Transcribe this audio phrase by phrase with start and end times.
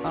[0.00, 0.06] Who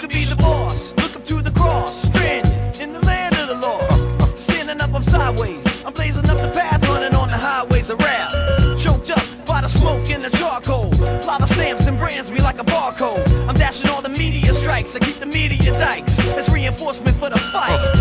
[0.00, 0.92] could be the boss?
[0.96, 4.40] Look up to the cross, stranded in the land of the lost.
[4.40, 5.66] Standing up, I'm sideways.
[5.84, 8.30] I'm blazing up the path, running on the highways of rap.
[8.78, 10.88] Choked up by the smoke and the charcoal.
[11.26, 13.28] Lava stamps and brands me like a barcode.
[13.46, 14.96] I'm dashing all the media strikes.
[14.96, 16.18] I keep the media dikes.
[16.38, 17.95] It's reinforcement for the fight.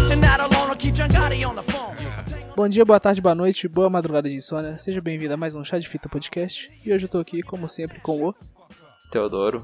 [2.55, 4.77] Bom dia, boa tarde, boa noite, boa madrugada de insônia.
[4.77, 6.71] Seja bem-vindo a mais um Chá de Fita Podcast.
[6.85, 8.33] E hoje eu tô aqui, como sempre, com o.
[9.11, 9.61] Teodoro,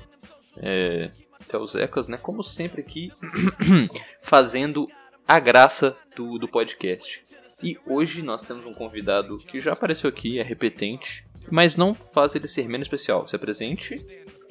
[0.58, 1.10] é,
[1.48, 2.18] Teozecas, né?
[2.18, 3.10] Como sempre aqui,
[4.22, 4.90] fazendo
[5.26, 7.24] a graça do, do podcast.
[7.64, 12.36] E hoje nós temos um convidado que já apareceu aqui, é repetente, mas não faz
[12.36, 13.26] ele ser menos especial.
[13.26, 14.06] Se apresente.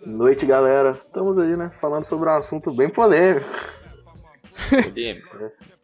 [0.07, 0.93] Noite, galera.
[0.93, 1.73] Estamos aí, né?
[1.79, 3.47] Falando sobre um assunto bem polêmico.
[4.83, 5.37] polêmico.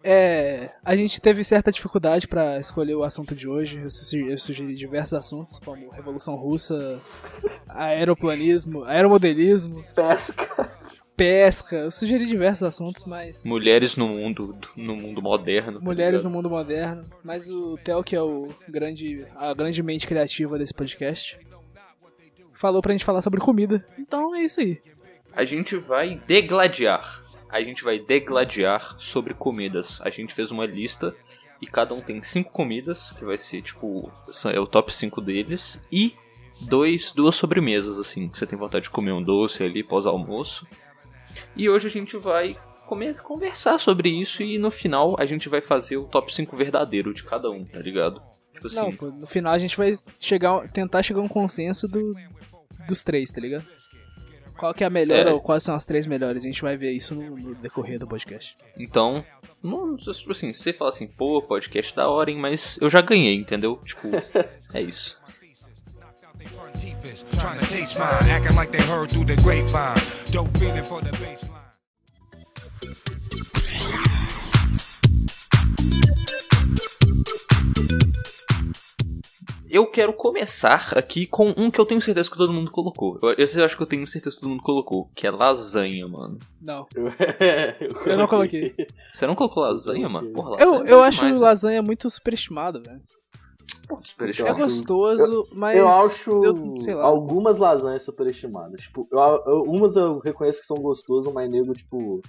[0.08, 3.80] É, a gente teve certa dificuldade pra escolher o assunto de hoje.
[3.82, 7.00] Eu sugeri, eu sugeri diversos assuntos, como Revolução Russa,
[7.68, 10.70] aeroplanismo, aeromodelismo, Pesca.
[11.16, 11.76] pesca.
[11.76, 13.44] Eu sugeri diversos assuntos, mas.
[13.44, 15.80] Mulheres no mundo, no mundo moderno.
[15.80, 17.04] tá Mulheres no mundo moderno.
[17.24, 21.36] Mas o Theo, que é o grande, a grande mente criativa desse podcast,
[22.54, 23.84] falou pra gente falar sobre comida.
[23.98, 24.80] Então é isso aí.
[25.32, 27.25] A gente vai degladiar.
[27.56, 30.00] A gente vai degladiar sobre comidas.
[30.02, 31.14] A gente fez uma lista
[31.60, 34.10] e cada um tem cinco comidas, que vai ser tipo,
[34.52, 36.14] é o top 5 deles, e
[36.60, 40.66] dois, duas sobremesas, assim, que você tem vontade de comer um doce ali pós-almoço.
[41.54, 45.60] E hoje a gente vai come- conversar sobre isso e no final a gente vai
[45.62, 48.22] fazer o top 5 verdadeiro de cada um, tá ligado?
[48.54, 51.86] Tipo assim, Não, pô, no final a gente vai chegar, tentar chegar a um consenso
[51.88, 52.14] do,
[52.88, 53.66] dos três, tá ligado?
[54.56, 55.32] Qual que é a melhor É.
[55.32, 56.44] ou quais são as três melhores?
[56.44, 58.56] A gente vai ver isso no, decorrer do podcast.
[58.78, 59.24] Então,
[59.62, 63.34] não, tipo assim, você fala assim, pô, podcast da hora, hein, mas eu já ganhei,
[63.34, 63.80] entendeu?
[63.84, 64.08] Tipo,
[64.72, 65.18] é isso.
[79.76, 83.18] Eu quero começar aqui com um que eu tenho certeza que todo mundo colocou.
[83.22, 86.38] Eu, eu acho que eu tenho certeza que todo mundo colocou, que é lasanha, mano.
[86.62, 86.86] Não.
[86.96, 88.74] eu, Eu não coloquei.
[89.12, 90.32] Você não colocou lasanha, mano?
[90.32, 92.96] Porra, Eu, lasanha eu é acho demais, lasanha muito superestimado, velho.
[92.96, 93.02] né?
[94.46, 95.76] É Eu gostoso, mas.
[95.78, 97.04] eu acho eu- sei lá.
[97.04, 98.80] algumas lasanhas superestimadas.
[98.80, 102.22] Tipo, eu, eu- umas eu reconheço que são gostosas, mas nego, tipo,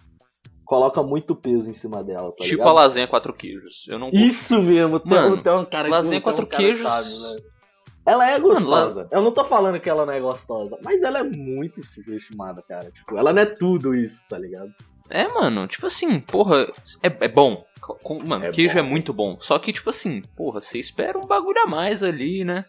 [0.67, 2.69] coloca muito peso em cima dela, tá Tipo ligado?
[2.69, 3.85] a lasanha quatro queijos.
[3.87, 6.67] Eu não Isso mesmo, tem, Mano, tem um cara que lasanha um quatro cara que
[6.69, 7.41] queijos- sabe, né?
[8.05, 8.95] Ela é gostosa.
[9.01, 12.61] Mano, Eu não tô falando que ela não é gostosa, mas ela é muito superestimada,
[12.61, 12.89] cara.
[12.91, 14.69] Tipo, ela não é tudo isso, tá ligado?
[15.09, 16.67] É, mano, tipo assim, porra,
[17.03, 17.65] é, é bom.
[17.81, 18.79] Com- Mano, É queijo bom.
[18.79, 19.37] é muito bom.
[19.41, 22.65] Só que, tipo assim, porra, você espera um bagulho a mais ali, né?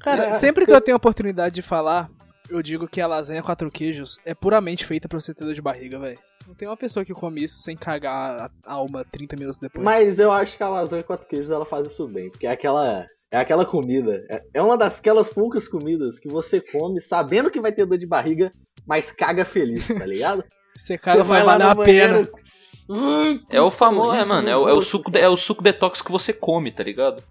[0.00, 2.10] Cara, É, sempre que eu tenho a oportunidade de falar,
[2.48, 5.62] eu digo que a lasanha quatro queijos é puramente feita pra você ter dor de
[5.62, 6.18] barriga, velho.
[6.46, 9.82] Não tem uma pessoa que come isso sem cagar a alma 30 minutos depois.
[9.84, 13.06] Mas eu acho que a lasanha quatro queijos ela faz isso bem, porque é aquela
[13.30, 17.72] é aquela comida, é, é uma daquelas poucas comidas que você come sabendo que vai
[17.72, 18.48] ter dor de barriga,
[18.86, 20.44] mas caga feliz, tá ligado?
[20.76, 22.28] Você caga, você vai lá valer no a pena.
[22.88, 25.36] hum, É o famoso, é, mano, no é, o- é o suco, de- é o
[25.36, 27.22] suco detox que você come, tá ligado?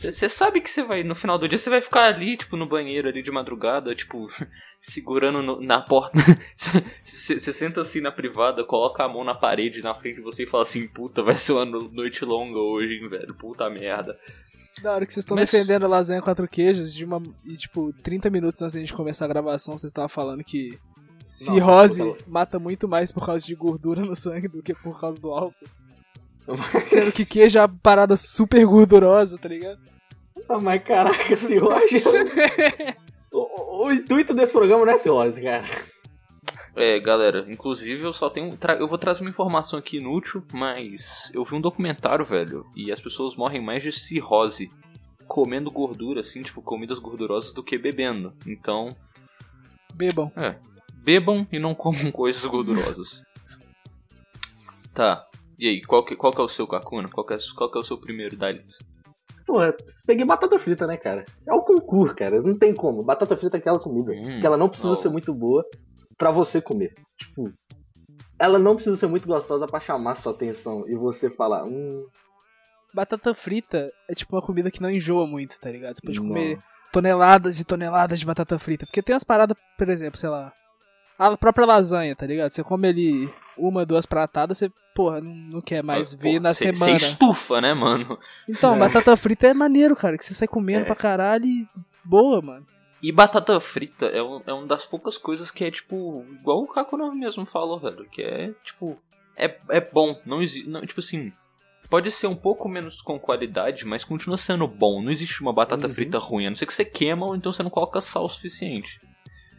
[0.00, 2.66] Você sabe que você vai, no final do dia, você vai ficar ali, tipo, no
[2.66, 4.28] banheiro ali de madrugada, tipo,
[4.80, 6.18] segurando no- na porta.
[7.02, 10.46] Você senta assim na privada, coloca a mão na parede na frente de você e
[10.46, 14.18] fala assim, puta, vai ser uma no- noite longa hoje, hein, velho, puta merda.
[14.82, 17.20] Da hora que vocês estão Mas- defendendo a lasanha quatro queijos de uma.
[17.44, 20.78] E, tipo, 30 minutos antes da gente começar a gravação, vocês estavam falando que
[21.32, 24.98] cirrose não, tá mata muito mais por causa de gordura no sangue do que por
[25.00, 25.54] causa do álcool.
[26.88, 29.78] Sendo que queijo é uma parada super gordurosa, tá ligado?
[30.48, 32.02] Ah, mas caraca, cirrose.
[33.32, 35.64] o, o- o intuito desse programa não é cirrose, cara.
[36.76, 38.56] É, galera, inclusive eu só tenho.
[38.56, 42.90] tra- Eu vou trazer uma informação aqui inútil, mas eu vi um documentário, velho, e
[42.92, 44.70] as pessoas morrem mais de cirrose
[45.26, 48.32] comendo gordura, assim, tipo, comidas gordurosas do que bebendo.
[48.46, 48.88] Então,
[49.94, 50.32] Bebam.
[50.36, 50.56] é.
[50.94, 53.22] Bebam e não comam coisas gordurosas.
[54.94, 55.26] tá.
[55.60, 57.06] E aí, qual que, qual que é o seu Kakuna?
[57.10, 58.82] Qual que é, qual que é o seu primeiro da lista?
[59.46, 59.74] Porra,
[60.06, 61.26] peguei batata frita, né, cara?
[61.46, 62.40] É o concurso, cara.
[62.40, 63.04] Não tem como.
[63.04, 64.10] Batata frita é aquela comida.
[64.10, 65.62] Hum, que ela não precisa ser muito boa
[66.16, 66.94] pra você comer.
[67.18, 67.52] Tipo,
[68.38, 72.06] ela não precisa ser muito gostosa pra chamar sua atenção e você falar, hum,
[72.94, 75.96] Batata frita é tipo uma comida que não enjoa muito, tá ligado?
[75.96, 76.28] Você pode Não.
[76.28, 76.58] comer
[76.90, 78.86] toneladas e toneladas de batata frita.
[78.86, 80.52] Porque tem umas paradas, por exemplo, sei lá.
[81.18, 82.50] A própria lasanha, tá ligado?
[82.50, 86.52] Você come ali uma, duas pratadas, você, porra, não, não quer mais Pô, ver na
[86.54, 86.98] cê- semana.
[86.98, 88.18] Cê estufa, né, mano?
[88.48, 88.78] Então, É.
[88.78, 90.16] batata frita é maneiro, cara.
[90.16, 90.84] Que você sai comendo É.
[90.84, 91.66] pra caralho e
[92.04, 92.66] boa, mano.
[93.02, 96.66] E batata frita é, um, é uma das poucas coisas que é, tipo, igual o
[96.68, 98.04] Kakuno mesmo falou, velho.
[98.10, 98.98] Que é, tipo,
[99.36, 100.20] é, é bom.
[100.26, 100.70] Não existe.
[100.86, 101.32] Tipo assim,
[101.88, 105.00] pode ser um pouco menos com qualidade, mas continua sendo bom.
[105.02, 105.92] Não existe uma batata Uhum.
[105.94, 108.28] frita ruim, a não ser que você queima ou então você não coloca sal o
[108.28, 109.00] suficiente.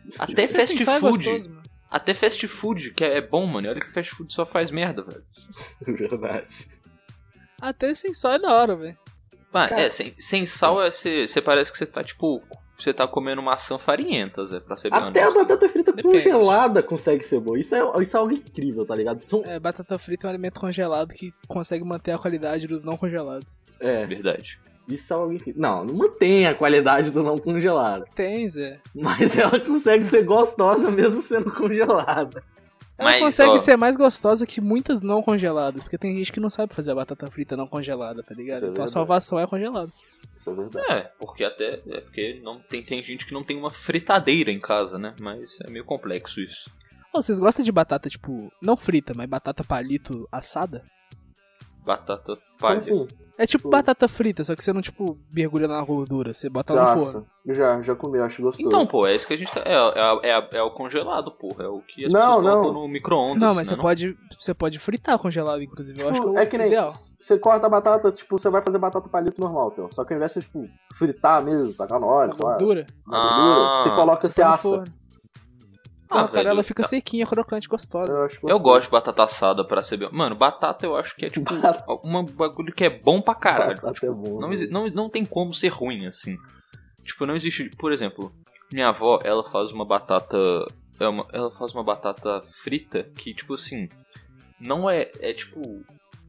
[0.19, 1.17] Até assim, fast é food.
[1.17, 1.60] gostoso.
[1.91, 3.69] Até fast food, que é, bom, mano.
[3.69, 5.23] Olha que fast food só faz merda, velho.
[5.85, 6.67] Verdade.
[7.61, 8.97] Até sem sal é da hora, velho.
[9.53, 12.41] Ah, Cara- é, sem, sem sal, é, você, você parece que você tá, tipo,
[12.79, 15.37] você tá comendo maçã farinhenta, Zé, pra ser bem Até a honesto.
[15.45, 16.23] batata frita Depende.
[16.23, 17.59] congelada consegue ser boa.
[17.59, 19.21] Isso é, isso é algo incrível, tá ligado?
[19.27, 22.95] São, É, batata frita é um alimento congelado que consegue manter a qualidade dos não
[22.95, 23.59] congelados.
[23.79, 24.57] é, Verdade.
[24.95, 25.37] Isso é algo.
[25.55, 28.05] Não, não mantém a qualidade do não congelado.
[28.15, 28.79] Tem, Zé.
[28.93, 32.43] Mas ela consegue ser gostosa mesmo sendo congelada.
[32.97, 36.39] Ela Mas, consegue ó, ser mais gostosa que muitas não congeladas, porque tem gente que
[36.39, 38.67] não sabe fazer a batata frita não congelada, tá ligado?
[38.67, 39.91] É então a salvação é congelado.
[40.37, 40.91] Isso é verdade.
[40.91, 41.81] É, porque até.
[41.87, 45.15] É porque não, tem, tem gente que não tem uma fritadeira em casa, né?
[45.19, 46.69] Mas é meio complexo isso.
[47.11, 50.83] Vocês gostam de batata, tipo, não frita, mas batata palito assada?
[51.85, 52.79] Batata Como palha.
[52.79, 53.07] assim?
[53.37, 53.69] É tipo Pô.
[53.69, 57.25] batata frita, só que você não, tipo, mergulha na gordura, você bota lá no forno.
[57.45, 58.67] Nossa, já, já comi, acho gostoso.
[58.67, 59.61] Então, pô, é isso que a gente tá.
[59.65, 61.63] É, é, é, é o congelado, porra.
[61.63, 62.61] É o que as Não, pessoas não.
[62.61, 63.37] colocam no micro-ondas.
[63.39, 65.99] Não, mas né, você pode, você pode fritar congelado, inclusive.
[65.99, 66.91] Eu acho que Tipo, é, é que nem ideal.
[67.19, 69.89] você corta a batata, tipo, você vai fazer batata palito normal, Theo.
[69.91, 73.67] Só que ao invés de, tipo, fritar mesmo, tacar no óleo, lá, gordura, na gordura,
[73.69, 74.83] Ah, você coloca, você você assa.
[76.11, 76.89] Ah, cara, velho, ela fica tá.
[76.89, 78.11] sequinha, crocante, gostosa.
[78.11, 80.09] Eu, acho Eu gosto de batata assada pra ser bem.
[80.11, 81.51] Mano, batata eu acho que é tipo
[82.03, 83.75] um bagulho que é bom pra caralho.
[83.81, 84.39] Batata é bom.
[84.39, 84.55] Não, né?
[84.55, 86.37] exi- não, não tem como ser ruim, assim.
[87.03, 87.69] Tipo, não existe.
[87.77, 88.31] Por exemplo,
[88.71, 90.37] minha avó, ela faz uma batata.
[90.99, 93.87] é uma- ela faz uma batata frita que, tipo assim.
[94.59, 95.09] Não é.
[95.19, 95.59] É tipo.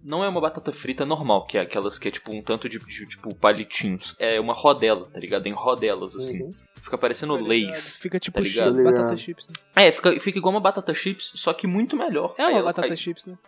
[0.05, 2.79] Não é uma batata frita normal, que é aquelas que é tipo um tanto de,
[2.79, 4.17] de, tipo palitinhos.
[4.19, 5.46] É uma rodela, tá ligado?
[5.46, 6.43] Em rodelas, assim.
[6.43, 6.50] Uhum.
[6.82, 7.44] Fica parecendo Tá?
[7.44, 7.96] Lays.
[7.96, 8.73] Fica tipo tá ligado?
[8.75, 9.19] chips, batata Ligado.
[9.19, 9.55] chips, né?
[9.76, 12.34] É, fica, fica igual uma batata chips, só que muito melhor.
[12.37, 13.38] É uma batata aí- chips, né?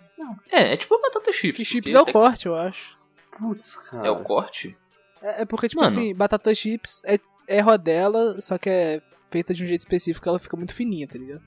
[0.50, 1.56] É, é tipo uma batata chips.
[1.56, 2.96] Que chips é o corte, eu acho.
[3.38, 4.06] Putz, cara.
[4.06, 4.76] É o corte?
[5.20, 5.92] É, é porque, tipo Mano.
[5.92, 10.38] assim, batata chips é, é rodela, só que é feita de um jeito específico, ela
[10.38, 11.42] fica muito fininha, tá ligado?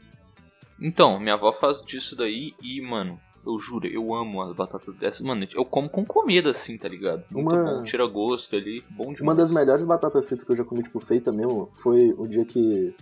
[0.79, 5.21] Então, minha avó faz disso daí e, mano, eu juro, eu amo as batatas dessas.
[5.21, 7.23] Mano, eu como com comida assim, tá ligado?
[7.31, 9.21] Muito Uma- bom, tira gosto ali, bom demais.
[9.21, 12.43] Uma das melhores batatas fritas que eu já comi, tipo, feita mesmo, foi o dia
[12.45, 12.93] que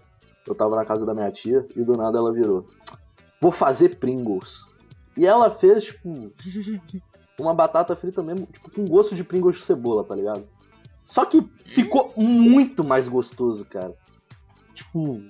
[0.48, 2.66] eu tava na casa da minha tia e do nada ela virou.
[3.42, 4.64] Vou fazer Pringles.
[5.18, 6.32] E ela fez, tipo,
[7.40, 10.48] uma batata frita mesmo, tipo, com gosto de Pringles de cebola, tá ligado?
[11.06, 13.94] Só que ficou muito mais gostoso, cara.
[14.74, 15.22] Tipo,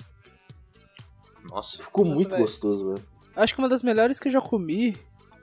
[1.49, 1.83] Nossa.
[1.83, 2.41] ficou Nossa, muito velho.
[2.41, 3.14] gostoso, velho.
[3.35, 4.95] Acho que uma das melhores que eu já comi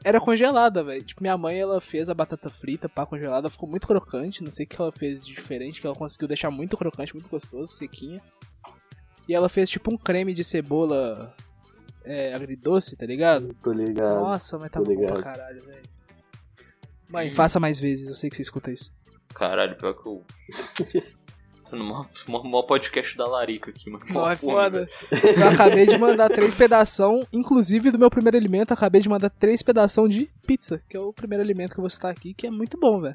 [0.05, 1.03] era congelada, velho.
[1.05, 4.65] Tipo, minha mãe, ela fez a batata frita, pá, congelada, ficou muito crocante, não sei
[4.67, 8.21] o que ela fez de diferente, que ela conseguiu deixar muito crocante, muito gostoso, sequinha.
[9.29, 11.33] E ela fez, tipo, um creme de cebola
[12.05, 13.55] é, agridoce, tá ligado?
[13.63, 14.21] Tô ligado.
[14.23, 15.83] Nossa, mas tá bom pra caralho, velho.
[17.11, 17.35] Mãe, Hum.
[17.35, 18.91] faça mais vezes, eu sei que você escuta isso.
[19.35, 20.25] Caralho, pior que eu.
[21.73, 21.85] No
[22.29, 24.05] maior- maior podcast da Larica aqui, mano.
[24.09, 24.89] Não, é foda.
[25.11, 25.39] velho.
[25.41, 29.63] Eu acabei de mandar três pedação, inclusive do meu primeiro alimento, acabei de mandar três
[29.63, 32.51] pedação de pizza, que é o primeiro alimento que eu vou citar aqui, que é
[32.51, 33.15] muito bom, velho.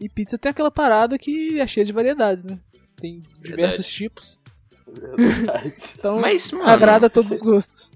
[0.00, 2.58] E pizza tem aquela parada que é cheia de variedades, né?
[2.96, 4.40] Tem diversos tipos,
[4.86, 5.74] Verdade.
[5.98, 7.90] então Mas, mano, agrada a todos os gostos.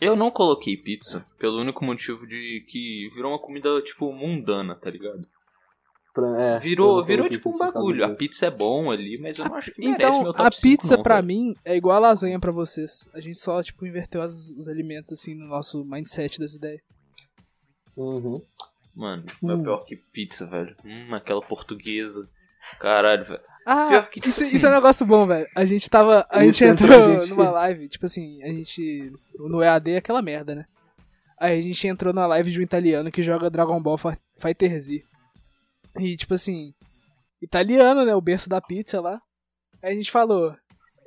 [0.00, 4.90] eu não coloquei pizza pelo único motivo de que virou uma comida, tipo, mundana, tá
[4.90, 5.26] ligado?
[6.20, 8.04] Pra- é, Virou, virou tipo um bagulho.
[8.04, 10.50] A pizza é bom ali, mas eu não acho que merece Então, meu top a
[10.50, 13.08] 5, pizza não, pra mim é igual a lasanha pra vocês.
[13.14, 16.80] A gente só, tipo, inverteu as- os alimentos, assim, no nosso mindset das ideias.
[17.96, 18.42] Uhum.
[18.94, 19.62] Mano, é Hum.
[19.62, 20.74] pior que pizza, velho.
[20.84, 22.28] Hum, aquela portuguesa.
[22.80, 23.40] Caralho, velho.
[23.64, 25.46] Ah, Pior que, tipo isso, assim- isso é um negócio bom, velho.
[25.54, 26.26] A gente tava.
[26.30, 29.12] A Isso gente entrou, entrou a gente- numa live, tipo assim, a gente.
[29.38, 30.66] No EAD é aquela merda, né?
[31.38, 34.80] Aí a gente entrou na live de um italiano que joga Dragon Ball Fi- Fighter
[34.80, 35.04] Z.
[35.98, 36.72] E tipo assim.
[37.40, 38.14] Italiano, né?
[38.14, 39.20] O berço da pizza lá.
[39.82, 40.54] Aí a gente falou.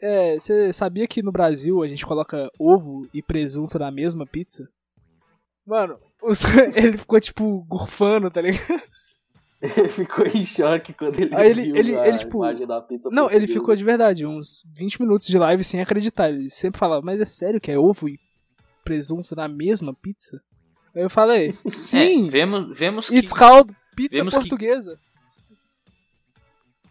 [0.01, 4.67] É, você sabia que no Brasil a gente coloca ovo e presunto na mesma pizza?
[5.65, 6.41] Mano, os-
[6.75, 8.81] ele ficou tipo gorfando, tá ligado?
[9.61, 12.81] Ele ficou em choque quando ele Aí ele- viu ele- a ele, tipo, imagem da
[12.81, 16.29] pizza Não, ele ficou de verdade, uns 20 minutos de live sem acreditar.
[16.29, 18.17] Ele sempre falava, mas é sério que é ovo e
[18.83, 20.41] presunto na mesma pizza?
[20.95, 23.17] Aí eu falei, sim, É, vemos, vemos que.
[23.17, 24.99] it's called pizza vemos que- portuguesa.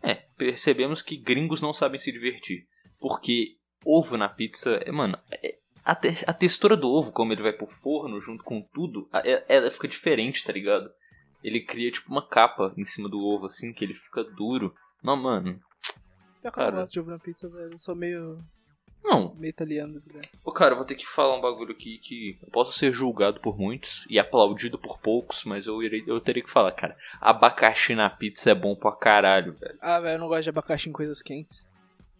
[0.02, 2.66] É, percebemos que gringos não sabem se divertir.
[2.98, 7.42] Porque ovo na pizza, é, mano, é- a, te- a textura do ovo, como ele
[7.42, 10.90] vai pro forno junto com tudo, é- ela fica diferente, tá ligado?
[11.42, 14.74] Ele cria tipo uma capa em cima do ovo, assim, que ele fica duro.
[15.02, 15.54] Não, mano.
[16.40, 16.70] Que eu não Cara.
[16.76, 17.72] gosto de ovo na pizza, velho.
[17.72, 18.38] Eu sou meio,
[19.02, 20.20] Não, meio italiano, velho.
[20.44, 23.40] Ô, cara, eu vou ter que falar um bagulho aqui que eu posso ser julgado
[23.40, 26.96] por muitos e aplaudido por poucos, mas eu, irei, eu teria que falar, cara.
[27.20, 29.78] Abacaxi na pizza é bom pra caralho, velho.
[29.80, 31.68] Ah, velho, eu não gosto de abacaxi em coisas quentes.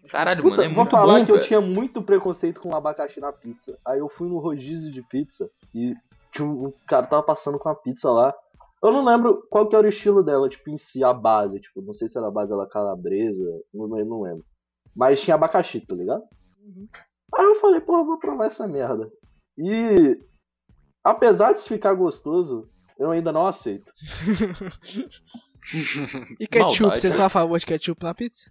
[0.08, 1.46] Caralho, Puta, mano, é vou muito falar bom, que eu velho.
[1.46, 3.78] tinha muito preconceito com abacaxi na pizza.
[3.86, 5.94] Aí eu fui no rodízio de pizza e
[6.32, 8.34] tinha um um cara tava passando com a pizza lá.
[8.82, 11.60] Eu não lembro qual que era o estilo dela, tipo, em si, a base.
[11.60, 14.44] Tipo, não sei se era a base era calabresa, não, não, não lembro.
[14.96, 16.22] Mas tinha abacaxi, tá ligado?
[17.34, 19.10] Aí eu falei, eu vou provar essa merda.
[19.56, 20.18] E
[21.02, 23.92] apesar de ficar gostoso, eu ainda não aceito.
[26.40, 27.14] E ketchup, Maldade, você né?
[27.14, 28.50] só a favor de ketchup na pizza?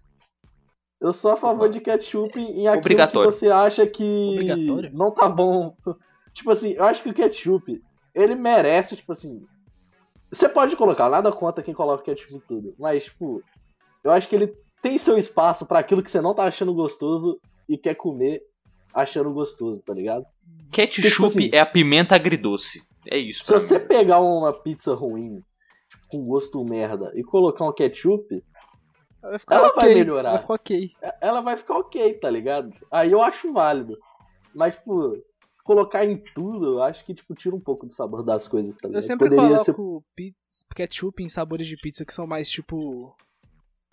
[1.02, 4.92] Eu sou a favor de ketchup em aquilo que você acha que Obrigatório?
[4.94, 5.76] não tá bom.
[6.34, 7.82] Tipo assim, eu acho que o ketchup,
[8.14, 9.46] ele merece, tipo assim.
[10.32, 12.76] Você pode colocar, nada contra quem coloca ketchup em tudo.
[12.78, 13.44] Mas, tipo,
[14.04, 17.40] eu acho que ele tem seu espaço pra aquilo que você não tá achando gostoso
[17.70, 18.42] e quer comer
[18.94, 20.26] achando gostoso, tá ligado?
[20.72, 22.82] Ketchup Tipo assim- é a pimenta agridoce.
[23.08, 23.86] É isso, Se você mim.
[23.88, 25.42] pegar uma pizza ruim,
[25.90, 28.44] tipo, com gosto merda, e colocar um ketchup,
[29.22, 29.82] Ela vai Ela ok.
[29.82, 30.32] vai melhorar.
[30.32, 30.92] Vai ficar ok.
[31.22, 32.72] ela vai ficar ok, tá ligado?
[32.90, 33.98] Aí eu acho válido.
[34.56, 35.22] Mas, tipo,
[35.64, 38.88] colocar em tudo, eu acho que, tipo, tira um pouco do sabor das coisas, tá
[38.88, 38.98] ligado?
[38.98, 39.74] Eu sempre Poderia ser.
[39.74, 43.14] coloco pizza, ketchup em sabores de pizza que são mais, tipo...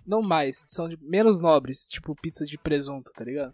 [0.06, 3.52] Não mais, são de- menos nobres, tipo pizza de presunto, tá ligado?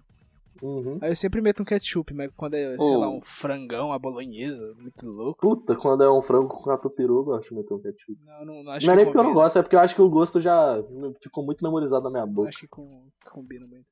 [0.61, 0.99] Uhum.
[1.01, 3.01] Aí eu sempre meto um ketchup, mas quando é, sei Oh.
[3.01, 5.41] lá, um frangão, a bolonhesa, muito louco.
[5.41, 8.19] Puta, quando é um frango com catupiru, eu gosto de meter um ketchup.
[8.25, 9.81] Não, não, não acho não é que nem porque eu não gosto, é porque eu
[9.81, 10.77] acho que o gosto já
[11.23, 12.49] ficou muito memorizado na minha boca.
[12.51, 13.87] acho que com, combina muito.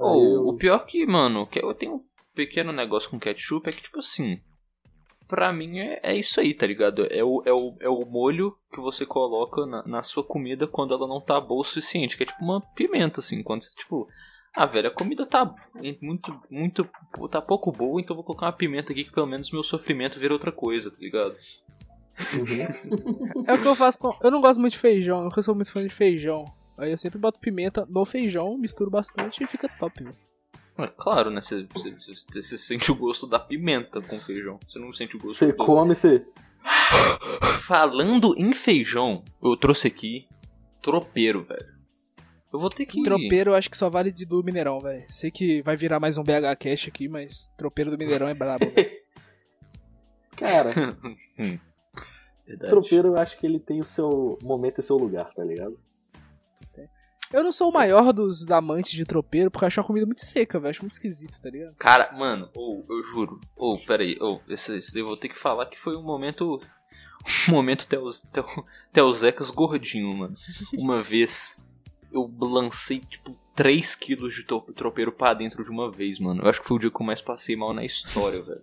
[0.00, 3.72] Aí eu- O pior que, mano, que eu tenho um pequeno negócio com ketchup é
[3.72, 4.40] que, tipo assim,
[5.28, 7.06] pra mim é, é isso aí, tá ligado?
[7.10, 10.94] É o, é, o, é o molho que você coloca na, na sua comida quando
[10.94, 14.04] ela não tá boa o suficiente, que é tipo uma pimenta, assim, quando você, tipo...
[14.54, 15.54] Ah, velho, a comida tá
[16.02, 16.88] muito, muito,
[17.30, 20.18] tá pouco boa, então eu vou colocar uma pimenta aqui que pelo menos meu sofrimento
[20.18, 21.34] vira outra coisa, tá ligado?
[22.34, 23.44] Uhum.
[23.46, 24.12] É o que eu faço com...
[24.22, 26.44] Eu não gosto muito de feijão, eu nunca sou muito fã de feijão.
[26.78, 30.16] Aí eu sempre boto pimenta no feijão, misturo bastante e fica top, velho.
[30.78, 31.40] É claro, né?
[31.40, 34.58] Você, você, você- você sente o gosto da pimenta com feijão.
[34.68, 35.64] Você não sente o gosto Você do...
[35.64, 36.26] come, você.
[37.62, 40.26] Falando em feijão, eu trouxe aqui
[40.82, 41.69] tropeiro, velho.
[42.52, 43.02] Eu vou ter que.
[43.02, 45.04] Tropeiro eu acho que só vale de do Mineirão, velho.
[45.08, 48.64] Sei que vai virar mais um BH Cash aqui, mas tropeiro do Mineirão é brabo.
[50.36, 50.72] Cara,
[52.46, 52.70] Verdade.
[52.70, 55.78] tropeiro eu acho que ele tem o seu momento e seu lugar, tá ligado?
[57.32, 60.24] Eu não sou o maior dos amantes de tropeiro, porque eu acho uma comida muito
[60.24, 60.70] seca, velho.
[60.70, 61.76] Acho muito esquisito, tá ligado?
[61.76, 63.40] Cara, mano, ou eu juro.
[63.54, 66.60] Ou, peraí, ou esse, esse daí eu vou ter que falar que foi um momento.
[67.48, 68.44] Um momento Teus, Teu,
[68.92, 70.34] Teuzecas gordinho, mano.
[70.76, 71.62] Uma vez
[72.12, 76.42] eu lancei, tipo, 3kg de to- tropeiro pra dentro de uma vez, mano.
[76.42, 78.62] Eu acho que foi o dia que eu mais passei mal na história, velho.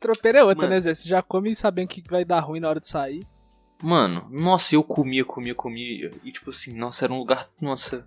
[0.00, 0.74] Tropeiro é outra, Mano.
[0.76, 0.94] né, Zé?
[0.94, 3.26] Você já come sabendo que vai dar ruim na hora de sair.
[3.82, 6.10] Mano, nossa, eu comia, comia, comia.
[6.24, 7.48] E tipo assim, nossa, era um lugar.
[7.60, 8.06] Nossa.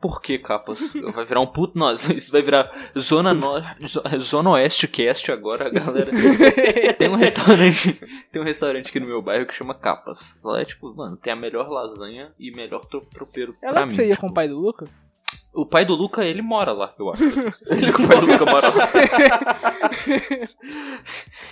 [0.00, 0.92] Por que, capas?
[1.14, 1.78] Vai virar um puto.
[1.78, 3.54] Nossa, isso vai virar Zona, no...
[3.86, 6.10] Zo- Zona Oeste Cast agora, galera.
[6.98, 7.94] Tem um restaurante.
[8.30, 10.38] Tem um restaurante aqui no meu bairro que chama Capas.
[10.44, 13.86] Lá é tipo, mano, tem a melhor lasanha e melhor tro- tropeiro É lá que
[13.86, 13.90] mim.
[13.90, 14.20] você ia tipo.
[14.20, 14.86] com o pai do Luca?
[15.54, 17.24] O pai do Luca, ele mora lá, eu acho.
[17.32, 18.90] Que o pai do Luca mora lá.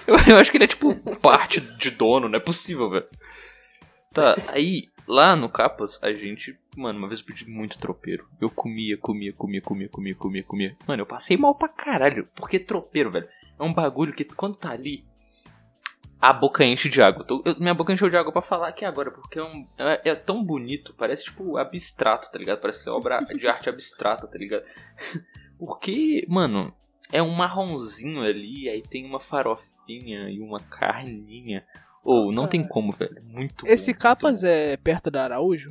[0.07, 3.07] Eu, eu acho que ele é tipo parte de dono, não é possível, velho.
[4.13, 6.59] Tá, aí, lá no Capas, a gente.
[6.77, 8.29] Mano, uma vez eu pedi muito tropeiro.
[8.41, 10.77] Eu comia, comia, comia, comia, comia, comia, comia.
[10.87, 12.29] Mano, eu passei mal pra caralho.
[12.35, 15.05] Porque tropeiro, velho, é um bagulho que quando tá ali.
[16.21, 17.27] A boca enche de água.
[17.29, 20.15] Eu- minha boca encheu de água pra falar aqui agora, porque é, um- é- é
[20.15, 22.61] tão bonito, parece tipo abstrato, tá ligado?
[22.61, 24.65] Parece obra de arte abstrata, tá ligado?
[25.59, 26.75] Porque, mano,
[27.13, 31.65] é um marronzinho ali, aí tem uma farofinha e uma carninha.
[32.05, 33.17] Ou, não tem como, velho.
[33.25, 35.71] Muito Esse Capas muito é perto da Araújo?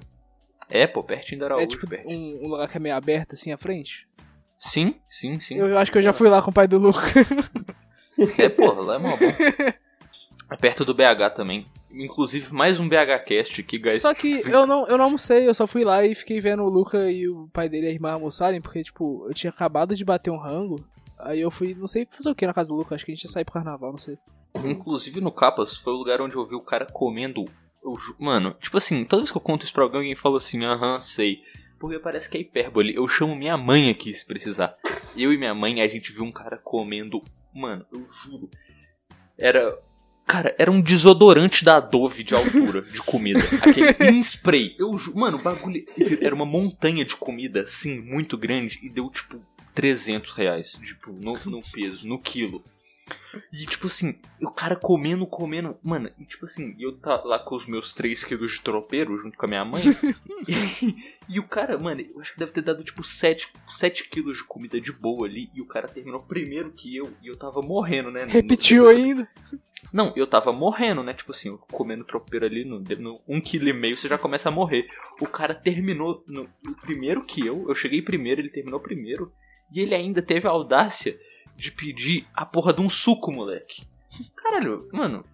[0.69, 3.51] É, pô, pertinho da Araújo, é tipo um, um lugar que é meio aberto assim
[3.51, 4.07] à frente?
[4.57, 5.55] Sim, sim, sim.
[5.55, 7.01] Eu, eu acho que eu já fui lá com o pai do Luca.
[8.37, 9.17] É, pô, lá é mó bom.
[10.51, 11.65] É perto do BH também.
[11.91, 14.01] Inclusive, mais um BH Cast que, guys.
[14.01, 16.69] Só que eu não, eu não almocei, eu só fui lá e fiquei vendo o
[16.69, 20.05] Luca e o pai dele e a irmã almoçarem, porque, tipo, eu tinha acabado de
[20.05, 20.75] bater um rango.
[21.17, 23.15] Aí eu fui, não sei fazer o que na casa do Luca, acho que a
[23.15, 24.17] gente ia sair pro carnaval, não sei.
[24.63, 27.45] Inclusive no Capas foi o lugar onde eu vi o cara comendo.
[27.83, 30.63] eu Mano, tipo assim, toda vez que eu conto isso pra alguém, alguém fala assim,
[30.63, 31.41] aham, sei.
[31.79, 32.95] Porque parece que é hipérbole.
[32.95, 34.73] Eu chamo minha mãe aqui se precisar.
[35.17, 37.21] Eu e minha mãe, a gente viu um cara comendo.
[37.53, 38.49] Mano, eu juro.
[39.37, 39.77] Era
[40.25, 43.41] Cara, era um desodorante da Dove de altura de comida.
[43.61, 44.73] Aquele in spray.
[44.79, 45.83] Eu ju- Mano, o bagulho.
[46.21, 48.79] Era uma montanha de comida, assim, muito grande.
[48.81, 49.41] E deu, tipo,
[49.75, 50.79] 300 reais.
[50.81, 52.63] Tipo, no, no peso, no quilo.
[53.51, 55.77] E, tipo assim, o cara comendo, comendo.
[55.83, 59.37] Mano, e tipo assim, eu tá lá com os meus 3 quilos de tropeiro junto
[59.37, 59.81] com a minha mãe.
[60.47, 60.95] e,
[61.35, 64.43] e o cara, mano, eu acho que deve ter dado, tipo, 7, 7 quilos de
[64.43, 65.49] comida de boa ali.
[65.53, 67.11] E o cara terminou primeiro que eu.
[67.21, 68.25] E eu tava morrendo, né?
[68.25, 69.27] Repetiu no- ainda.
[69.91, 71.13] não, eu tava morrendo, né?
[71.13, 74.49] Tipo assim, eu comendo tropeiro ali no, no um quilo e meio, você já começa
[74.49, 74.87] a morrer.
[75.19, 79.31] O cara terminou no, no primeiro que eu, eu cheguei primeiro, ele terminou primeiro,
[79.71, 81.17] e ele ainda teve a audácia
[81.55, 83.83] de pedir a porra de um suco, moleque.
[84.35, 85.25] Caralho, mano,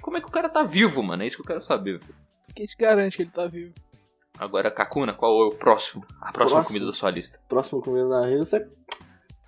[0.00, 1.22] como é que o cara tá vivo, mano?
[1.22, 2.00] É isso que eu quero saber.
[2.54, 3.74] Quem te garante que ele tá vivo?
[4.38, 6.04] Agora, Kakuna, qual é o próximo?
[6.20, 6.64] A próxima Próximo.
[6.64, 7.40] comida da sua lista.
[7.48, 8.68] Próximo comida na Rio é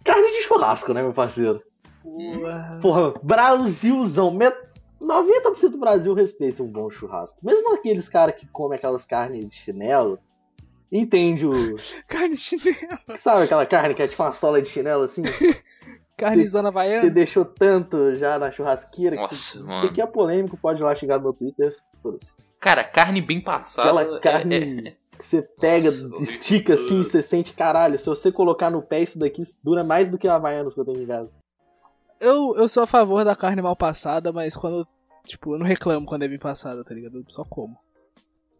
[0.02, 1.62] carne de churrasco, né, meu parceiro?
[2.02, 2.78] Porra.
[2.80, 4.30] Porra, Brasilzão.
[4.30, 4.56] Met...
[5.00, 7.38] 90% do Brasil respeita um bom churrasco.
[7.42, 10.18] Mesmo aqueles caras que comem aquelas carnes de chinelo,
[10.90, 11.52] entende o.
[12.08, 13.18] Carne chinela.
[13.18, 15.22] Sabe aquela carne que é tipo uma sola de chinelo assim?
[16.18, 17.10] Carnezona Você vaiana.
[17.10, 19.58] deixou tanto já na churrasqueira que Nossa, você...
[19.58, 21.74] isso daqui é polêmico, pode ir lá xingar no meu Twitter.
[22.02, 22.32] foda-se.
[22.60, 23.88] Cara, carne bem passada.
[23.88, 27.00] Aquela carne é- é- que você pega, Nossa, estica assim, horrível.
[27.02, 30.28] e você sente, caralho, se você colocar no pé isso daqui dura mais do que
[30.28, 31.30] a Havaianas que eu tenho em casa.
[32.20, 34.86] Eu, eu sou a favor da carne mal passada, mas quando.
[35.24, 37.18] Tipo, eu não reclamo quando é bem passada, tá ligado?
[37.18, 37.76] Eu só como.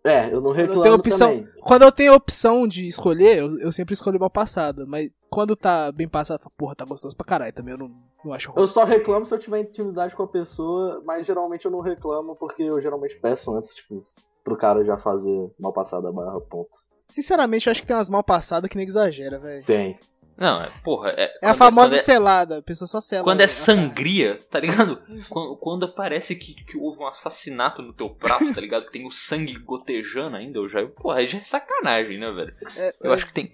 [0.09, 1.49] É, eu não tenho reclamo opção- também.
[1.61, 4.85] Quando eu tenho a opção de escolher, eu, eu sempre escolho mal passada.
[4.87, 7.73] Mas quando tá bem passada, eu falo, porra, tá gostoso pra caralho também.
[7.73, 7.91] Eu não,
[8.25, 8.61] não acho ruim.
[8.63, 12.35] Eu só reclamo se eu tiver intimidade com a pessoa, mas geralmente eu não reclamo
[12.37, 14.07] porque eu geralmente peço antes, tipo,
[14.43, 16.71] pro cara já fazer mal passada barra ponto.
[17.09, 19.65] Sinceramente, eu acho que tem umas mal passadas que nem exagera, velho.
[19.65, 19.99] Tem.
[20.39, 21.11] Não, é, porra.
[21.11, 22.59] É, É a quando famosa é- selada.
[22.59, 23.25] A pessoa só sela.
[23.25, 25.03] Quando é sangria, tá ligado?
[25.29, 28.87] Quando, quando parece que, que houve um assassinato no teu prato, tá ligado?
[28.87, 30.87] Que tem o sangue gotejando ainda, eu já.
[30.87, 32.55] Porra, aí já é sacanagem, né, velho?
[32.77, 33.53] É, Eu é, acho que tem.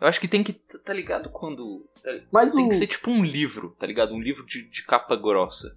[0.00, 0.52] Eu acho que tem que.
[0.52, 1.86] Tá ligado quando.
[2.30, 2.68] Mas Tem o.
[2.68, 4.12] que ser tipo um livro, tá ligado?
[4.12, 5.74] Um livro de, de capa grossa.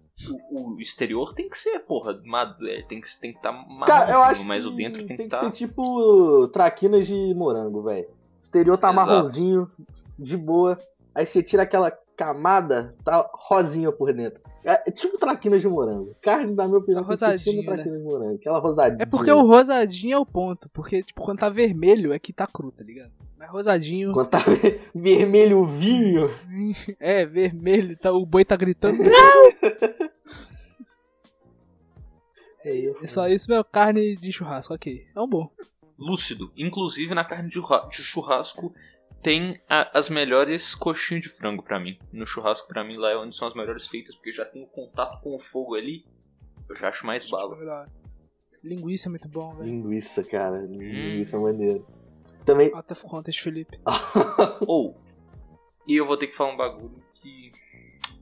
[0.51, 3.51] O, o exterior tem que ser, porra, ma- é, tem que estar tem que tá
[3.51, 5.39] marronzinho, mas o que dentro tem, tem que que estar.
[5.39, 8.07] ser tipo traquinas de morango, velho.
[8.09, 9.07] O exterior tá Exato.
[9.09, 9.71] marronzinho,
[10.19, 10.77] de boa.
[11.15, 14.41] Aí você tira aquela camada, tá rosinha por dentro.
[14.63, 16.15] É tipo traquinas de morango.
[16.21, 17.77] Carne, na minha opinião, Rosadinho, tipo né?
[17.77, 18.35] traquinas de morango.
[18.35, 19.01] Aquela rosadinha.
[19.01, 20.69] É porque o rosadinho é o ponto.
[20.69, 23.11] Porque, tipo, quando tá vermelho é que tá cru, tá ligado?
[23.37, 24.11] Mas rosadinho.
[24.11, 24.43] Quando tá
[24.93, 26.29] vermelho vinho.
[26.99, 28.97] É, vermelho, tá, o boi tá gritando.
[32.63, 33.03] É isso.
[33.03, 33.63] É só isso, meu.
[33.63, 35.07] Carne de churrasco, ok.
[35.15, 35.49] É um bom.
[35.97, 36.51] Lúcido.
[36.55, 38.73] Inclusive na carne de churrasco
[39.21, 41.97] tem a- as melhores coxinhas de frango pra mim.
[42.11, 44.67] No churrasco pra mim lá é onde são as melhores feitas, porque já tem o
[44.67, 46.05] contato com o fogo ali.
[46.69, 47.85] Eu já acho mais bala.
[48.63, 49.69] Linguiça é muito bom, velho.
[49.69, 50.57] Linguiça, cara.
[50.57, 50.77] Hum.
[50.77, 51.87] Linguiça é maneiro.
[52.45, 52.71] Também.
[52.73, 53.79] Of context, Felipe.
[54.67, 54.97] Ou,
[55.87, 57.49] e eu vou ter que falar um bagulho que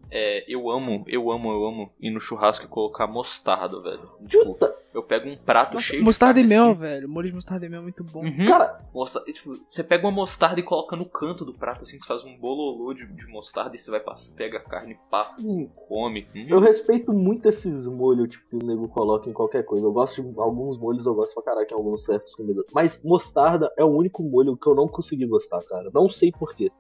[0.10, 4.10] é, eu amo, eu amo, eu amo ir no churrasco e colocar mostarda, velho.
[4.28, 6.80] Tipo, Puta, eu pego um prato Nossa, cheio mostarda e de carne mel, assim.
[6.82, 7.10] velho.
[7.10, 8.24] Molho de mostarda e mel é muito bom.
[8.24, 8.48] Uhum.
[8.48, 12.00] cara, Mostra- e, tipo, você pega uma mostarda e coloca no canto do prato, assim,
[12.00, 15.40] você faz um bololô de, de mostarda e você vai passar, pega a carne, passa,
[15.40, 15.70] assim, Hum.
[15.88, 16.28] come.
[16.36, 16.46] Hum.
[16.50, 19.86] eu respeito muito esses molhos tipo, que o nego coloca em qualquer coisa.
[19.86, 22.66] Eu gosto de alguns molhos, eu gosto pra caraca em alguns certos comidas.
[22.74, 25.90] Mas mostarda é o único molho que eu não consegui gostar, cara.
[25.94, 26.72] Não sei porquê.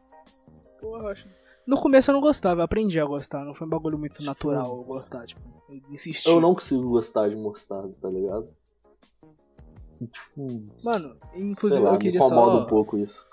[0.79, 1.27] Porra, eu acho-
[1.67, 3.43] No começo eu não gostava, eu aprendi a gostar.
[3.43, 6.29] Não foi um bagulho muito natural eu gostar, tipo, eu insisti.
[6.29, 8.47] Eu não consigo gostar de mostarda, tá ligado?
[9.99, 13.25] Tipo, Mano, inclusive lá, eu me queria incomoda só, um pouco isso.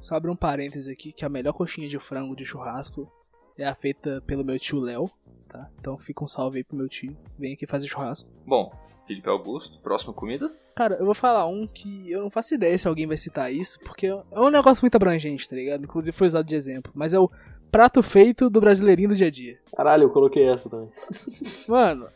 [0.00, 3.10] só abrir um parêntese aqui, que a melhor coxinha de frango de churrasco
[3.56, 5.10] é a feita pelo meu tio Léo,
[5.48, 5.70] tá?
[5.80, 7.16] Então fica um salve aí pro meu tio.
[7.38, 8.28] Vem aqui fazer churrasco.
[8.46, 8.70] Bom,
[9.08, 10.52] Felipe Augusto, próxima comida.
[10.76, 13.80] Cara, eu vou falar um que eu não faço ideia se alguém vai citar isso,
[13.80, 15.82] porque é um negócio muito abrangente, tá ligado?
[15.82, 16.92] Inclusive foi usado de exemplo.
[16.94, 17.28] Mas é o
[17.72, 19.58] prato feito do brasileirinho do dia a dia.
[19.76, 20.88] Caralho, eu coloquei essa também.
[21.66, 22.06] Mano,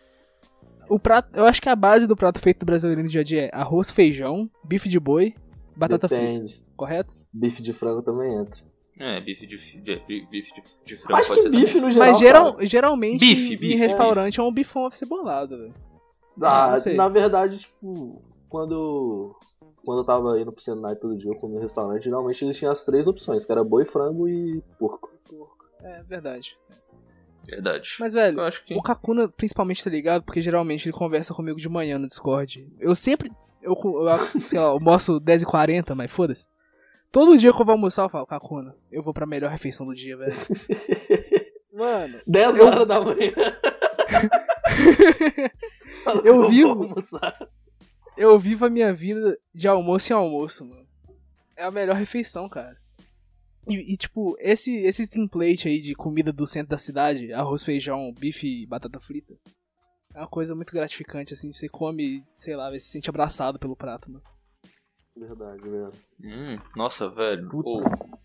[0.88, 1.31] o prato.
[1.35, 3.50] Eu acho que a base do prato feito do brasileirinho do dia a dia é
[3.52, 5.35] arroz, feijão, bife de boi,
[5.76, 6.22] batata frita.
[6.24, 6.62] Depende.
[6.76, 7.14] Correto?
[7.33, 8.61] Bife de frango também entra.
[9.00, 11.83] É, bife de, de, bi- bife de, de frango Acho pode que ser bife também.
[11.83, 12.07] no geral.
[12.09, 15.74] Mas geral, geralmente Bife, em bife, restaurante é um bifão cebolado, velho.
[16.40, 16.96] Ah, não sei.
[16.96, 19.36] na verdade, tipo, quando eu,
[19.84, 22.72] quando eu tava indo pro Senai todo dia, eu comia no restaurante, geralmente eles tinham
[22.72, 25.10] as três opções, que era boi, frango e porco.
[25.82, 26.56] É verdade.
[27.44, 27.96] Verdade.
[27.98, 28.74] Mas, velho, eu acho que.
[28.74, 32.68] o Kakuna principalmente tá ligado, porque geralmente ele conversa comigo de manhã no Discord.
[32.78, 33.30] Eu sempre.
[33.60, 36.46] Eu, eu sei lá, eu mostro 10h40, mas foda-se.
[37.10, 39.94] Todo dia que eu vou almoçar, eu falo, Kakuna, eu vou pra melhor refeição do
[39.94, 40.34] dia, velho.
[41.74, 43.32] Mano, 10 Eu- horas da manhã.
[46.24, 46.94] Eu vivo-.
[48.16, 50.86] Eu vivo a minha vida de almoço em almoço, mano.
[51.56, 52.76] É a melhor refeição, cara.
[53.68, 58.12] E, e, tipo, esse, esse template aí de comida do centro da cidade, arroz, feijão,
[58.12, 59.34] bife e batata frita,
[60.14, 63.76] é uma coisa muito gratificante, assim, você come, sei lá, você se sente abraçado pelo
[63.76, 64.24] prato, mano.
[65.16, 66.02] Verdade, verdade.
[66.24, 67.48] Hum, nossa, velho.
[67.48, 67.68] Puta.
[67.70, 68.21] Eu-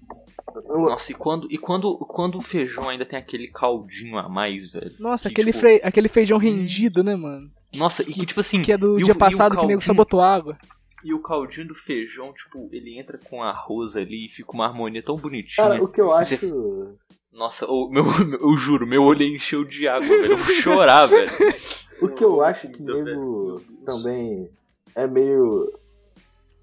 [0.68, 4.96] nossa, e quando, e quando, quando o feijão ainda tem aquele caldinho a mais, velho?
[5.00, 7.50] Nossa, Que, aquele, tipo, fre- aquele feijão rendido, né, mano?
[7.76, 8.62] Nossa, e que tipo assim.
[8.62, 10.58] Que é do o- dia o passado que o nego só caldinho- botou água.
[11.04, 15.04] E o caldinho do feijão, tipo, ele entra com arroz ali e fica uma harmonia
[15.04, 15.68] tão bonitinha.
[15.68, 16.38] Cara, o que eu acho.
[16.38, 16.52] Você-
[17.32, 20.32] Nossa, ô, meu, meu- eu juro, meu olho encheu de água, velho.
[20.34, 21.30] Eu vou chorar, velho.
[22.02, 24.50] O que eu acho que nego também
[24.96, 25.72] é meio.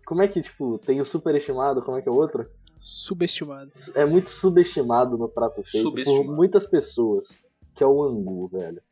[0.04, 2.44] Como é que, tipo, tem o superestimado, como é que é o outro?
[2.86, 3.72] Subestimado.
[3.94, 7.26] É muito subestimado no prato feito por muitas pessoas.
[7.74, 8.82] Que é o angu, velho.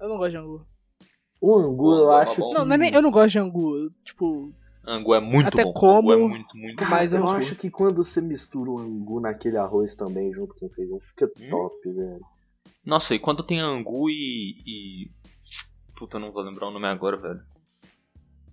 [0.00, 0.66] Eu não gosto de angu.
[1.40, 2.48] O angu, Pô, eu tá acho bom.
[2.48, 2.54] que.
[2.58, 3.90] Não, não é nem, eu não gosto de angu.
[4.04, 4.52] Tipo,
[4.84, 5.72] Angu é muito Até bom.
[5.72, 7.30] como- Angu é muito, muito Cara, Mas eu angu.
[7.36, 11.26] acho que quando você mistura o angu naquele arroz também, junto com o feijão, fica
[11.40, 11.48] Hum?
[11.50, 12.20] top, velho.
[12.84, 14.56] Nossa, e quando tem angu e.
[14.66, 15.10] e...
[15.96, 17.40] Puta, eu não vou lembrar o nome agora, velho.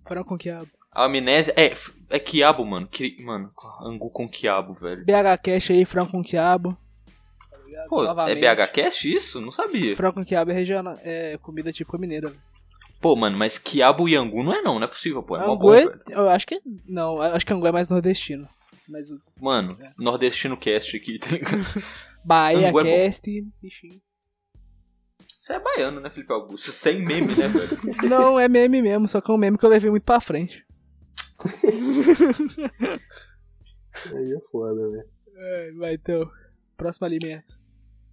[0.08, 0.69] frango com quiabo.
[0.95, 1.53] A amnésia.
[1.58, 1.73] É,
[2.10, 2.88] é quiabo, mano.
[2.88, 3.51] Que, mano,
[3.82, 5.03] angu com quiabo, velho.
[5.06, 6.77] BH Cash aí, frango com quiabo.
[7.89, 8.43] Pô, Novamente.
[8.43, 9.41] é BH Cast isso?
[9.41, 9.95] Não sabia.
[9.95, 12.27] Frango com quiabo é, regional, é comida típica mineira.
[12.27, 12.39] velho.
[13.01, 15.36] Pô, mano, mas quiabo e angu não é não, não é possível, pô.
[15.36, 18.47] É angu bom, é, eu acho que não, acho que angu é mais nordestino.
[18.88, 19.91] Mas o Mano, É.
[19.97, 21.58] nordestino cast aqui, tá ligado?
[22.23, 22.84] Bahia Angu é.
[22.84, 23.29] Cast,
[23.62, 23.99] bichinho.
[25.38, 26.71] Você é baiano, né, Felipe Augusto?
[26.71, 27.79] Sem meme, né, velho?
[28.10, 30.62] Não, é meme mesmo, só que é um meme que eu levei muito pra frente.
[34.13, 35.08] Aí é foda, velho.
[35.36, 36.29] É, vai então.
[36.77, 37.56] Próximo alimento.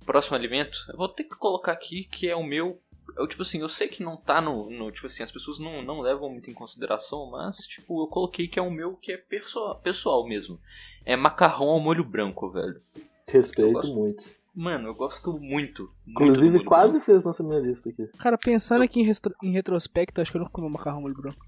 [0.05, 2.81] Próximo alimento, eu vou ter que colocar aqui que é o meu.
[3.17, 4.71] Eu, tipo assim, eu sei que não tá no.
[4.71, 8.49] no- tipo assim, as pessoas não, não levam muito em consideração, mas, tipo, eu coloquei
[8.49, 10.59] que é o meu que é pessoal, pessoal mesmo.
[11.05, 12.81] É macarrão ao molho branco, velho.
[13.27, 13.95] Respeito gosto.
[13.95, 14.25] muito.
[14.55, 15.83] Mano, eu gosto muito.
[15.85, 17.07] muito Inclusive, quase branco.
[17.07, 18.07] fez nessa minha lista aqui.
[18.19, 21.45] Cara, pensando aqui em, restro- em retrospecto, acho que eu não comi macarrão molho branco.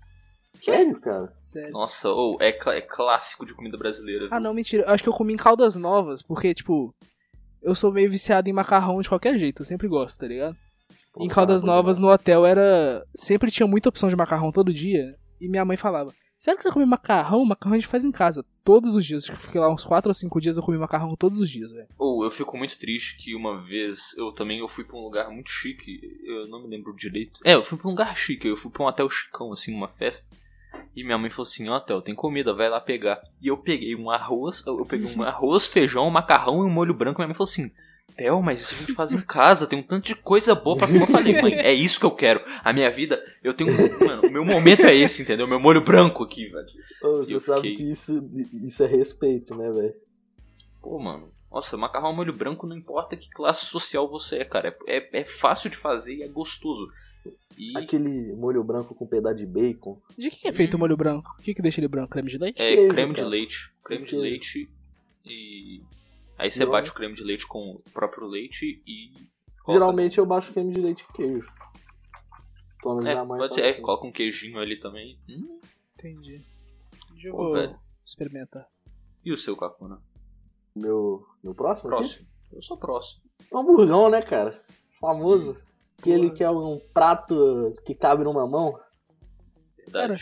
[0.64, 1.32] Sério, cara?
[1.40, 1.72] Sério.
[1.72, 4.26] Nossa, ou é, cla- é clássico de comida brasileira.
[4.30, 4.40] Ah, viu?
[4.40, 4.84] não, mentira.
[4.84, 6.94] Eu acho que eu comi em caldas novas, porque, tipo,
[7.62, 10.56] eu sou meio viciado em macarrão de qualquer jeito, eu sempre gosto, tá ligado?
[11.12, 13.04] Pô, em Caldas cara, Novas, no hotel, era.
[13.14, 15.14] Sempre tinha muita opção de macarrão todo dia.
[15.38, 17.44] E minha mãe falava: Sério que você come macarrão?
[17.44, 18.42] Macarrão a gente faz em casa.
[18.64, 19.24] Todos os dias.
[19.24, 21.50] Acho que eu fiquei lá uns 4 ou 5 dias eu comi macarrão todos os
[21.50, 21.86] dias, velho.
[21.98, 25.28] Ou eu fico muito triste que uma vez eu também eu fui pra um lugar
[25.30, 27.40] muito chique, eu não me lembro direito.
[27.44, 29.88] É, eu fui pra um lugar chique, eu fui pra um hotel chicão, assim, uma
[29.88, 30.26] festa.
[30.94, 33.20] E minha mãe falou assim, ó, hotel, tem comida, vai lá pegar.
[33.40, 37.18] E eu peguei um arroz, eu peguei um arroz, feijão, macarrão e um molho branco.
[37.20, 37.70] Minha mãe falou assim,
[38.16, 40.86] Theo, mas isso a gente faz em casa, tem um tanto de coisa boa pra
[40.86, 41.02] comer.
[41.02, 42.42] Eu falei, mãe, é isso que eu quero.
[42.62, 43.72] A minha vida, eu tenho.
[44.00, 45.46] Mano, o meu momento é esse, entendeu?
[45.46, 46.66] Meu molho branco aqui, velho.
[47.02, 48.30] Ô, você sabe fiquei- que isso,
[48.64, 49.94] isso é respeito, né, velho?
[50.82, 51.32] Pô, mano.
[51.50, 54.76] Nossa, macarrão molho branco não importa que classe social você é, cara.
[54.86, 56.90] É, é, é fácil de fazer e é gostoso.
[57.56, 60.00] E Aquele molho branco com pedaço de bacon.
[60.16, 61.30] De que que é feito o molho branco?
[61.38, 62.10] O que que deixa ele branco?
[62.10, 62.60] Creme de leite?
[62.60, 63.72] é queijo, creme de leite.
[63.84, 64.70] Creme de leite
[65.24, 65.82] e.
[66.38, 69.12] Aí você bate o creme de leite com o próprio leite e.
[69.62, 71.46] coloca- Geralmente eu baixo creme de leite e queijo.
[72.84, 73.60] Menos É, pode ser.
[73.64, 75.16] É, coloca um queijinho ali também.
[75.28, 75.60] Hum,
[75.94, 76.42] Entendi.
[77.22, 77.78] Eu pô, vou velho.
[78.04, 78.66] experimentar.
[79.24, 80.02] E o seu, Kakuna?
[80.74, 81.90] Meu, meu próximo?
[81.90, 81.98] aqui?
[82.02, 82.28] Próximo.
[82.52, 83.22] Eu sou próximo.
[83.54, 84.60] Hamburgão, né, cara?
[85.00, 85.56] Famoso.
[86.02, 88.76] Aquele que é um prato que cabe numa mão.
[89.84, 90.20] Verdade.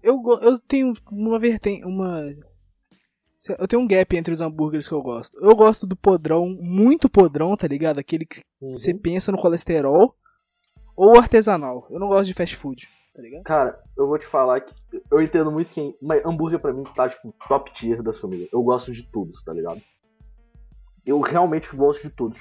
[0.00, 1.84] Eu, eu tenho uma vertente.
[1.84, 2.22] Uma.
[3.58, 5.36] Eu tenho um gap entre os hambúrgueres que eu gosto.
[5.40, 7.98] Eu gosto do podrão, muito podrão, tá ligado?
[7.98, 8.78] Aquele que Uhum.
[8.78, 10.14] você pensa no colesterol.
[10.96, 11.86] Ou artesanal.
[11.90, 13.42] Eu não gosto de fast food, tá ligado?
[13.44, 14.74] Cara, eu vou te falar que
[15.10, 15.94] eu entendo muito quem.
[16.02, 18.48] Mas hambúrguer pra mim tá, tipo, top tier das famílias.
[18.52, 19.80] Eu gosto de todos, tá ligado?
[21.06, 22.38] Eu realmente gosto de todos.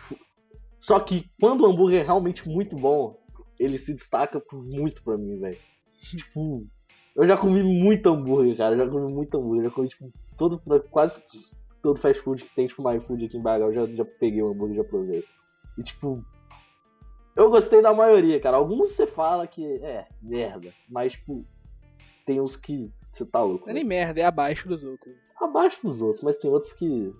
[0.88, 3.13] Só que quando o hambúrguer é realmente muito bom,
[3.60, 5.58] ele se destaca muito pra mim, velho.
[6.00, 6.65] Tipo,
[7.13, 8.73] eu já comi muito hambúrguer, cara.
[8.73, 9.65] Eu já comi muito hambúrguer.
[9.65, 11.21] Já comi, tipo, todo, quase
[11.82, 13.47] todo fast food que tem, tipo, my food aqui em BH.
[13.47, 15.26] Eu já, já peguei o hambúrguer e já provei.
[15.78, 16.23] E, tipo,
[17.36, 18.56] eu gostei da maioria, cara.
[18.56, 21.45] Alguns você fala que é merda, mas, tipo,
[22.26, 23.65] tem uns que você tá louco.
[23.65, 25.13] Não é nem merda, é abaixo dos outros.
[25.41, 27.12] Abaixo dos outros, mas tem outros que.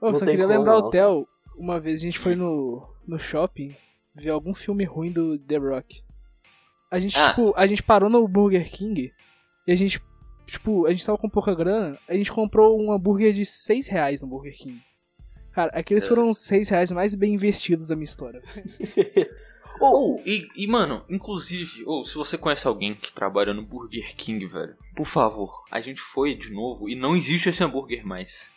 [0.00, 1.26] Ô, Não só queria lembrar não, o Theo.
[1.56, 3.74] Uma vez a gente foi no, no shopping
[4.14, 6.02] ver algum filme ruim do The Rock.
[6.90, 7.30] A gente, Ah.
[7.30, 9.12] tipo, a gente parou no Burger King
[9.66, 10.00] e a gente,
[10.46, 14.22] tipo, a gente tava com pouca grana, a gente comprou um hambúrguer de 6 reais
[14.22, 14.80] no Burger King.
[15.52, 16.08] Cara, aqueles É.
[16.08, 18.42] foram os 6 reais mais bem investidos da minha história.
[19.80, 24.46] Ou, e, e, mano, inclusive, ou se você conhece alguém que trabalha no Burger King,
[24.46, 28.50] velho, por favor, a gente foi de novo e não existe esse hambúrguer mais.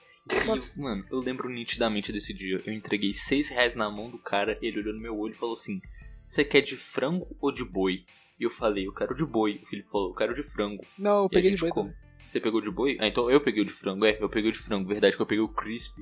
[0.48, 2.62] Eu- mano, eu lembro nitidamente desse dia.
[2.66, 5.56] Eu entreguei 6 reais na mão do cara, ele olhou no meu olho e falou
[5.56, 5.82] assim:
[6.28, 8.04] Você quer de frango ou de boi?
[8.40, 9.60] E eu falei, eu quero de boi.
[9.62, 10.86] O Felipe falou, eu quero de frango.
[10.98, 11.94] Não, eu E peguei de boi come.
[12.26, 12.96] Você pegou de boi?
[13.02, 14.06] Ah, então eu peguei o de frango.
[14.06, 14.88] É, eu peguei o de frango.
[14.88, 16.02] Verdade que eu peguei o crispy.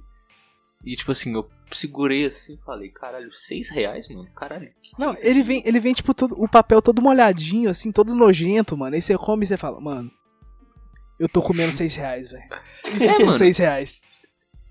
[0.85, 4.29] E tipo assim, eu segurei assim e falei, caralho, 6 reais, mano?
[4.35, 4.69] Caralho.
[4.99, 8.77] Não, é ele vem, ele vem, tipo, todo, o papel todo molhadinho, assim, todo nojento,
[8.77, 8.95] mano.
[8.95, 10.11] Aí você come e você fala, mano,
[11.19, 12.43] eu tô comendo seis reais, velho.
[12.93, 13.37] Isso É, são mano.
[13.37, 14.05] seis reais.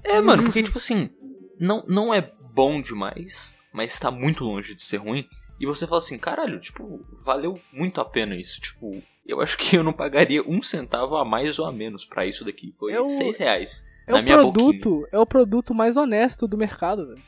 [0.07, 1.11] É, mano, porque tipo assim,
[1.59, 5.27] não, não é bom demais, mas tá muito longe de ser ruim.
[5.59, 8.61] E você fala assim, caralho, tipo, valeu muito a pena isso.
[8.61, 12.27] Tipo, eu acho que eu não pagaria um centavo a mais ou a menos pra
[12.27, 12.75] isso daqui.
[12.79, 13.87] Foi É o- 6 reais.
[14.07, 17.23] É na o minha produto, é o produto mais honesto do mercado, velho.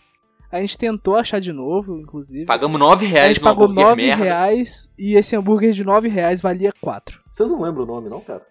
[0.52, 2.46] A gente tentou achar de novo, inclusive.
[2.46, 4.22] Pagamos 9 a reais gente no pagou 9 merda.
[4.24, 7.20] reais e esse hambúrguer de 9 reais valia 4.
[7.32, 8.46] Vocês não lembram o nome, não, cara?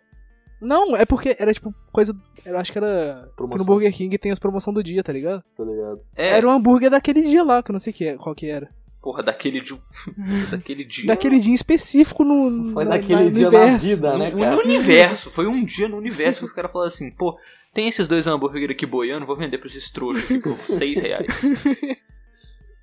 [0.62, 2.15] Não, é porque era tipo coisa.
[2.46, 3.26] Eu acho que era.
[3.30, 3.58] Que Promoção.
[3.60, 5.43] no Burger King tem as promoções do dia, tá ligado?
[5.56, 6.00] Tá ligado?
[6.15, 8.48] É, Era o hambúrguer daquele dia lá, que eu não sei que é- qual que
[8.50, 8.70] era.
[9.02, 9.74] porra, daquele, de...
[10.52, 11.08] daquele dia.
[11.08, 12.74] Daquele dia em específico no.
[12.74, 13.86] Foi na- daquele na- dia na universo.
[13.88, 14.56] vida, né, no, cara?
[14.56, 17.38] no universo, foi um dia no universo que os caras falaram assim, pô,
[17.74, 21.41] tem esses dois hambúrguer aqui boiando, vou vender pra esses trouxas aqui por 6 reais.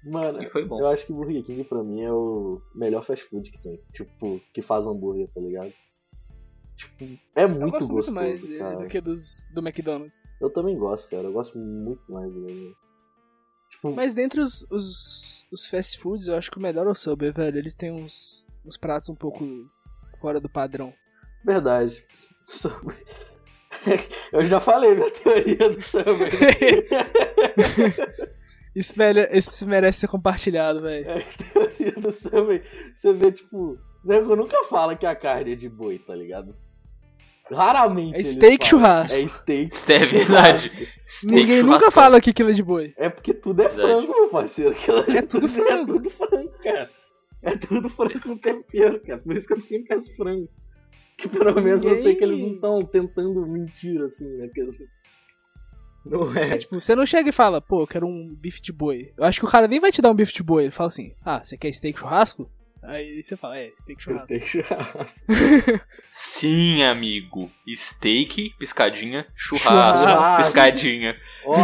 [0.05, 0.79] Mano, E foi bom.
[0.81, 3.81] eu acho que Burger King pra mim é o melhor fast food que tem.
[3.95, 5.73] Tipo, que faz hambúrguer, tá ligado?
[6.77, 7.05] Tipo,
[7.37, 10.23] é Eu muito gosto muito gostoso, mais dele do que dos, do McDonald's.
[10.41, 11.23] Eu também gosto, cara.
[11.23, 12.75] Eu gosto muito mais dele.
[13.71, 16.95] Tipo, Mas dentre os, os, os fast foods, eu acho que o melhor é o
[16.95, 17.59] Subway, velho.
[17.59, 19.45] Eles têm uns, uns pratos um pouco
[20.21, 20.93] fora do padrão.
[21.45, 22.05] verdade.
[22.49, 22.97] Subway.
[24.33, 26.31] Eu já falei minha teoria do Subway.
[28.75, 28.93] Isso,
[29.33, 31.09] isso merece ser compartilhado, velho.
[31.09, 32.61] É, a teoria do Subway.
[32.97, 36.57] Você vê, tipo, nego nunca fala que a carne é de boi, tá ligado?
[37.51, 38.17] Raramente.
[38.21, 38.85] É steak falam.
[38.85, 39.21] churrasco.
[39.21, 39.73] É steak.
[39.75, 40.89] Isso é verdade.
[41.07, 42.95] Steak Ninguém nunca fala que aquilo é de boi.
[42.97, 43.89] É porque tudo é Verdade.
[44.07, 44.71] frango, meu parceiro.
[44.73, 45.93] Aquilo É tudo frango.
[45.97, 46.91] É tudo frango, cara.
[47.43, 49.19] É tudo frango com tempero, cara.
[49.19, 50.49] Por isso que eu sempre peço frango.
[51.19, 54.49] Que pelo menos eu sei que eles não estão tentando mentir, assim, né?
[54.53, 54.77] Que eles-
[56.07, 56.57] Não é.
[56.57, 59.13] Tipo, você não chega e fala, pô, eu quero um bife de boi.
[59.17, 60.65] Eu acho que o cara nem vai te dar um bife de boi.
[60.65, 62.51] Ele fala assim, ah, você quer steak churrasco?
[62.87, 64.27] Aí você fala, é, steak churrasco.
[64.27, 65.25] Steak churrasco.
[66.11, 67.51] Sim, amigo.
[67.75, 70.37] Steak, piscadinha, churrasco, Churrasco.
[70.43, 71.17] piscadinha.
[71.45, 71.57] Ó.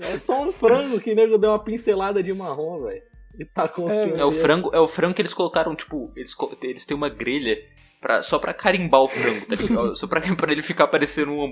[0.00, 3.02] é só um frango que o nego deu uma pincelada de marrom, velho.
[3.38, 6.84] E tá É, É o frango, é o frango que eles colocaram, tipo, eles, eles
[6.84, 7.56] têm uma grelha
[8.00, 9.96] pra, só pra carimbar o frango, tá ligado?
[9.96, 11.44] Só pra, pra ele ficar parecendo um,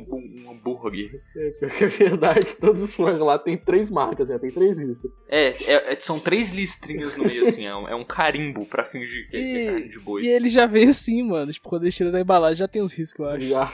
[0.47, 1.21] um hambúrguer.
[1.37, 2.55] É, pior que é verdade.
[2.61, 4.39] Todos os frangos lá tem três marcas, né?
[4.39, 5.11] Tem três listas.
[5.29, 8.85] É, é- é- são três listrinhas no meio, assim, é um, é um carimbo pra
[8.85, 10.23] fingir que é, que é E- carne de boi.
[10.23, 11.53] E ele já vem assim, mano.
[11.53, 13.47] Tipo, quando ele tira da embalagem já tem os riscos, eu acho.
[13.49, 13.73] Já,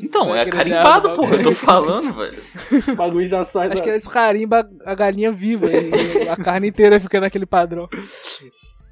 [0.00, 2.42] Então, é carimbado, porra, eu tô falando, velho.
[2.92, 3.82] o bagulho já sai Acho da...
[3.82, 7.88] que eles carimbam a galinha viva e a carne inteira fica naquele padrão.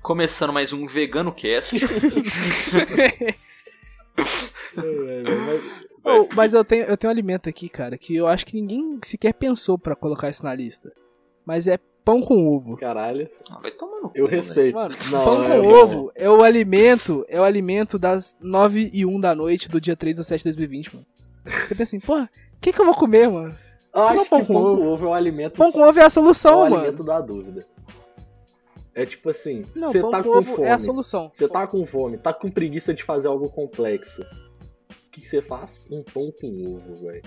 [0.02, 1.76] Começando mais um Vegano Cast.
[4.76, 8.44] É, mas- Oh, mas eu tenho, eu tenho um alimento aqui, cara, que eu acho
[8.44, 10.90] que ninguém sequer pensou pra colocar isso na lista.
[11.46, 12.76] Mas é pão com ovo.
[12.76, 14.32] Caralho, Ah, vai tomar no cu, eu né?
[14.34, 14.74] respeito.
[14.74, 19.06] Mano, Não, pão é com ovo é o alimento, é o alimento das 9 e
[19.06, 21.06] 1 da noite do dia 3 do 7 de 2020, mano.
[21.44, 23.56] Você pensa assim, porra, o que, que eu vou comer, mano?
[23.94, 24.76] Eu acho pão que com pão ovo.
[24.78, 26.76] com ovo é o alimento, Pão com ovo é a é o solução, mano.
[26.78, 27.64] alimento da dúvida.
[28.94, 31.30] É tipo assim, você tá com fome, é a solução.
[31.32, 34.20] você tá com fome, tá com preguiça de fazer algo complexo.
[34.22, 35.78] O que você faz?
[35.90, 37.22] Um pão com ovo, velho.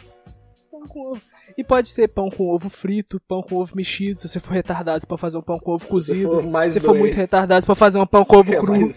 [0.70, 1.22] Pão com ovo.
[1.58, 5.06] E pode ser pão com ovo frito, pão com ovo mexido, se você for retardado,
[5.08, 6.30] pode fazer um pão com ovo cozido.
[6.30, 8.58] for mais Se você for doente, muito retardado, pode fazer um pão com ovo é
[8.58, 8.92] cru.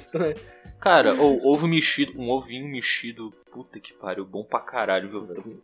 [0.78, 3.33] Cara, ou ovo mexido, um ovinho mexido.
[3.50, 5.62] Puta que pariu, bom pra caralho, viu?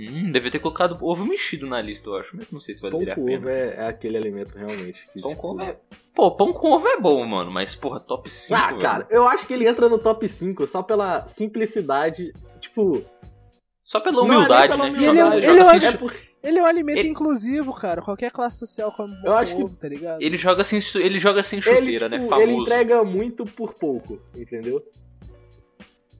[0.00, 2.36] Hum, devia ter colocado ovo mexido na lista, eu acho.
[2.36, 3.38] Mas não sei se Pão valeria a com pena.
[3.38, 5.06] ovo é, é aquele alimento realmente.
[5.12, 5.76] que, Pão tipo, com ovo é.
[6.14, 7.50] Pô, pão com ovo é bom, mano.
[7.50, 8.60] Mas, porra, top 5.
[8.60, 8.80] Ah, velho.
[8.80, 12.32] cara, eu acho que ele entra no top 5 só pela simplicidade.
[12.60, 13.04] Tipo,
[13.84, 14.98] Só pela Não, humildade, nem né?
[14.98, 16.66] pela E ele é um- Joga- ele joga é um- é por- Ele é um
[16.66, 18.02] alimento Ele- inclusivo, cara.
[18.02, 20.20] Qualquer classe social come pão Eu acho com que- ovo, tá ligado?
[20.22, 22.28] Ele joga sem, su- ele joga sem ele, chuteira, tipo, né?
[22.28, 22.42] Famoso.
[22.42, 24.82] ele entrega muito por pouco, entendeu?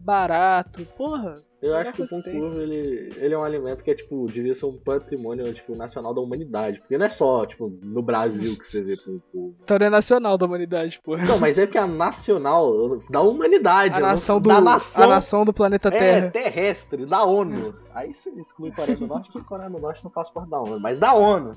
[0.00, 1.34] Barato, porra.
[1.64, 4.54] Eu acho que o pão ovo, ele, ele é um alimento que é, tipo, devia
[4.54, 6.78] ser um patrimônio, tipo, nacional da humanidade.
[6.80, 9.56] Porque não é só, tipo, no Brasil que você vê pão com ovo.
[9.60, 11.24] História nacional da humanidade, porra.
[11.24, 13.96] Não, mas é que a nacional da humanidade.
[13.96, 16.30] A não- nação do, da nação a nação do planeta é, Terra.
[16.30, 17.74] terrestre, da ONU.
[17.94, 20.78] Aí você exclui Coreia do Norte, porque Coreia do Norte não faz parte da ONU.
[20.78, 21.52] Mas da ONU.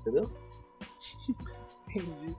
[0.00, 0.28] Entendeu?
[1.88, 2.36] Entendi.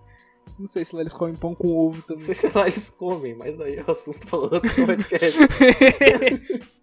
[0.60, 2.26] Não sei se lá eles comem pão com ovo Não também.
[2.26, 5.38] sei se lá eles comem, mas aí o assunto pra outro podcast.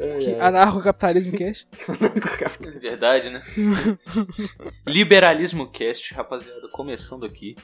[0.00, 0.34] Ai, Que.
[0.34, 1.66] Anarcocapitalismo cash.
[2.66, 3.42] É verdade, né?
[4.86, 7.56] Liberalismo Cast, rapaziada, começando aqui.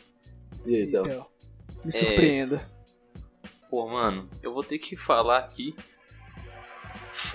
[0.66, 1.02] E aí, Del?
[1.02, 1.26] Então,
[1.84, 2.60] me surpreenda.
[3.70, 5.74] Pô, mano, eu vou ter que falar aqui.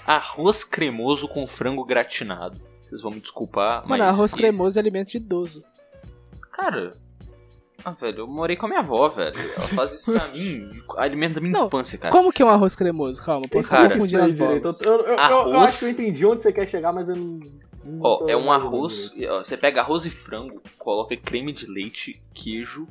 [0.05, 2.59] Arroz cremoso com frango gratinado.
[2.81, 4.01] Vocês vão me desculpar, Mano, mas.
[4.01, 5.63] arroz esse- cremoso é alimento de idoso.
[6.51, 6.93] Cara.
[7.85, 9.37] Ah, velho, eu morei com a minha avó, velho.
[9.39, 10.69] Ela faz isso pra mim.
[10.97, 12.11] Alimento da minha Não, infância, cara.
[12.11, 13.23] Como que é um arroz cremoso?
[13.23, 14.81] Calma, posso Cara, confundindo as bolas.
[14.81, 17.15] Eu, eu- eu- eu Arroz- acho que eu entendi onde você quer chegar, mas eu
[17.15, 17.39] não.
[17.85, 19.13] não Ó, é um arroz.
[19.29, 22.87] ó, Você pega arroz e frango, coloca creme de leite, queijo.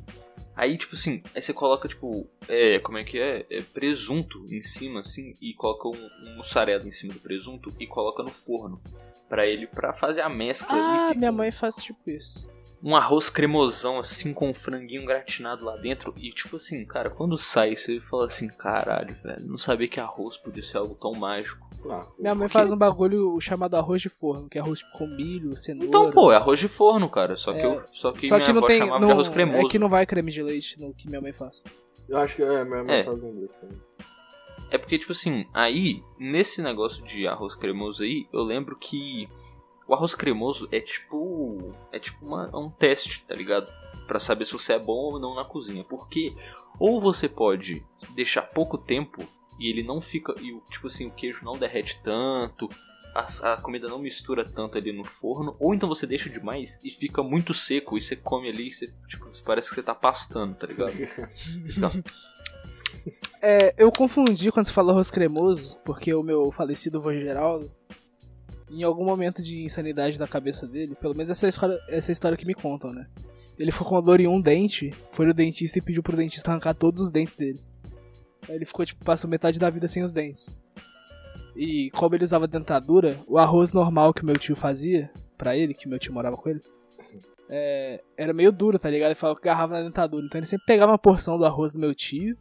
[0.57, 3.47] Aí, tipo assim, aí você coloca, tipo, é, como é que é?
[3.49, 7.87] É presunto em cima, assim, e coloca um, um mussarela em cima do presunto e
[7.87, 8.81] coloca no forno.
[9.29, 10.81] Pra ele, pra fazer a mescla ali.
[10.83, 12.49] Ah, fica minha um- mãe faz tipo isso.
[12.83, 16.15] Um arroz cremosão, assim, com um franguinho gratinado lá dentro.
[16.17, 20.37] E, tipo assim, cara, quando sai, você fala assim, caralho, velho, não sabia que arroz
[20.37, 21.67] podia ser algo tão mágico.
[21.91, 22.53] Ah, Minha mãe quê?
[22.53, 25.89] faz um bagulho chamado arroz de forno, que é arroz com milho, cenoura.
[25.89, 27.37] Então, pô, é arroz de forno, cara.
[27.37, 28.81] Só que, É, eu, só que Só minha que não tem.
[28.87, 29.67] Não, de arroz cremoso.
[29.67, 31.65] é que não vai creme de leite no que minha mãe faz.
[32.09, 33.05] Eu acho que é, minha mãe É.
[33.05, 33.79] faz um desse também.
[34.71, 39.29] É porque, tipo assim, aí, nesse negócio de arroz cremoso aí, eu lembro que
[39.89, 41.73] o arroz cremoso é tipo.
[41.91, 43.67] É tipo uma- um teste, tá ligado?
[44.07, 45.83] Pra saber se você é bom ou não na cozinha.
[45.85, 46.33] Porque,
[46.79, 49.27] ou você pode deixar pouco tempo
[49.59, 50.35] e ele não fica.
[50.41, 52.69] E, tipo assim, o queijo não derrete tanto.
[53.15, 56.91] A, a comida não mistura tanto ali no forno, ou então você deixa demais e
[56.91, 60.67] fica muito seco e você come ali, você, tipo, parece que você tá pastando, tá
[60.67, 60.93] ligado?
[61.77, 61.91] Então,
[63.41, 67.71] É, eu confundi quando você falou arroz cremoso, porque o meu falecido avô Geraldo,
[68.71, 72.13] em algum momento de insanidade da cabeça dele, pelo menos essa é história, essa é
[72.13, 73.07] história que me contam, né?
[73.59, 76.75] Ele ficou com dor em um dente, foi no dentista e pediu pro dentista arrancar
[76.75, 77.61] todos os dentes dele.
[78.49, 80.49] Aí ele ficou, tipo, passou metade da vida sem os dentes.
[81.57, 85.89] E como ele usava dentadura, o arroz normal que meu tio fazia, pra ele, que
[85.89, 86.61] meu tio morava com ele,
[87.51, 89.09] é, era meio duro, tá ligado?
[89.09, 90.25] Ele falava que agarrava na dentadura.
[90.25, 92.37] Então ele sempre pegava uma porção do arroz do meu tio,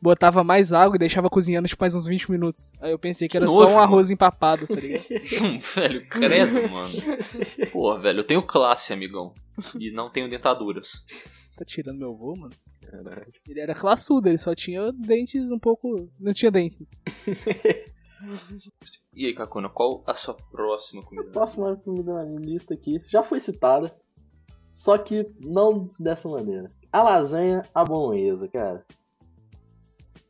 [0.00, 2.72] botava mais água e deixava cozinhando tipo mais uns 20 minutos.
[2.80, 3.80] Aí eu pensei que era Nojo, só um mano.
[3.80, 5.04] arroz empapado, tá ligado?
[5.42, 6.94] Hum, velho, credo, mano.
[7.72, 9.32] Pô, velho, eu tenho classe, amigão.
[9.78, 11.04] E não tenho dentaduras.
[11.56, 12.52] Tá tirando meu avô, mano?
[12.82, 13.26] Caralho.
[13.48, 15.88] Ele era classudo, ele só tinha dentes um pouco.
[16.20, 16.78] Não tinha dentes.
[19.14, 21.30] E aí, Kakuna, qual a sua próxima A comida?
[21.30, 23.90] próxima comida na minha lista aqui já foi citada,
[24.74, 26.70] só que não dessa maneira.
[26.92, 28.84] A lasanha à bolonhesa, cara.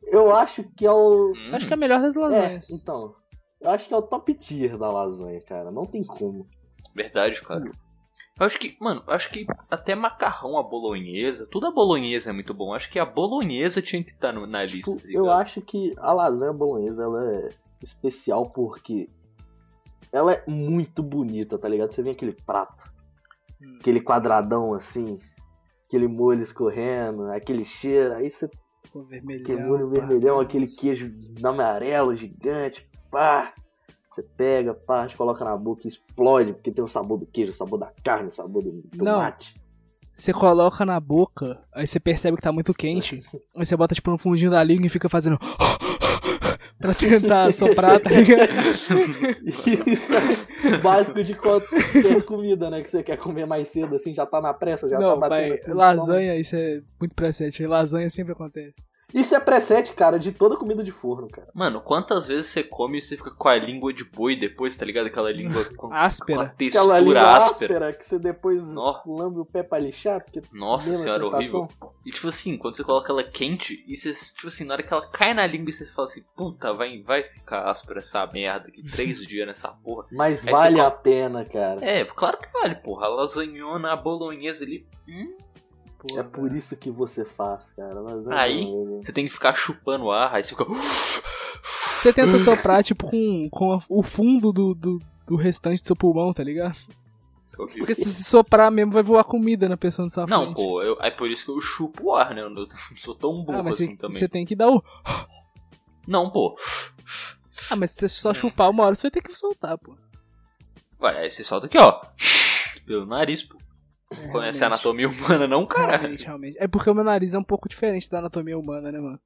[0.06, 1.32] Eu acho que é o.
[1.32, 2.70] Hum, Acho que é a melhor das É, lasanhas.
[2.70, 3.14] então.
[3.60, 5.70] Eu acho que é o top tier da lasanha, cara.
[5.70, 6.46] Não tem como.
[6.94, 7.64] Verdade, cara.
[8.38, 12.32] Eu acho que, mano, eu acho que até macarrão à bolonhesa, tudo a bolonhesa é
[12.34, 12.74] muito bom.
[12.74, 15.90] Acho que a bolonhesa tinha que estar no- na lista, Tipo, tá eu acho que
[15.96, 17.48] a lasanha bolonhesa ela é
[17.82, 19.08] especial porque
[20.12, 21.92] ela é muito bonita, tá ligado?
[21.94, 22.84] Você vê aquele prato,
[23.60, 23.78] Hum.
[23.80, 25.18] aquele quadradão assim,
[25.88, 28.50] aquele molho escorrendo, aquele cheiro, aí você
[28.92, 29.42] Pô, vermelhão.
[29.42, 33.52] aquele molho vermelhão, aquele queijo amarelo gigante, pá.
[34.10, 37.54] Você pega, pá, coloca na boca e explode, porque tem o sabor do queijo, o
[37.54, 39.04] sabor da carne, o sabor do Não.
[39.16, 39.54] tomate.
[40.14, 43.22] Você coloca na boca, aí você percebe que tá muito quente,
[43.54, 45.38] aí você bota tipo no fundinho da língua e fica fazendo.
[46.78, 48.50] Pra tentar soprar, tá ligado?
[49.86, 52.80] Isso é básico de qualquer comida, né?
[52.80, 55.48] Que você quer comer mais cedo, assim, já tá na pressa, já Não, tá batendo
[55.50, 55.72] mas assim.
[55.72, 57.66] lasanha, isso é muito presente.
[57.66, 58.82] Lasanha sempre acontece.
[59.14, 61.48] Isso é preset, cara, de toda comida de forno, cara.
[61.54, 64.84] Mano, quantas vezes você come e você fica com a língua de boi depois, tá
[64.84, 65.06] ligado?
[65.06, 66.40] Aquela língua com, com a Áspera.
[66.42, 67.74] Aquela textura língua áspera.
[67.88, 69.00] áspera que você depois Nó.
[69.06, 71.68] lambe o pé pra lixar, porque Nossa senhora, horrível.
[72.04, 74.92] E tipo assim, quando você coloca ela quente, e você, tipo assim, na hora que
[74.92, 78.82] ela cai na língua, você fala assim, puta, vai, vai ficar áspera essa merda aqui,
[78.90, 80.06] três dias nessa porra.
[80.10, 81.84] Mas Aí vale a pena, cara.
[81.84, 83.06] É, claro que vale, porra.
[83.06, 84.84] A lasanhona, a bolonhesa ali.
[85.08, 85.36] hum,
[86.08, 88.00] Pô, É por isso que você faz, cara.
[88.00, 89.02] Lasanha Aí, bolonhesa.
[89.02, 90.64] Você tem que ficar chupando ar, aí você fica.
[91.62, 95.96] Você tenta soprar, tipo, com, com a- o fundo do, do, do restante do seu
[95.96, 96.76] pulmão, tá ligado?
[97.56, 100.56] Porque se soprar mesmo, vai voar comida na pessoa do sua Não, frente.
[100.56, 102.42] pô, eu- é por isso que eu chupo o ar, né?
[102.42, 102.66] Eu não
[102.98, 104.18] sou tão burro Ah, mas assim você, também.
[104.18, 104.82] você tem que dar o.
[106.06, 106.54] Não, pô.
[107.70, 109.96] Ah, mas se você só chupar uma hora, você vai ter que soltar, pô.
[110.98, 112.00] Vai, aí você solta aqui, ó.
[112.86, 113.56] Pelo nariz, pô.
[114.10, 114.62] É, Conhece realmente.
[114.62, 115.98] a anatomia humana, não, caralho.
[116.00, 116.56] Realmente, realmente.
[116.60, 119.20] É porque o meu nariz é um pouco diferente da anatomia humana, né, mano?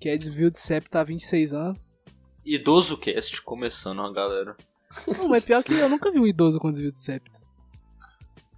[0.00, 1.96] Que é desvio de septo há 26 anos.
[2.44, 4.56] Idoso cast começando, ó, galera.
[5.16, 7.30] Não, mas pior que eu nunca vi um idoso com desvio de septo.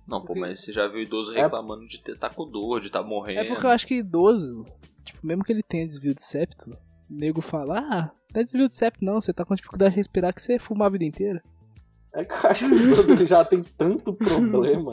[0.07, 2.91] Não, pô, mas você já viu idoso É- reclamando de ter tá com dor, de
[2.91, 3.41] tá morrendo.
[3.41, 4.65] É porque eu acho que idoso,
[5.05, 8.69] tipo, mesmo que ele tenha desvio de septo, o nego fala, ah, não é desvio
[8.69, 11.43] de septo não, você tá com dificuldade de respirar que você fuma a vida inteira.
[12.15, 14.93] É que eu acho que o idoso ele já tem tanto problema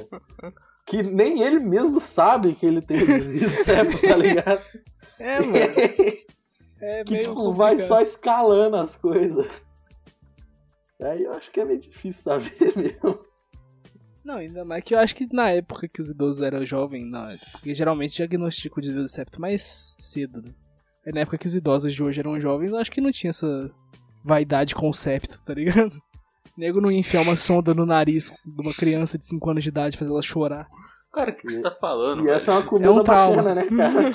[0.85, 4.61] que nem ele mesmo sabe que ele tem de septo, tá ligado?
[5.19, 5.37] É,
[6.81, 9.47] É que tipo, vai só escalando as coisas.
[10.99, 13.23] Aí eu acho que é meio difícil saber mesmo.
[14.23, 17.27] Não, ainda mais que eu acho que na época que os idosos eram jovens, não,
[17.51, 20.53] porque geralmente diagnostica o desvio de septo mais cedo, né?
[21.05, 23.29] É na época que os idosos de hoje eram jovens, eu acho que não tinha
[23.29, 23.71] essa
[24.23, 25.99] vaidade com o septo, tá ligado?
[26.57, 29.69] Nego não ia enfiar uma sonda no nariz de uma criança de 5 anos de
[29.69, 30.67] idade e fazer ela chorar.
[31.13, 32.25] Cara, o que você tá falando?
[32.25, 33.43] E essa é uma comida É um trauma.
[33.43, 34.09] bacana, né, cara?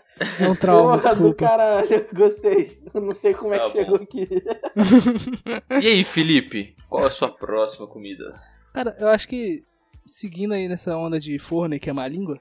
[0.00, 0.04] é
[0.44, 1.34] É um trauma, Porra desculpa.
[1.46, 2.80] caralho, gostei.
[2.92, 4.04] Eu não sei como é Tá que chegou bom.
[4.04, 4.26] aqui.
[5.82, 6.76] E aí, Felipe?
[6.88, 8.32] Qual a sua próxima comida?
[8.72, 9.64] Cara, eu acho que
[10.06, 12.38] seguindo aí nessa onda de forno e queimar a língua,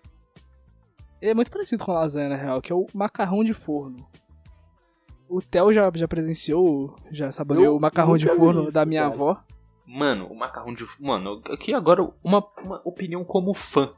[1.22, 3.98] ele é muito parecido com a lasanha, na real, que é o macarrão de forno.
[5.34, 9.02] O Theo já, já presenciou, já saboreou Eu o macarrão de forno isso, da minha
[9.02, 9.14] cara.
[9.16, 9.44] avó.
[9.86, 10.86] Mano, o macarrão de.
[11.00, 13.94] Mano, aqui agora uma, uma opinião como fã.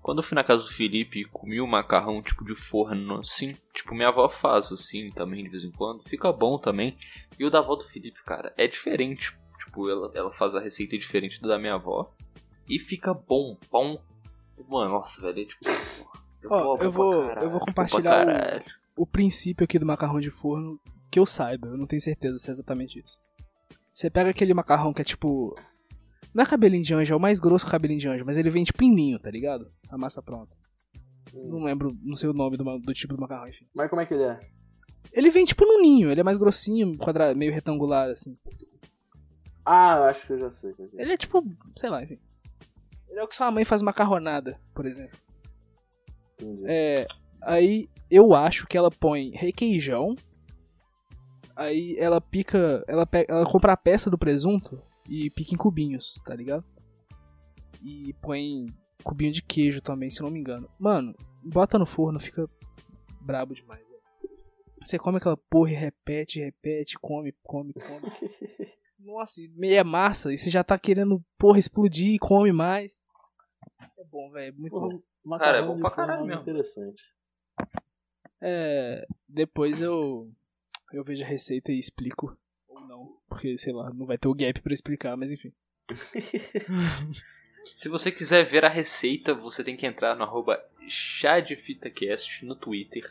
[0.00, 3.52] Quando eu fui na casa do Felipe e comi o macarrão tipo de forno assim,
[3.74, 6.96] tipo, minha avó faz assim também de vez em quando, fica bom também.
[7.36, 9.36] E o da avó do Felipe, cara, é diferente.
[9.58, 12.12] Tipo, ela, ela faz a receita diferente do da minha avó.
[12.68, 14.00] E fica bom, bom.
[14.68, 15.64] Mano, nossa, velho, é tipo.
[16.48, 18.62] Ó, bom eu vou- caralho, eu vou compartilhar
[18.96, 20.80] o- princípio aqui do macarrão de forno,
[21.10, 23.20] que eu saiba, eu não tenho certeza se é exatamente isso.
[23.92, 25.54] Você pega aquele macarrão que é tipo.
[26.34, 28.50] Não é cabelinho de anjo, é o mais grosso que cabelinho de anjo, mas ele
[28.50, 29.70] vem tipo em ninho, tá ligado?
[29.88, 30.54] A massa pronta.
[31.34, 33.66] Não lembro, não sei o nome do, do tipo do macarrão, enfim.
[33.74, 34.38] Mas como é que ele é?
[35.12, 37.34] Ele vem tipo no ninho, ele é mais grossinho, quadra...
[37.34, 38.36] meio retangular, assim.
[39.64, 40.72] Ah, eu acho que eu já sei.
[40.74, 40.88] que é.
[41.02, 41.42] Ele é tipo,
[41.76, 42.18] sei lá, enfim.
[43.08, 45.18] Ele é o que sua mãe faz macarronada, por exemplo.
[46.40, 46.62] Entendi.
[46.66, 47.06] É,
[47.42, 50.14] aí eu acho que ela põe requeijão.
[51.54, 56.20] Aí ela pica, ela, pe- ela compra a peça do presunto e pica em cubinhos,
[56.24, 56.64] tá ligado?
[57.82, 58.66] E põe
[59.02, 60.68] cubinho de queijo também, se não me engano.
[60.78, 62.48] Mano, bota no forno, fica
[63.20, 63.80] brabo demais.
[63.80, 63.96] velho.
[64.82, 68.12] Você come aquela porra e repete, repete, come, come, come.
[69.00, 73.02] Nossa, meia massa, e você já tá querendo, porra, explodir e come mais.
[73.98, 74.88] É bom, velho, é muito bom.
[74.88, 75.02] Porra,
[75.38, 76.42] Cara, é macarrão bom pra caralho é mesmo.
[76.42, 77.02] Interessante.
[78.40, 80.30] É, depois eu
[80.92, 82.36] eu vejo a receita e explico
[82.68, 85.52] ou não, porque sei lá, não vai ter o gap pra explicar, mas enfim.
[87.74, 93.02] Se você quiser ver a receita, você tem que entrar no arroba chadefitacast no Twitter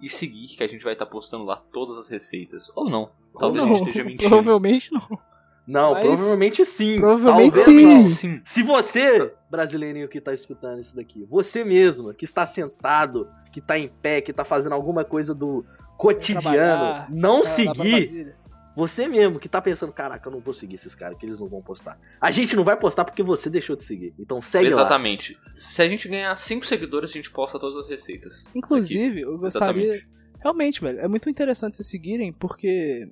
[0.00, 2.70] e seguir, que a gente vai estar postando lá todas as receitas.
[2.74, 3.10] Ou não.
[3.38, 4.28] Talvez não, a gente esteja mentindo.
[4.30, 5.18] provavelmente não.
[5.66, 6.96] Não, Mas- provavelmente sim.
[6.98, 7.98] Provavelmente Talvez sim.
[8.36, 8.42] Sim.
[8.46, 13.28] Se você, brasileirinho que tá escutando isso daqui, você mesmo, que está sentado,
[13.60, 15.64] que tá em pé, que tá fazendo alguma coisa do
[15.96, 18.34] cotidiano, não seguir,
[18.76, 21.48] você mesmo que tá pensando, caraca, eu não vou seguir esses caras, que eles não
[21.48, 21.98] vão postar.
[22.20, 24.14] A gente não vai postar porque você deixou de seguir.
[24.18, 24.70] Então segue lá.
[24.70, 25.34] Exatamente.
[25.56, 28.44] Se a gente ganhar 5 seguidores, a gente posta todas as receitas.
[28.54, 29.82] Inclusive, eu gostaria.
[29.94, 30.08] Exatamente.
[30.40, 33.10] Realmente, velho, é muito interessante vocês seguirem, porque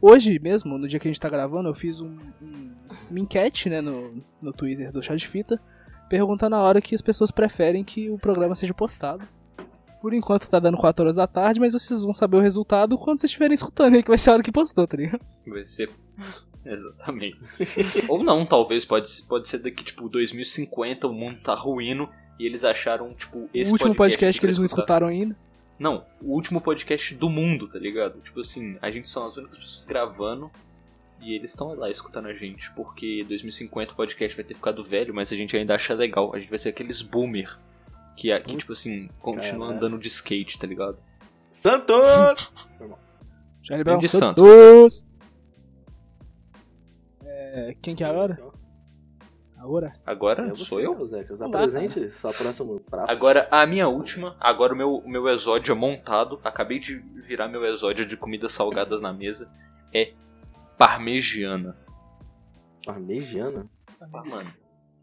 [0.00, 2.70] hoje mesmo, no dia que a gente tá gravando, eu fiz um, um-
[3.10, 5.60] uma enquete, né, no, no Twitter do Chá de Fita,
[6.08, 9.24] perguntando a hora que as pessoas preferem que o programa seja postado.
[10.06, 13.18] Por enquanto tá dando 4 horas da tarde, mas vocês vão saber o resultado quando
[13.18, 15.20] vocês estiverem escutando aí, que vai ser a hora que postou, tá ligado?
[15.44, 15.90] Vai ser.
[16.64, 17.36] Exatamente.
[18.06, 18.84] Ou não, talvez.
[18.84, 23.68] Pode, pode ser daqui, tipo, 2050, o mundo tá ruindo e eles acharam, tipo, esse
[23.68, 24.82] o último podcast, aqui que eles pra não escutar.
[24.82, 25.36] escutaram ainda.
[25.76, 28.20] Não, o último podcast do mundo, tá ligado?
[28.20, 30.52] Tipo assim, a gente são as únicas pessoas gravando
[31.20, 35.12] e eles estão lá escutando a gente, porque 2050 o podcast vai ter ficado velho,
[35.12, 36.32] mas a gente ainda acha legal.
[36.32, 37.58] A gente vai ser aqueles boomer
[38.16, 40.98] que, que tipo assim, continua andando de skate, tá ligado?
[41.54, 42.52] Santos!
[43.62, 45.04] Charlie Brown de Santos.
[47.24, 48.38] É, quem que é agora?
[49.56, 49.92] Agora?
[50.06, 50.92] Agora É você, sou eu?
[50.92, 53.10] Olá, Apresente sua próximo prato.
[53.10, 57.48] Agora a minha última, agora o meu, o meu exódio é montado, acabei de virar
[57.48, 59.50] meu exódio de comida salgada na mesa,
[59.92, 60.12] é
[60.78, 61.76] parmegiana.
[62.84, 63.66] Parmegiana?
[64.00, 64.52] Ah, mano,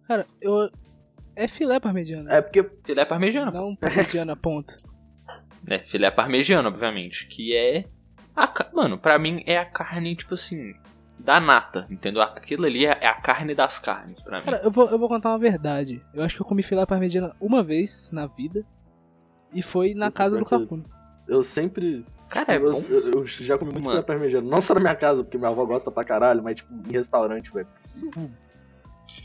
[0.08, 0.70] Cara, eu.
[1.36, 2.32] É filé parmegiana.
[2.34, 3.52] É porque filé parmegiana.
[3.52, 4.78] Não parmegiana, ponta.
[5.68, 7.28] É, filé parmegiana, obviamente.
[7.28, 7.86] Que é.
[8.36, 10.74] A, mano, pra mim é a carne, tipo assim.
[11.20, 12.22] Da nata, entendeu?
[12.22, 14.46] Aquilo ali é é a carne das carnes, pra mim.
[14.46, 16.02] Cara, eu vou, eu vou contar uma verdade.
[16.14, 18.66] Eu acho que eu comi filé parmegiana uma vez na vida.
[19.54, 20.84] E foi na Puta, casa do Capuno.
[21.28, 22.04] eu sempre.
[22.28, 22.84] Cara, é eu, bom.
[22.90, 23.98] eu- eu já comi muito Mano.
[24.02, 24.50] filé parmegiana.
[24.50, 27.54] Não só na minha casa, porque minha avó gosta pra caralho, mas tipo, em restaurante,
[27.54, 27.68] velho.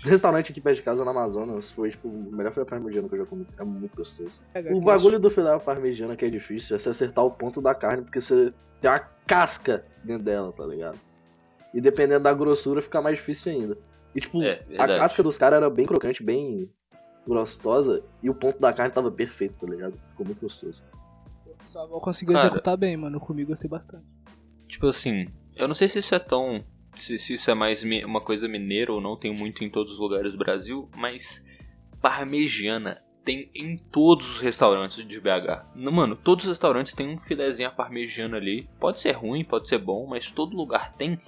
[0.03, 3.19] Restaurante aqui perto de casa, na Amazonas, foi, tipo, o melhor filé parmegiana que eu
[3.19, 3.47] já comi.
[3.59, 4.41] É muito gostoso.
[4.53, 7.75] Pega O bagulho do filé parmegiana que é difícil é você acertar o ponto da
[7.75, 10.99] carne, porque você tem uma casca dentro dela, tá ligado?
[11.75, 13.79] E dependendo da grossura, fica mais difícil ainda.
[14.15, 16.71] E, tipo, É, a casca dos caras era bem crocante, bem
[17.27, 19.95] gostosa, e o ponto da carne tava perfeito, tá ligado?
[20.11, 20.83] Ficou muito gostoso.
[21.67, 23.17] Sua avó conseguiu executar bem, mano.
[23.17, 24.05] Eu comi e gostei bastante.
[24.67, 26.65] Tipo assim, eu não sei se isso é tão.
[26.99, 29.99] Se, se isso é mais uma coisa mineira ou não, tem muito em todos os
[29.99, 31.47] lugares do Brasil, mas
[32.03, 35.77] parmegiana tem em todos os restaurantes de BH.
[35.77, 38.69] Mano, todos os restaurantes tem um filezinho à parmegiana ali.
[38.81, 41.21] Pode ser ruim, pode ser bom, mas todo lugar tem.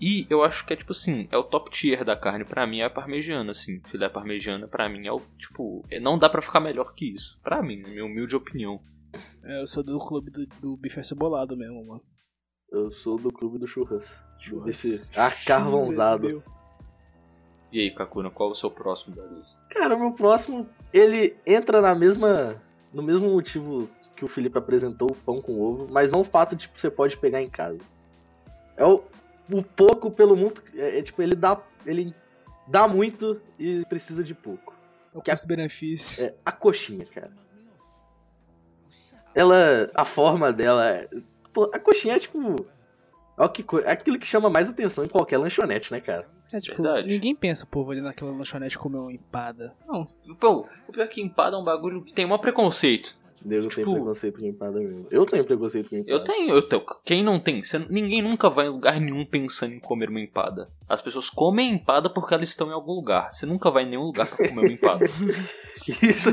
[0.00, 2.78] E eu acho que é tipo assim, é o top tier da carne pra mim
[2.78, 3.80] é a parmegiana, assim.
[3.86, 7.40] Filé parmegiana pra mim é o tipo, não dá pra ficar melhor que isso.
[7.42, 8.80] Pra mim, na minha humilde opinião.
[9.42, 12.02] É, eu sou do clube do, do bife acebolado mesmo, mano.
[12.70, 14.14] Eu sou do clube do churras.
[14.38, 14.84] Churras.
[14.84, 16.28] Esse acarvãozado.
[16.28, 16.42] Meu.
[17.72, 19.60] E aí, Kakuna, qual é o seu próximo da lista?
[19.70, 22.60] Cara, o meu próximo, ele entra na mesma.
[22.92, 26.56] No mesmo motivo que o Felipe apresentou, o pão com ovo, mas não o fato
[26.56, 27.78] de tipo, você pode pegar em casa.
[28.76, 29.02] É o,
[29.50, 30.62] o pouco pelo muito.
[30.74, 31.60] É, é, tipo, ele dá.
[31.86, 32.14] Ele
[32.66, 34.74] dá muito e precisa de pouco.
[35.14, 36.22] É o Que a- custo-benefício.
[36.24, 37.32] É a coxinha, cara.
[39.34, 39.90] Ela.
[39.94, 41.06] A forma dela.
[41.48, 42.38] É- Pô, a coxinha é tipo.
[43.38, 46.28] É o que co- é aquilo que chama mais atenção em qualquer lanchonete, né, cara?
[46.52, 47.06] É, tipo, Verdade.
[47.08, 49.74] ninguém pensa, pô, vou ali naquela lanchonete comer uma empada.
[49.86, 50.06] Não,
[50.40, 53.16] Pô, o pior é que empada é um bagulho que tem maior preconceito.
[53.44, 55.06] Nego Tipo- tem preconceito com empada mesmo.
[55.12, 56.10] Eu tenho preconceito com empada.
[56.10, 56.82] Eu tenho, eu tenho.
[57.04, 57.62] Quem não tem?
[57.62, 60.68] Você- ninguém nunca vai em lugar nenhum pensando em comer uma empada.
[60.88, 63.32] As pessoas comem empada porque elas estão em algum lugar.
[63.32, 65.04] Você nunca vai em nenhum lugar pra comer uma empada.
[65.86, 66.30] Isso.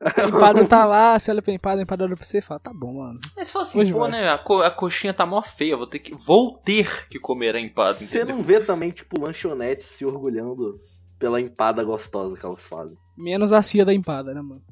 [0.00, 2.60] A empada tá lá, você olha pra empada, a empada olha pra você e fala,
[2.60, 3.18] tá bom, mano.
[3.36, 4.10] Mas se for assim, Hoje pô, vai.
[4.12, 4.28] né?
[4.30, 6.14] A, co- a coxinha tá mó feia, vou ter que.
[6.14, 8.36] Vou ter que comer a empada, Você entendeu?
[8.36, 10.80] não vê também, tipo, lanchonetes se orgulhando
[11.18, 12.96] pela empada gostosa que elas fazem.
[13.16, 14.62] Menos a cia da empada, né, mano?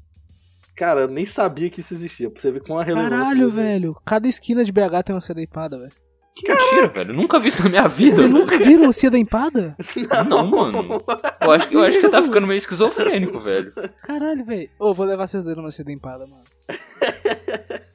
[0.77, 2.31] Cara, eu nem sabia que isso existia.
[2.31, 3.18] Pra você ver com a relevância.
[3.18, 3.97] Caralho, eu- velho.
[4.05, 5.93] Cada esquina de BH tem uma cia da empada, velho.
[6.37, 7.11] Que mentira, velho.
[7.12, 8.16] Eu nunca vi isso na minha vida.
[8.16, 9.74] Você nunca viram cia da empada?
[10.28, 11.03] Não, mano.
[11.41, 13.72] Eu acho, que- eu acho que você tá ficando meio esquizofrênico, velho.
[14.03, 14.68] Caralho, velho.
[14.78, 16.45] Ô, vou levar vocês dando uma cia da empada, mano.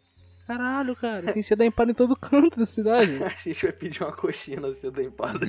[0.48, 1.32] Caralho, cara.
[1.32, 3.20] Tem cia da empada em todo canto da cidade.
[3.24, 5.40] A gente vai pedir uma coxinha na cia da empada.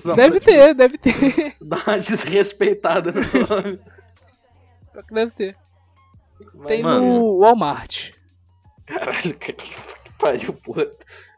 [0.00, 1.56] Só Deve pra ter, deve ter.
[1.60, 3.80] Dar uma desrespeitada no nome.
[4.92, 5.56] Pior que Deve ter.
[6.54, 7.00] Mas, Tem Mano.
[7.06, 8.10] no Walmart.
[8.86, 9.72] Caralho, que que
[10.18, 10.86] pariu, porra.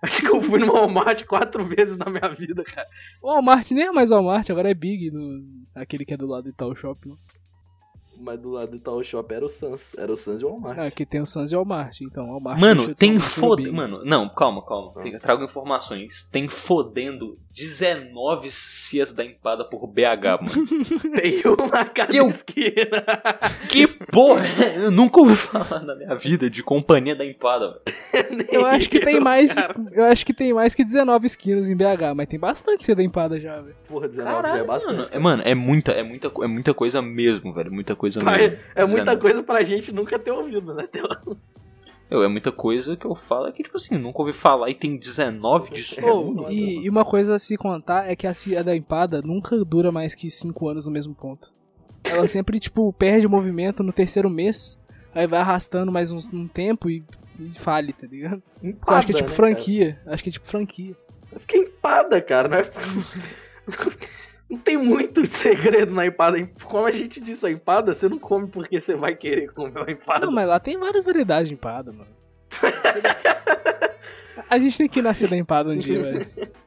[0.03, 2.87] Acho que eu fui no Walmart quatro vezes na minha vida, cara.
[3.23, 5.41] O Walmart nem é mais Walmart, agora é Big, no...
[5.75, 7.15] aquele que é do lado do Itaú Shopping.
[8.21, 9.95] Mas do lado do Itaú Shop era o Sans.
[9.97, 10.77] Era o Sans e o Walmart.
[10.77, 13.19] Não, aqui tem o Sans e o Walmart, então Walmart Mano, de tem.
[13.57, 13.71] Big.
[13.73, 14.93] Mano, não, calma, calma.
[15.03, 16.25] Tem- Trago informações.
[16.31, 20.67] Tem fodendo 19 cias da empada por BH, mano.
[21.21, 23.05] Tem um na cada Eu- esquina.
[23.69, 24.47] que porra!
[24.77, 27.79] Eu nunca ouvi falar na minha vida de companhia da empada,
[28.13, 28.47] velho.
[28.51, 29.53] Eu acho que tem mais.
[29.55, 29.75] cara.
[29.93, 33.03] Eu acho que tem mais que 19 esquinas em BH, mas tem bastante cia da
[33.03, 33.77] empada já, velho.
[33.89, 34.97] Porra, 19 já é Caralho, bastante.
[34.97, 35.09] mano.
[35.13, 37.71] É, mano, é muita, é, muita, é muita coisa mesmo, velho.
[37.73, 38.59] Muita coisa Pai, mesmo.
[38.75, 39.21] é muita 19.
[39.21, 40.87] coisa pra gente nunca ter ouvido, né?
[40.91, 41.07] Teu-
[42.13, 44.75] Eu, é muita coisa que eu falo é que, tipo assim, nunca ouvi falar e
[44.75, 45.99] tem 19 disso.
[45.99, 48.77] É, Oh, não, e, e uma coisa a se contar é que a cia da
[48.77, 51.51] empada nunca dura mais que 5 anos no mesmo ponto.
[52.05, 54.79] Ela sempre, tipo, perde o movimento no terceiro mês,
[55.15, 57.03] aí vai arrastando mais um, um tempo e,
[57.41, 58.43] e fale, tá ligado?
[58.63, 59.99] Eu acho que é tipo né, franquia.
[60.05, 60.95] Acho que é tipo franquia.
[61.31, 61.41] cara?
[61.41, 62.71] Porque empada, cara, não é...
[64.53, 66.47] Não tem muito segredo na empada.
[66.65, 69.91] Como a gente disse, a empada você não come porque você vai querer comer uma
[69.91, 70.27] empada.
[70.27, 72.11] Não, mas lá tem várias variedades de empada, mano.
[74.49, 76.27] A gente tem que ir na cia da empada um dia, velho.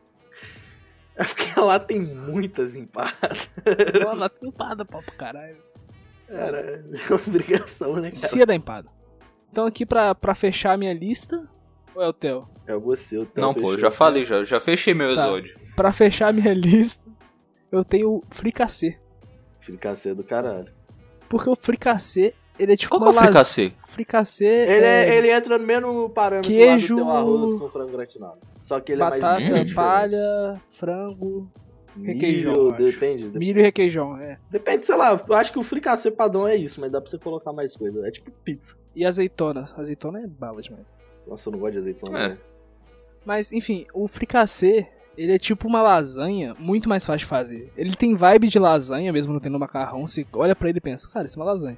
[1.18, 3.48] É porque lá tem muitas empadas.
[4.04, 5.56] Lá- Lá tem empada, pau pro caralho.
[6.28, 6.58] Cara,
[7.10, 8.16] é obrigação, né, cara?
[8.16, 8.90] Cia da empada.
[9.50, 11.48] Então aqui pra, pra fechar a minha lista,
[11.96, 12.50] ou é o Theo?
[12.68, 15.22] É você, o Theo Não, pô, eu já falei, já, já fechei meu Tá.
[15.22, 15.58] episódio.
[15.74, 17.02] Pra fechar a minha lista,
[17.76, 18.97] eu tenho o fricassê.
[19.61, 20.71] Fricassê do caralho.
[21.30, 23.73] Porque o fricassê, ele é tipo Qual que é o uma las- fricassê?
[23.88, 27.69] Fricassê Ele, é, é, ele entra no mesmo parâmetro queijo, lá do teu arroz com
[27.69, 28.38] frango gratinado.
[28.61, 29.73] Só que ele é batata, mais bem diferente.
[29.76, 31.47] palha, frango,
[32.01, 33.23] requeijão, Milho, depende.
[33.23, 33.39] depende.
[33.39, 34.38] milho e requeijão, é.
[34.49, 37.17] Depende, sei lá, eu acho que o fricassê padrão é isso, mas dá pra você
[37.17, 38.07] colocar mais coisa.
[38.07, 38.76] É tipo pizza.
[38.95, 39.65] E azeitona.
[39.78, 40.93] Azeitona é bala demais.
[41.28, 42.19] Nossa, eu não gosto de azeitona.
[42.19, 42.30] É.
[42.30, 42.38] né?
[43.26, 44.88] Mas, enfim, o fricassê,
[45.18, 47.72] ele é tipo uma lasanha muito mais fácil de fazer.
[47.78, 50.05] Ele tem vibe de lasanha, mesmo não tendo macarrão.
[50.07, 51.78] Você olha pra ele e pensa, cara, isso é uma lasanha.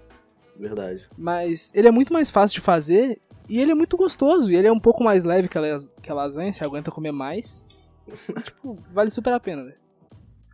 [0.59, 1.07] Verdade.
[1.17, 4.51] Mas ele é muito mais fácil de fazer e ele é muito gostoso.
[4.51, 6.89] E ele é um pouco mais leve que a, las- que a lasanha, você aguenta
[6.91, 7.67] comer mais.
[8.43, 9.77] tipo, vale super a pena, velho.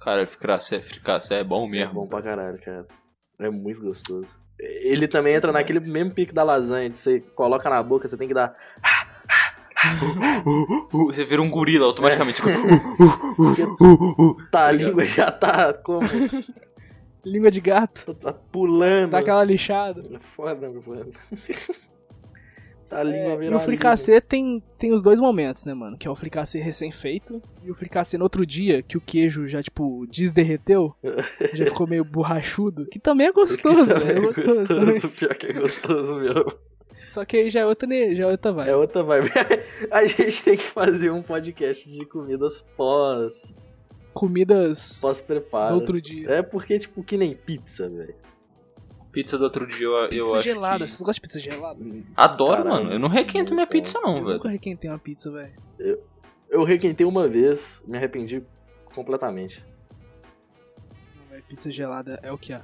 [0.01, 1.93] Cara, fricassé, fricassé é bom É mesmo.
[1.93, 2.85] bom pra caralho, cara.
[3.39, 4.27] É muito gostoso.
[4.59, 8.27] Ele também entra naquele mesmo pique da lasanha, de você coloca na boca, você tem
[8.27, 8.53] que dar.
[10.91, 12.41] Você vira um gorila automaticamente.
[14.51, 16.07] Tá, a língua já tá como?
[17.25, 19.11] Língua de gato, Tá pulando.
[19.11, 20.03] dá aquela lixada.
[20.13, 21.11] É Foda, mano.
[22.91, 25.97] A língua É, e o fricassê tem, tem os dois momentos, né, mano?
[25.97, 29.63] Que é o fricassê recém-feito e o fricassê no outro dia, que o queijo já,
[29.63, 30.93] tipo, desderreteu,
[31.53, 34.17] já ficou meio borrachudo, que também é gostoso, velho.
[34.17, 35.01] É gostoso também.
[35.01, 36.45] Pior que é gostoso mesmo.
[37.05, 38.69] Só que aí já é outra, já é outra vibe.
[38.69, 39.29] É outra vibe.
[39.91, 43.51] A gente tem que fazer um podcast de comidas pós.
[44.13, 45.75] Comidas Pós-preparo.
[45.75, 46.29] outro dia.
[46.29, 48.15] É porque, tipo, que nem pizza, velho.
[49.11, 50.89] Pizza do outro dia eu, eu Pizza acho gelada, que...
[50.89, 51.79] vocês gostam de pizza gelada?
[52.15, 52.83] Adoro, Caralho.
[52.83, 52.93] mano.
[52.93, 54.37] Eu não requento minha pizza não, Eu velho.
[54.37, 55.53] nunca requentei uma pizza, velho.
[56.49, 58.43] Eu requentei uma vez, me arrependi
[58.93, 59.63] completamente.
[61.15, 62.61] Não, velho, Pizza gelada é o que há.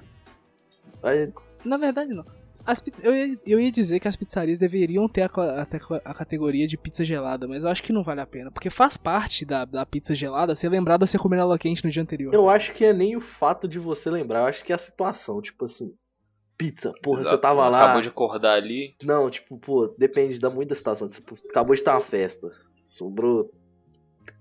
[1.04, 1.32] Aí,
[1.66, 2.24] Na verdade, não.
[2.66, 6.68] As eu, ia, eu ia dizer que as pizzarias deveriam ter a, até a categoria
[6.68, 8.52] de pizza gelada, mas eu acho que não vale a pena.
[8.52, 11.90] Porque faz parte da, da pizza gelada ser lembrado a você comer ela quente no
[11.90, 12.34] dia anterior.
[12.34, 14.80] eu acho que é nem o fato de você lembrar, eu acho que é a
[14.80, 15.42] situação.
[15.42, 15.94] Tipo assim,
[16.58, 17.42] pizza, porra, você Exato.
[17.42, 17.84] tava lá.
[17.84, 18.96] Acabou de acordar ali.
[19.02, 21.08] Não, tipo, pô, depende da muita situação.
[21.08, 22.52] Tipo, acabou de ter uma festa.
[22.88, 23.50] Sobrou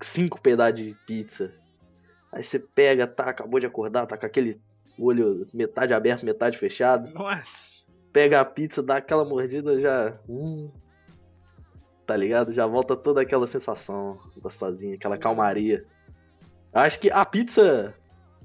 [0.02, 1.54] cinco pedaços de pizza.
[2.32, 4.60] Aí você pega, tá, acabou de acordar, tá com aquele
[4.98, 7.08] olho metade aberto, metade fechado.
[7.14, 7.78] Nossa.
[8.12, 10.18] Pega a pizza, dá aquela mordida, já.
[10.28, 10.70] Hum,
[12.06, 12.54] tá ligado?
[12.54, 15.84] Já volta toda aquela sensação gostosinha, aquela calmaria.
[16.72, 17.94] Acho que a pizza.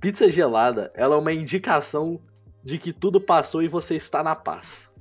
[0.02, 2.20] Pizza gelada, ela é uma indicação
[2.62, 4.92] de que tudo passou e você está na paz.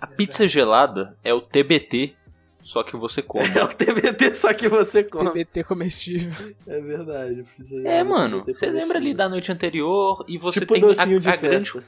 [0.00, 2.14] A pizza gelada é o TBT,
[2.64, 3.50] só que você come.
[3.54, 5.30] É o TBT, só que você come.
[5.30, 6.54] TBT comestível.
[6.66, 7.44] É verdade.
[7.60, 11.04] É, gelada, mano, você lembra ali da noite anterior e você tipo tem a, a
[11.04, 11.84] grande festa.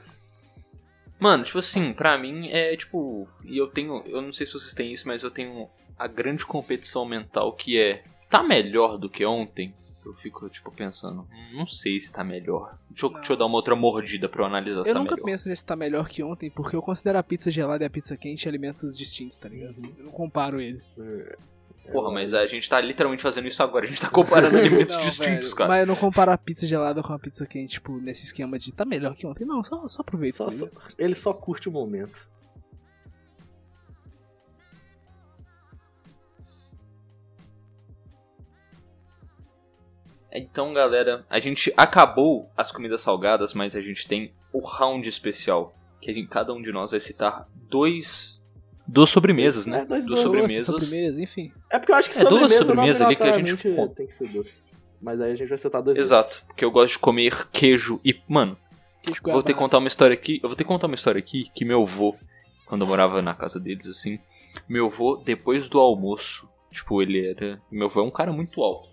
[1.23, 3.25] Mano, tipo assim, pra mim é tipo.
[3.45, 4.03] E eu tenho.
[4.05, 7.79] Eu não sei se vocês têm isso, mas eu tenho a grande competição mental que
[7.79, 8.03] é.
[8.29, 9.73] Tá melhor do que ontem?
[10.05, 12.77] Eu fico, tipo, pensando, "Hum, não sei se tá melhor.
[12.89, 15.15] Deixa eu, deixa eu dar uma outra mordida pra eu analisar se Eu tá nunca
[15.15, 15.25] melhor.
[15.27, 18.17] penso nesse tá melhor que ontem, porque eu considero a pizza gelada e a pizza
[18.17, 19.75] quente alimentos distintos, tá ligado?
[19.97, 20.91] Eu não comparo eles.
[21.91, 23.85] Porra, mas a gente tá literalmente fazendo isso agora.
[23.85, 25.69] A gente tá comparando alimentos Não, distintos, velho, cara.
[25.69, 28.71] Mas eu não comparo a pizza gelada com a pizza quente, tipo, nesse esquema de
[28.71, 29.45] tá melhor que ontem.
[29.45, 30.37] Não, só, só aproveita.
[30.37, 30.67] Só- só-
[30.97, 32.17] ele só curte o momento.
[40.31, 45.75] Então, galera, a gente acabou as comidas salgadas, mas a gente tem o round especial.
[46.01, 48.41] Que a gente- cada um de nós vai citar dois.
[48.93, 49.79] Duas sobremesas, né?
[49.81, 50.65] É, dois duas doces, sobremesas.
[50.67, 51.51] Doce, sobremesa, enfim.
[51.71, 53.57] É porque eu acho que É, duas sobremesa, sobremesas não ali que a gente
[53.95, 54.53] tem que ser doce.
[55.01, 58.15] Mas aí a gente vai citar dois Exato, porque eu gosto de comer queijo e.
[58.27, 58.55] Mano,
[59.01, 60.39] Queijo vou ter que contar uma história aqui.
[60.43, 62.15] Eu vou ter que contar uma história aqui que meu avô,
[62.65, 64.19] quando eu morava na casa deles, assim,
[64.69, 67.59] meu avô, depois do almoço, tipo, ele era.
[67.71, 68.87] Meu avô é um cara muito alto.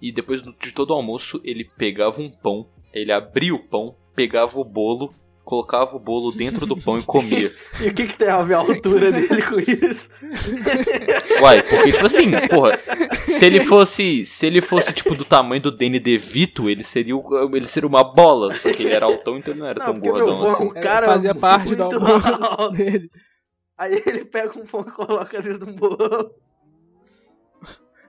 [0.00, 3.96] E depois do- de todo o almoço, ele pegava um pão, ele abria o pão,
[4.14, 5.12] pegava o bolo,
[5.44, 7.52] colocava o bolo dentro do pão e comia.
[7.80, 10.08] E o que, que tem a ver a altura dele com isso?
[11.40, 12.78] Uai, porque, tipo assim, porra,
[13.26, 14.24] se ele fosse.
[14.24, 18.04] Se ele fosse, tipo, do tamanho do Danny DeVito, ele seria, o- ele seria uma
[18.04, 18.54] bola.
[18.56, 20.68] Só que ele era altão, então ele não era Não, tão gordão assim.
[20.68, 23.10] um É, cara fazia parte do almoço dele.
[23.76, 26.30] Aí ele pega um pão e coloca dentro do bolo.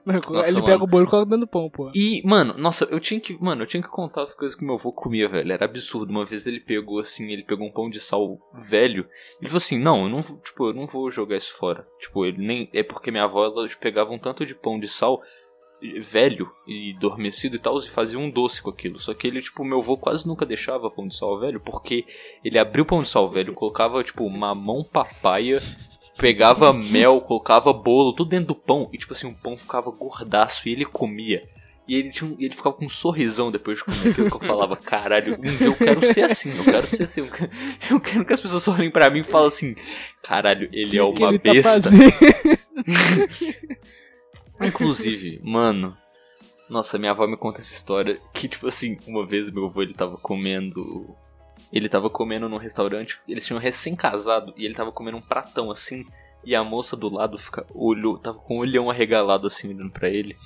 [0.06, 0.64] Nossa, ele mano.
[0.66, 1.90] pega o bolo e coloca dentro do pão, pô.
[1.94, 3.40] E, mano, nossa, eu tinha que.
[3.42, 5.52] Mano, eu tinha que contar as coisas que meu avô comia, velho.
[5.52, 6.10] Era absurdo.
[6.10, 9.06] Uma vez ele pegou assim, ele pegou um pão de sal velho.
[9.40, 11.86] Ele falou assim, não, eu não vou, tipo, eu não vou jogar isso fora.
[11.98, 12.68] Tipo, ele nem.
[12.74, 15.22] É porque minha avó ela pegava um tanto de pão de sal
[16.00, 18.98] velho e adormecido e tal, e fazia um doce com aquilo.
[18.98, 22.06] Só que ele, tipo, meu avô quase nunca deixava pão de sal velho, porque
[22.44, 25.58] ele abria o pão de sal velho, colocava, tipo, mamão papaya,
[26.16, 30.68] pegava mel, colocava bolo, tudo dentro do pão, e tipo assim, o pão ficava gordaço
[30.68, 31.48] e ele comia.
[31.86, 34.74] E ele, tinha ele ficava com um sorrisão depois de comer aquilo que eu falava,
[34.74, 37.20] caralho, um dia eu quero ser assim, eu quero ser assim.
[37.20, 37.50] Eu quero,
[37.90, 39.76] eu quero que as pessoas olhem pra mim e falem assim,
[40.22, 41.82] caralho, ele é que uma ele tá besta.
[41.82, 42.04] fazendo?
[44.66, 45.94] Inclusive, mano.
[46.70, 49.92] Nossa, minha avó me conta essa história que, tipo assim, uma vez meu avô ele
[49.92, 51.14] tava comendo.
[51.74, 56.06] Ele tava comendo num restaurante, eles tinham recém-casado e ele tava comendo um pratão assim.
[56.44, 60.08] E a moça do lado fica, olhou, tava com o olhão arregalado assim, olhando pra
[60.08, 60.36] ele.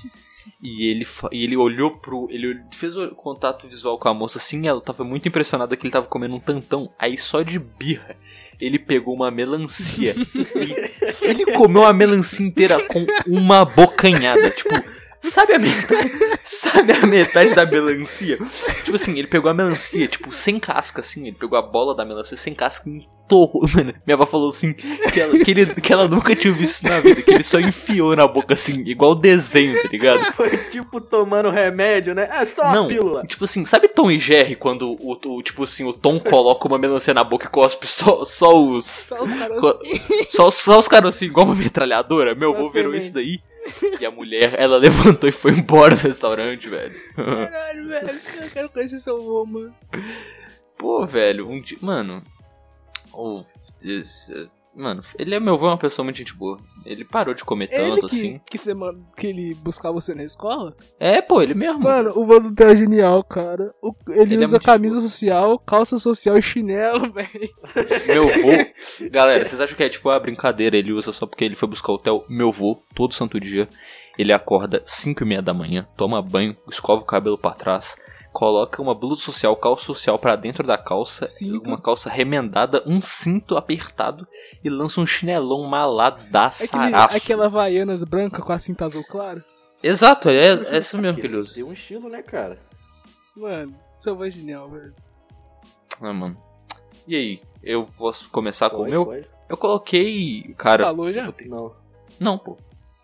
[0.63, 2.29] E ele, e ele olhou pro.
[2.31, 5.85] Ele fez o contato visual com a moça assim, e ela tava muito impressionada que
[5.85, 6.91] ele tava comendo um tantão.
[6.99, 8.17] Aí só de birra,
[8.59, 10.15] ele pegou uma melancia.
[10.35, 14.49] e ele comeu a melancia inteira com uma bocanhada.
[14.51, 14.75] Tipo,
[15.21, 16.11] Sabe a metade,
[16.45, 18.39] sabe a metade da melancia?
[18.85, 21.27] Tipo assim, ele pegou a melancia, tipo, sem casca, assim.
[21.27, 22.89] Ele pegou a bola da melancia sem casca
[23.29, 23.69] entorrou.
[23.75, 26.89] Mano, minha avó falou assim, que ela, que, ele- que ela nunca tinha visto isso
[26.89, 27.21] na vida.
[27.23, 30.25] Que ele só enfiou na boca, assim, igual desenho, tá ligado?
[30.33, 32.29] Foi tipo tomando remédio, né?
[32.31, 33.23] É só uma Não, pílula.
[33.27, 36.79] tipo assim, sabe Tom e Jerry quando o, o- tipo assim, o Tom coloca uma
[36.79, 38.85] melancia na boca e cospe só, só os.
[38.87, 40.01] Só os caras Co- assim.
[40.31, 42.35] Só, só os caras assim, igual uma metralhadora?
[42.35, 43.41] Meu avô virou isso daí.
[44.01, 46.95] E a mulher, ela levantou e foi embora do restaurante, velho.
[47.15, 48.21] Caralho, velho.
[48.43, 49.75] Eu quero conhecer seu avô, mano.
[50.79, 51.77] Pô, velho, um dia.
[51.83, 52.23] Mano.
[53.19, 53.45] O-
[53.83, 56.57] esse- mano, ele é meu avô, é uma pessoa muito gente boa.
[56.87, 58.41] Ele parou de comer Ele tanto que, assim.
[58.49, 58.73] que, você,
[59.17, 60.77] que ele buscava você na escola?
[61.01, 61.81] É, pô, ele mesmo.
[61.81, 63.75] Mano, o mano do Theo é genial, cara.
[63.83, 65.09] O- ele, Ele é usa muito camisa boa.
[65.09, 67.51] social, calça social e chinelo, velho.
[68.07, 69.09] Meu vô.
[69.11, 70.77] Galera, vocês acham que é tipo a brincadeira?
[70.77, 72.25] Ele usa só porque ele foi buscar o Theo?
[72.29, 73.69] Meu vô, todo santo dia.
[74.17, 77.97] Ele acorda 5 e meia da manhã, toma banho, escova o cabelo pra trás,
[78.33, 81.67] coloca uma blusa social, calça social pra dentro da calça, Cinto.
[81.69, 84.27] uma calça remendada, um cinto apertado
[84.63, 87.17] e lança um chinelão Aquele, maladaçaraço.
[87.17, 89.43] aquela Havaianas branca com a cinta azul claro.
[89.83, 91.55] Exato, é, é isso mesmo que ele usa.
[91.55, 92.59] Tem um estilo, né, cara?
[93.37, 94.95] Mano, seu avô é genial, velho.
[96.01, 96.37] Ah, mano.
[97.07, 99.07] E aí, eu posso começar com o Pode, meu?
[99.07, 99.27] pode.
[99.49, 100.55] Eu coloquei.
[100.59, 100.85] Cara.
[100.85, 101.33] Falou já?
[101.47, 101.73] Não.
[102.21, 102.59] Não, pô.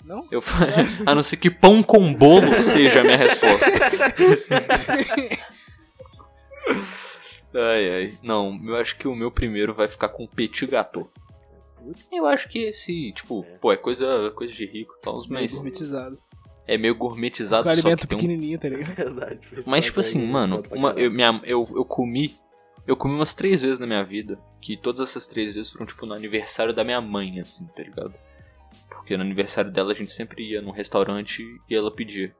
[0.04, 0.26] Não?
[0.30, 0.66] Eu fa-
[1.06, 3.64] A não ser que pão com bolo seja a minha resposta.
[7.56, 8.18] Ai, ai.
[8.22, 11.08] Não, eu acho que o meu primeiro vai ficar com petit gâteau.
[11.76, 12.12] Putz.
[12.12, 15.52] Eu acho que esse, tipo, pô, é coisa, coisa de rico e tal, Meio mas
[15.54, 16.18] gourmetizado.
[16.66, 18.94] é meio gourmetizado, só alimento que tem um pequenininho, tá ligado?
[18.96, 19.38] Verdade.
[19.66, 22.34] Mas, tipo assim, mano, uma, eu, minha, eu, eu comi.
[22.86, 24.38] Eu comi umas três vezes na minha vida.
[24.60, 28.14] Que todas essas três vezes foram, tipo, no aniversário da minha mãe, assim, tá ligado?
[29.04, 32.34] Porque no aniversário dela a gente sempre ia num restaurante e ela pedia.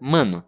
[0.00, 0.42] Mano,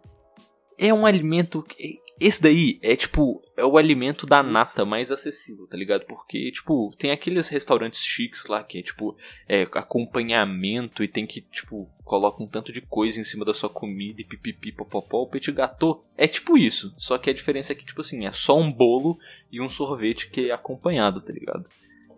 [0.79, 1.61] é um alimento.
[1.61, 3.39] que- Esse daí é tipo.
[3.55, 6.05] É o alimento da nata mais acessível, tá ligado?
[6.07, 9.15] Porque, tipo, tem aqueles restaurantes chiques lá que é tipo.
[9.47, 13.69] É acompanhamento e tem que, tipo, coloca um tanto de coisa em cima da sua
[13.69, 15.21] comida e pipipi popopó.
[15.21, 16.93] O petit gâteau é tipo isso.
[16.97, 19.19] Só que a diferença é que, tipo assim, é só um bolo
[19.51, 21.67] e um sorvete que é acompanhado, tá ligado?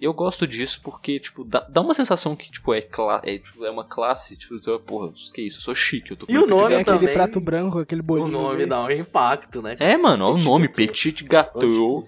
[0.06, 3.66] Eu gosto disso porque, tipo, dá, dá uma sensação que, tipo, é, cla é, tipo,
[3.66, 5.58] é uma classe, tipo, você, porra, que isso?
[5.58, 8.04] Eu sou chique, eu tô E o nome É aquele também- prato branco, aquele O
[8.04, 8.28] bolinho.
[8.28, 8.70] nome velho.
[8.70, 9.76] dá um impacto, né?
[9.80, 10.88] É, mano, olha o Petit nome, gâteau.
[10.88, 12.08] petit gâteau.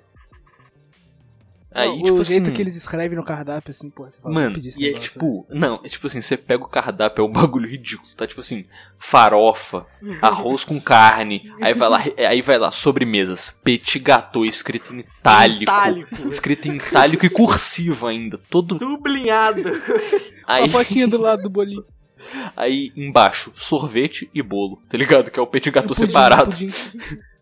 [1.70, 4.34] Aí, Não, tipo o jeito assim, que eles escrevem no cardápio, assim, pô, você fala,
[4.34, 6.68] Mano, "Vou pedir esse e é negócio", tipo, não, é tipo assim, você pega o
[6.68, 8.65] cardápio, é um bagulho ridículo, tá tipo assim,
[8.97, 9.86] farofa,
[10.22, 15.63] arroz com carne, aí vai lá, aí vai lá, sobremesas, petit gâteau escrito em itálico,
[15.63, 16.28] Itálico.
[16.30, 19.61] escrito em itálico e cursivo ainda, todo, Sublinhado.
[20.47, 21.84] aí, Uma fotinha do lado do bolinho.
[22.57, 25.30] aí embaixo, sorvete e bolo, tá ligado?
[25.30, 26.70] Que é o petit gâteau Pudim, separado, pudim.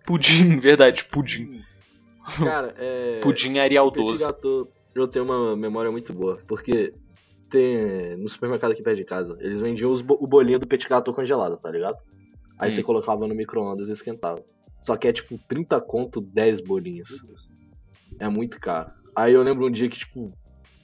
[0.05, 1.61] pudim, verdade, pudim,
[2.37, 3.19] Cara, é.
[3.23, 6.93] pudim Arial Petit 12, gâteau, eu tenho uma memória muito boa, porque
[7.49, 11.13] tem no supermercado aqui perto de casa, eles vendiam os o bolinho do petit gâteau
[11.13, 11.97] congelado, tá ligado?
[12.57, 12.71] Aí Hum.
[12.71, 14.41] você colocava no micro-ondas e esquentava.
[14.81, 17.09] Só que é tipo 30 conto 10 bolinhos.
[18.19, 18.91] É muito caro.
[19.15, 20.31] Aí eu lembro um dia que, tipo,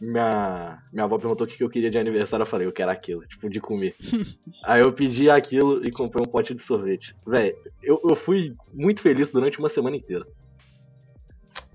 [0.01, 2.89] minha, minha avó perguntou o que que eu queria de aniversário, eu falei, eu quero
[2.91, 3.95] aquilo, tipo, de comer.
[4.65, 7.15] Aí eu pedi aquilo e comprei um pote de sorvete.
[7.25, 10.25] Véi, eu, eu fui muito feliz durante uma semana inteira.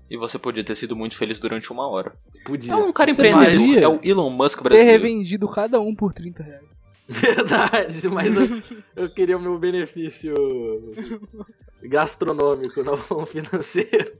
[0.09, 2.13] E você podia ter sido muito feliz durante uma hora.
[2.45, 2.71] Podia.
[2.73, 4.91] É um cara Você empreendedor, é o Elon Musk Ter brasileiro.
[5.03, 6.77] revendido cada um por 30 reais.
[7.07, 8.61] Verdade, mas eu,
[8.95, 10.33] eu queria o meu benefício
[11.83, 14.13] gastronômico, não financeiro.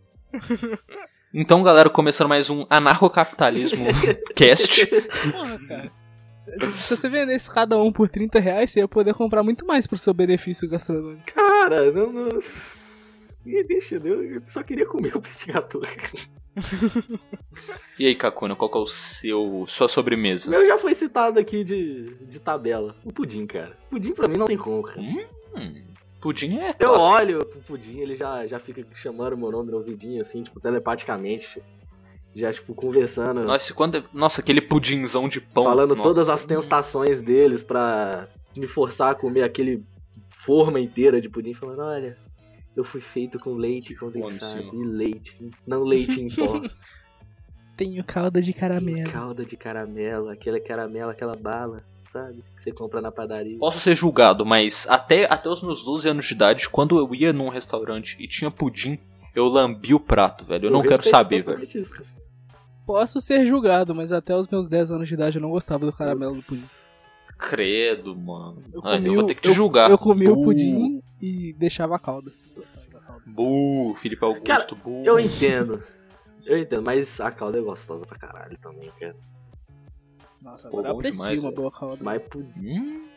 [1.33, 3.85] Então, galera, começando mais um anarcocapitalismo
[4.35, 4.85] cast.
[5.31, 5.91] Porra, cara.
[6.35, 9.85] Se se você vendesse cada um por 30 reais, você ia poder comprar muito mais
[9.85, 11.25] pro seu benefício gastronômico.
[11.33, 12.13] Cara, não.
[12.13, 12.29] não...
[13.47, 15.81] Ih, Deixa, eu só queria comer o petit gâteau.
[17.99, 20.49] E aí, Kakuna, qual que é o seu sua sobremesa?
[20.49, 22.95] meu já foi citado aqui de, de tabela.
[23.03, 23.77] O pudim, cara.
[23.89, 24.99] Pudim pra mim não tem como, cara.
[24.99, 25.83] Hum,
[26.19, 27.11] pudim é Eu clássico.
[27.13, 31.61] olho pro pudim, ele já, já fica chamando meu nome no ouvidinho, assim, tipo, telepaticamente.
[32.35, 33.43] Já, tipo, conversando.
[33.43, 34.03] Nossa, quando...
[34.13, 35.63] Nossa, aquele pudinzão de pão.
[35.63, 36.09] falando nossa.
[36.09, 39.83] todas as tentações deles pra me forçar a comer aquele
[40.29, 42.17] forma inteira de pudim, falando, olha,
[42.79, 46.61] eu fui feito com leite condensado e leite, não leite em pó.
[47.75, 49.11] Tenho calda de caramelo.
[49.11, 52.43] calda de caramelo, aquela caramelo, aquela bala, sabe?
[52.55, 53.57] Que você compra na padaria.
[53.59, 57.31] Posso ser julgado, mas até, até os meus 12 anos de idade, quando eu ia
[57.31, 58.97] num restaurante e tinha pudim,
[59.35, 60.67] eu lambi o prato, velho.
[60.67, 61.67] Eu não quero saber, velho.
[62.85, 65.93] Posso ser julgado, mas até os meus 10 anos de idade eu não gostava do
[65.93, 66.65] caramelo do pudim.
[67.37, 68.61] Credo, mano.
[68.73, 69.89] Eu comi eu vou o- ter que te julgar.
[69.91, 72.31] Eu comi o pudim e deixava a calda.
[73.25, 75.03] Bu, Felipe Augusto, Cara, bu.
[75.05, 75.83] Eu entendo.
[76.45, 79.15] Eu entendo, mas a calda é gostosa pra caralho também, cara.
[80.41, 81.97] Nossa, Pô, agora eu bom aprecio demais, uma boa calda.
[82.01, 82.79] Mas pudim.
[82.79, 83.07] Hum.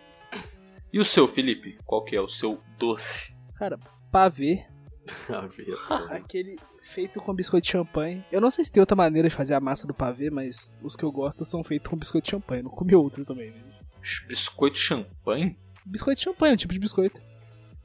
[0.93, 1.79] E o seu, Felipe?
[1.87, 3.35] Qual que é o seu doce?
[3.57, 3.79] Cara,
[4.11, 4.65] pavê,
[5.87, 5.95] só.
[6.11, 8.25] aquele feito com biscoito de champanhe.
[8.33, 10.97] Eu não sei se tem outra maneira de fazer a massa do pavê, mas os
[10.97, 12.63] que eu gosto são feitos com biscoito de champanhe.
[12.63, 13.61] Não comi outro também, né?
[14.29, 15.57] Biscoito champanhe?
[15.85, 17.21] Biscoito de champanhe, é um tipo de biscoito.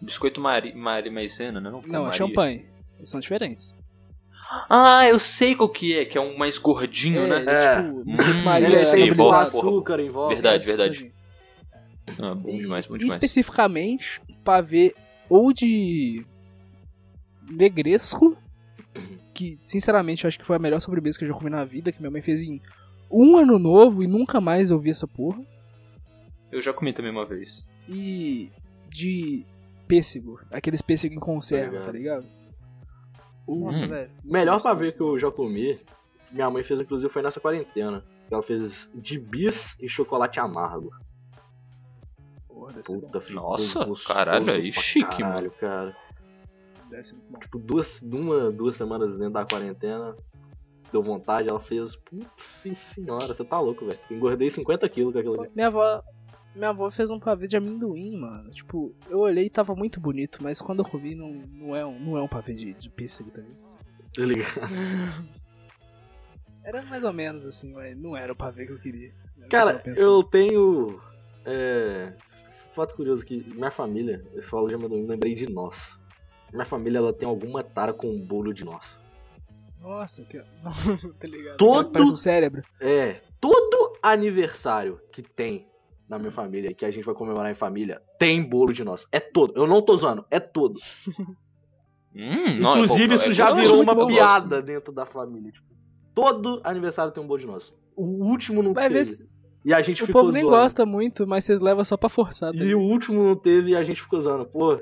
[0.01, 1.69] Biscoito Mari, Mari Maisena, né?
[1.69, 2.65] Não, Não, é champanhe.
[2.97, 3.75] Eles são diferentes.
[4.69, 7.45] Ah, eu sei qual que é, que é um mais gordinho, é, né?
[7.47, 7.83] É.
[7.83, 10.33] tipo, biscoito Hum, Maria Ele sei, boa, açúcar em volta.
[10.35, 11.11] Verdade, É, verdade.
[12.19, 13.13] Ah, bom demais, bom demais.
[13.13, 14.93] especificamente, pavê
[15.27, 16.23] ou de
[17.49, 18.37] negresco,
[19.33, 21.91] que sinceramente eu acho que foi a melhor sobremesa que eu já comi na vida,
[21.91, 22.61] que minha mãe fez em
[23.09, 25.41] um ano novo e nunca mais eu vi essa porra.
[26.51, 27.65] Eu já comi também uma vez.
[27.87, 28.51] E
[28.89, 29.45] de
[29.87, 32.25] pêssego, aqueles pêssego em conserva, Tá tá ligado?
[33.47, 33.89] Nossa, Hum.
[33.89, 34.11] velho.
[34.23, 35.79] Melhor pra ver que eu já comi,
[36.31, 38.03] minha mãe fez inclusive foi nessa quarentena.
[38.31, 40.91] Ela fez de bis e chocolate amargo.
[42.47, 42.73] Porra.
[42.83, 45.95] Puta, ficou Nossa, gostoso caralho, aí chique, caralho, cara.
[46.89, 47.39] Muito bom.
[47.39, 50.15] Tipo, duas, uma, duas semanas dentro da quarentena,
[50.91, 51.95] deu vontade, ela fez.
[51.97, 53.99] Putz senhora, você tá louco, velho.
[54.09, 55.51] Engordei 50 quilos com aquilo ali.
[55.53, 56.01] Minha avó,
[56.55, 58.49] minha avó fez um pavê de amendoim, mano.
[58.51, 61.99] Tipo, eu olhei e tava muito bonito, mas quando eu comi não, não, é, um,
[61.99, 63.51] não é um pavê de, de pêssego também.
[64.15, 65.27] Tá ligado?
[66.63, 69.13] Era mais ou menos assim, mas não era o pavê que eu queria.
[69.49, 70.01] Cara, que pensando.
[70.01, 71.01] eu tenho.
[71.45, 72.13] É.
[72.73, 75.97] Fato curioso que minha família, eu falo de amendoim, lembrei de nós.
[76.51, 78.99] Minha família ela tem alguma tara com um bolo de nós.
[79.79, 80.39] Nossa, que.
[81.19, 81.57] tá ligado?
[81.57, 82.63] Todo- Parece um cérebro.
[82.79, 85.67] É, todo aniversário que tem
[86.09, 89.05] na minha família, que a gente vai comemorar em família, tem bolo de nós.
[89.11, 89.53] É todo.
[89.55, 90.79] Eu não tô zoando, é todo.
[92.17, 94.07] Hum, não, é Inclusive, bom, isso é já virou uma bom.
[94.07, 95.51] piada dentro da família.
[95.51, 95.67] Tipo,
[96.13, 97.73] todo aniversário tem um bolo de nós.
[97.93, 99.03] O último não Vai teve.
[99.03, 99.29] se.
[99.65, 100.55] E a gente O ficou povo nem zoando.
[100.57, 102.53] gosta muito, mas vocês levam só pra forçar.
[102.53, 104.45] tá E o último não teve e a gente ficou usando.
[104.45, 104.79] Pô,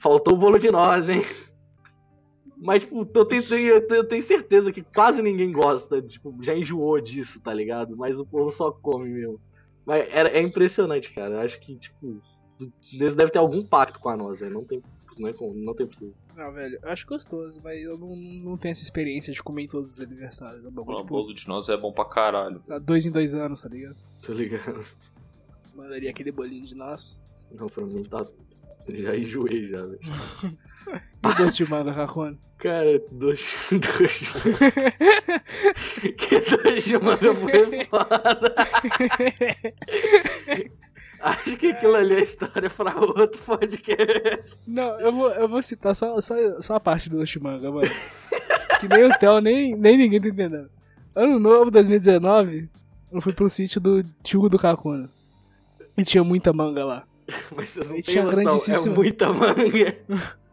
[0.00, 1.22] faltou o bolo de nós, hein?
[2.60, 6.02] Mas, tipo, eu tenho, eu tenho- eu tenho certeza que quase ninguém gosta.
[6.02, 7.96] Tipo, já enjoou disso, tá ligado?
[7.96, 9.40] Mas o povo só come mesmo.
[9.88, 11.34] Mas é, é impressionante, cara.
[11.36, 12.20] Eu acho que, tipo,
[12.92, 14.52] eles devem ter algum pacto com a nós, velho.
[14.52, 14.82] Não tem,
[15.18, 16.14] não, é como- não tem possível.
[16.36, 19.66] Não, velho, eu acho gostoso, mas eu não, não tenho essa experiência de comer em
[19.66, 20.62] todos os aniversários.
[20.62, 22.62] É um bagulho, O tipo, bolo de nós é bom pra caralho.
[22.68, 23.96] há dois em dois anos, tá ligado?
[24.24, 24.84] Tô ligado.
[25.74, 27.18] Mandaria aquele bolinho de nós.
[27.50, 28.24] Não, pra mim tá.
[28.88, 29.98] Já enjoei já, velho.
[31.28, 32.38] E o doce de manga, Cacone?
[32.56, 34.92] Cara, dois de manga.
[36.16, 38.54] que dois de manga foi foda.
[41.20, 44.58] Acho que aquilo ali é história pra outro podcast.
[44.66, 47.70] Não, eu vou, eu vou citar só, só, só a parte do doce de manga,
[47.70, 47.90] mano.
[48.80, 50.70] que nem o Theo, nem, nem ninguém tá entendendo.
[51.14, 52.70] Ano novo 2019,
[53.12, 55.10] eu fui pro sítio do tio do Cacona.
[55.96, 57.04] E tinha muita manga lá.
[57.54, 59.98] Mas vocês não têm tinha noção, é muita manga.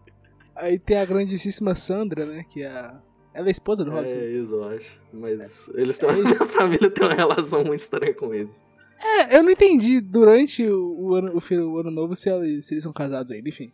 [0.56, 2.44] Aí tem a grandíssima Sandra, né?
[2.50, 3.00] Que é a.
[3.34, 4.16] Ela é a esposa do Robson.
[4.16, 5.00] É isso, eu acho.
[5.12, 8.66] Mas eles têm É minha família tem uma relação muito estranha com eles.
[9.04, 12.74] É, eu não entendi durante o, o ano, o, o ano novo se, ela- se
[12.74, 13.74] eles são casados ainda, enfim.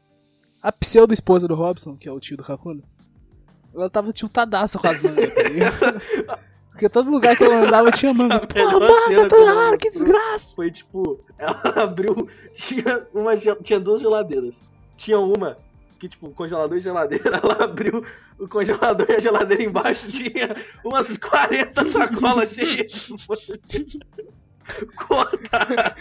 [0.63, 2.81] A pseudo esposa do Robson, que é o tio do Kakuna,
[3.73, 6.01] ela tava tiltadaça com as mangas, tá ligado?
[6.71, 8.39] Porque todo lugar que ela andava tinha manga.
[8.39, 10.05] Pô, melhor manga toda que hora, que mostrou.
[10.05, 10.55] desgraça!
[10.55, 12.27] Foi tipo, ela abriu.
[12.55, 14.55] Tinha, uma, tinha duas geladeiras.
[14.97, 15.57] Tinha uma
[16.01, 17.37] que, tipo, congelador e geladeira.
[17.43, 18.03] Ela abriu
[18.39, 23.11] o congelador e a geladeira embaixo tinha umas 40 sacolas cheias
[23.67, 23.99] de
[24.95, 25.95] cortada.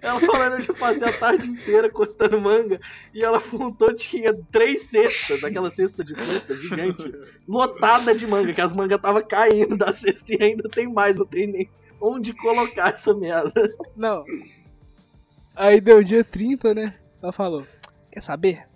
[0.00, 2.80] Ela falando de fazer a tarde inteira cortando manga.
[3.12, 7.12] E ela apontou, tinha três cestas, aquela cesta de fruta gigante,
[7.46, 11.26] lotada de manga, que as mangas tava caindo da cesta e ainda tem mais, não
[11.26, 11.68] tem nem
[12.00, 13.52] onde colocar essa merda.
[13.94, 14.24] Não.
[15.54, 16.94] Aí deu dia 30, né?
[17.20, 17.66] Ela falou:
[18.10, 18.68] Quer saber?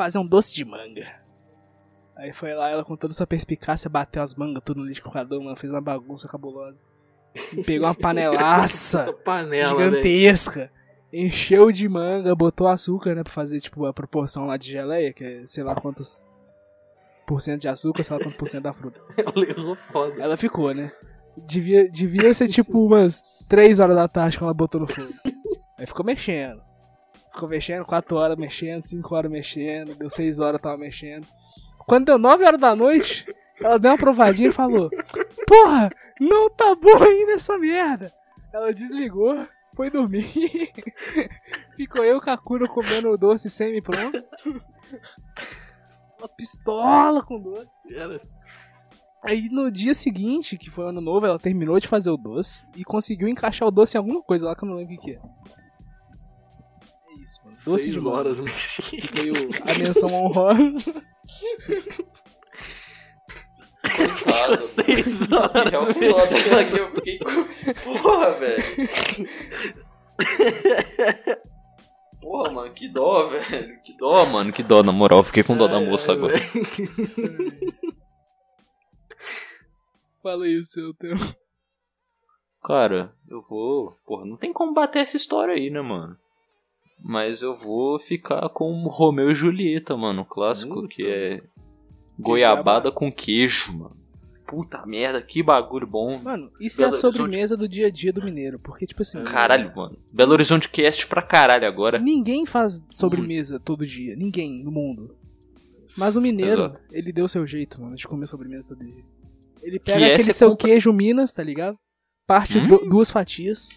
[0.00, 1.06] Fazer um doce de manga.
[2.16, 5.54] Aí foi lá, ela com toda sua perspicácia bateu as mangas tudo no liquidificador, mano.
[5.54, 6.82] Fez uma bagunça cabulosa.
[7.52, 9.90] E pegou uma panelaça panela, velho.
[9.90, 10.72] gigantesca.
[11.12, 13.22] Encheu de manga, botou açúcar, né?
[13.22, 16.26] Pra fazer, tipo, a proporção lá de geleia, que é sei lá quantos
[17.26, 18.98] por cento de açúcar, sei lá quantos por cento da fruta.
[19.18, 20.22] Ela foda.
[20.22, 20.90] Ela ficou, né?
[21.46, 25.12] Devia, devia ser tipo umas 3 horas da tarde que ela botou no fogo.
[25.76, 26.69] Aí ficou mexendo.
[27.32, 31.26] Ficou mexendo, 4 horas mexendo, 5 horas mexendo, deu 6 horas tava mexendo.
[31.86, 33.26] Quando deu 9 horas da noite,
[33.60, 34.90] ela deu uma provadinha e falou:
[35.46, 38.12] Porra, não tá bom ainda essa merda.
[38.52, 39.38] Ela desligou,
[39.76, 40.24] foi dormir.
[41.76, 44.18] Ficou eu e o Kakuro comendo o doce semi-pronto.
[46.18, 47.94] Uma pistola com doce.
[47.96, 48.20] Era-
[49.22, 52.82] Aí no dia seguinte, que foi ano novo, ela terminou de fazer o doce e
[52.82, 55.10] conseguiu encaixar o doce em alguma coisa lá que eu não lembro o que, que
[55.16, 55.20] é.
[57.20, 57.56] É isso, mano.
[57.64, 59.08] Doce Seis de horas mexendo.
[59.14, 60.94] Foi o- a menção honrosa.
[63.96, 64.62] Coitado.
[64.68, 65.74] Seis É horas.
[65.74, 67.44] o foda que eu fiquei com.
[68.02, 68.62] Porra, velho.
[72.20, 73.80] Porra, mano, que dó, velho.
[73.82, 75.22] Que dó, mano, que dó, na moral.
[75.24, 76.34] Fiquei com dó da Ai, moça ai, agora.
[80.22, 81.16] Fala aí o seu teu.
[82.62, 83.96] Cara, eu vou.
[84.06, 86.14] Porra, não tem como bater essa história aí, né, mano?
[87.02, 90.22] Mas eu vou ficar com Romeu e Julieta, mano.
[90.22, 90.88] O clássico Puta.
[90.88, 91.42] que é.
[92.18, 93.96] Goiabada com queijo, mano.
[94.46, 96.18] Puta merda, que bagulho bom.
[96.18, 97.16] Mano, isso é a Belo Horizonte.
[97.16, 98.58] sobremesa do dia a dia do mineiro.
[98.58, 99.96] Porque, tipo assim, Caralho, mano.
[100.12, 101.98] Belo Horizonte Cast pra caralho agora.
[102.00, 104.16] ninguém faz sobremesa todo dia.
[104.16, 105.14] Ninguém no mundo.
[105.96, 106.80] Mas o mineiro, Exato.
[106.92, 109.04] ele deu o seu jeito, mano, de comer sobremesa todo dia.
[109.62, 111.76] Ele Que pega é aquele cê seu compra- queijo Minas, tá ligado?
[112.26, 112.66] Parte Hum?
[112.66, 113.68] du- duas fatias.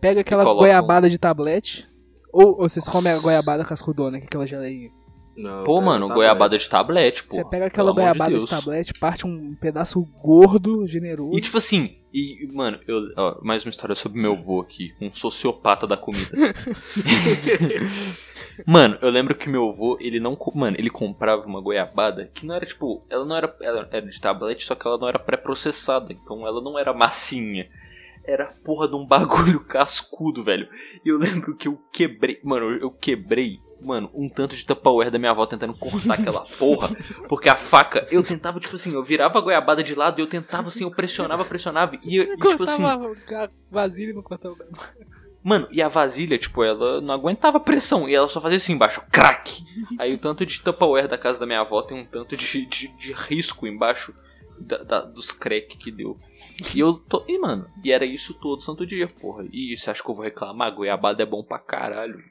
[0.00, 1.86] Pega aquela goiabada de tablete.
[2.32, 4.90] Ou, ou vocês comem a goiabada cascudona, que é aquela geleinha.
[5.36, 7.34] Não, Pô, mano, tá goiabada de tablete, pô.
[7.34, 8.50] Você pega aquela goiabada de, Deus.
[8.50, 11.36] tablete, parte um pedaço gordo, generoso.
[11.36, 15.12] E tipo assim, e, mano, eu, ó, mais uma história sobre meu avô aqui, um
[15.12, 16.30] sociopata da comida.
[18.66, 20.36] mano, eu lembro que meu avô, ele não.
[20.54, 23.04] Mano, ele comprava uma goiabada que não era tipo.
[23.08, 23.56] Ela não era.
[23.60, 26.12] Ela era de tablete, só que ela não era pré-processada.
[26.12, 27.68] Então ela não era massinha.
[28.30, 30.68] Era a porra de um bagulho cascudo, velho.
[31.04, 32.38] E eu lembro que eu quebrei.
[32.44, 33.58] Mano, eu- quebrei.
[33.82, 36.90] Mano, um tanto de Tupperware da minha avó tentando cortar aquela porra.
[37.28, 40.26] Porque a faca, eu tentava, tipo assim, eu virava a goiabada de lado e eu
[40.28, 41.96] tentava assim, eu pressionava, pressionava.
[42.06, 42.82] E, eu- e, tipo assim,
[43.34, 44.54] a vasilha não cortava
[45.42, 48.06] Mano, e a vasilha, tipo, ela não aguentava pressão.
[48.06, 49.64] E ela só fazia assim embaixo, crack.
[49.98, 52.88] Aí o tanto de Tupperware da casa da minha avó tem um tanto de, de,
[52.98, 54.14] de risco embaixo
[54.60, 56.18] da- da- dos crack que deu.
[56.74, 57.24] E eu tô.
[57.26, 59.46] E, mano, e era isso todo santo dia, porra.
[59.50, 60.74] E você acha que eu vou reclamar?
[60.74, 62.22] Goiabada é bom pra caralho.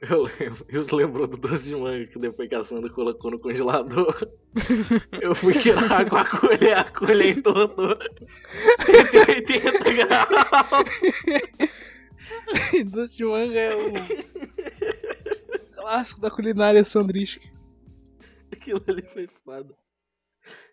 [0.68, 4.28] Eu lembro, do doce de manga que depois que a Sandra colocou no congelador.
[5.20, 7.96] Eu fui tirar com a colher, a colher entortou.
[8.78, 10.28] 180 graus.
[12.92, 13.92] Doce de manga é o
[15.74, 17.48] clássico da culinária sandrística.
[18.52, 19.79] Aquilo ali foi espada.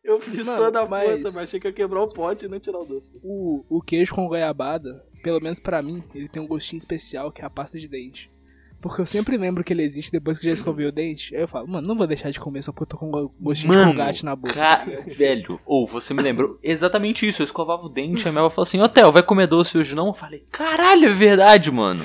[0.08, 2.48] Eu fiz Mano, toda a mas- força, mas achei que ia quebrar o pote e
[2.48, 3.12] não tirar o doce.
[3.22, 7.42] O, o queijo com goiabada, pelo menos pra mim, ele tem um gostinho especial que
[7.42, 8.32] é a pasta de dente.
[8.80, 11.36] Porque eu sempre lembro que ele existe depois que já escovei o dente.
[11.36, 13.34] Aí eu falo, mano, não vou deixar de comer só porque eu tô com go-
[13.40, 14.54] gostinho de Mano, colgate na boca.
[14.54, 14.86] Ca...
[15.18, 17.42] Velho, ou você me lembrou exatamente isso.
[17.42, 19.96] Eu escovava o dente, a minha avó falou assim: Ô Theo, vai comer doce hoje
[19.96, 20.08] não?
[20.08, 22.04] Eu falei: Caralho, é verdade, mano.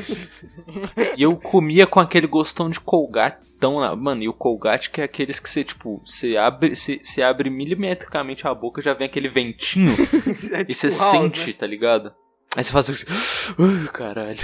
[1.17, 3.79] e eu comia com aquele gostão de colgatão.
[3.79, 7.23] na- Mano, e o colgate que é aqueles que você, tipo, você abre, você, você
[7.23, 9.93] abre milimetricamente a boca já vem aquele ventinho
[10.53, 11.57] É e você tipo House, sente, né?
[11.59, 12.13] tá ligado?
[12.57, 13.05] Aí você faz assim:
[13.59, 14.39] "Ai, caralho.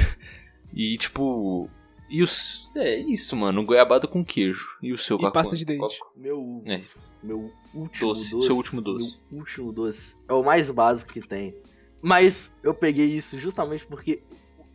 [0.74, 1.68] E tipo.
[2.08, 2.70] E os.
[2.76, 3.64] É isso, mano.
[3.64, 4.66] Goiabada com queijo.
[4.82, 5.98] E o seu E pasta de dente.
[6.16, 6.80] Meu, É.
[7.22, 8.46] meu último Doce, doce.
[8.46, 9.18] seu último doce.
[9.30, 10.14] Meu último doce.
[10.28, 11.54] É o mais básico que tem.
[12.00, 14.22] Mas eu peguei isso justamente porque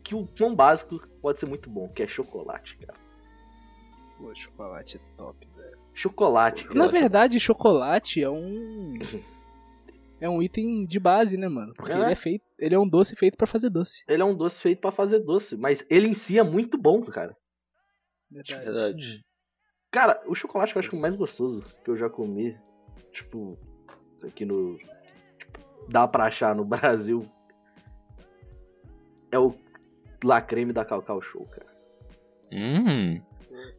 [0.04, 3.00] que o quão básico pode ser muito bom, que é chocolate, cara.
[4.18, 5.78] Pô, chocolate é top, velho.
[5.94, 6.76] Chocolate, cara.
[6.76, 8.94] Na verdade, chocolate é um.
[10.24, 11.74] É um item de base, né, mano?
[11.74, 11.96] Porque É.
[12.00, 12.46] ele é feito.
[12.58, 14.04] Ele é um doce feito pra fazer doce.
[14.08, 17.02] Ele é um doce feito pra fazer doce, mas ele em si é muito bom,
[17.04, 17.36] cara.
[18.32, 18.64] Verdade.
[18.64, 19.26] Verdade.
[19.92, 22.58] Cara, o chocolate que eu acho que é o mais gostoso que eu já comi,
[23.12, 23.60] tipo,
[24.24, 24.78] aqui no.
[25.38, 25.60] tipo,
[25.90, 26.64] dá pra achar no
[27.04, 27.30] Brasil.
[29.30, 29.54] É o
[30.24, 31.68] La Creme da Cacau Show, cara.
[32.50, 33.22] Hum.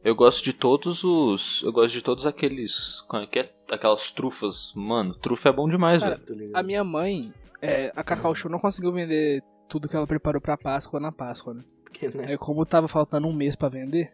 [0.05, 1.63] Eu gosto de todos os.
[1.63, 3.01] Eu gosto de todos aqueles.
[3.09, 3.54] Como é que é?
[3.71, 4.73] Aquelas trufas.
[4.75, 6.51] Mano, trufa é bom demais, Cara, velho.
[6.55, 10.57] A minha mãe, é, a Cacau Show não conseguiu vender tudo que ela preparou pra
[10.57, 11.63] Páscoa na Páscoa, né?
[11.83, 12.27] Porque, né?
[12.29, 14.13] Aí como tava faltando um mês pra vender,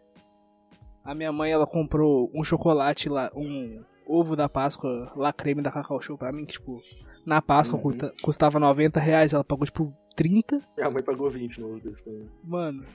[1.03, 5.71] a minha mãe ela comprou um chocolate lá, um ovo da Páscoa, lá creme da
[5.71, 6.79] Cacau Show pra mim, que tipo,
[7.25, 7.83] na Páscoa Uhum.
[7.83, 10.61] custa- custava 90 reais, ela pagou tipo 30.
[10.77, 12.29] Minha mãe pagou 20 no ovo desse também.
[12.43, 12.85] Mano,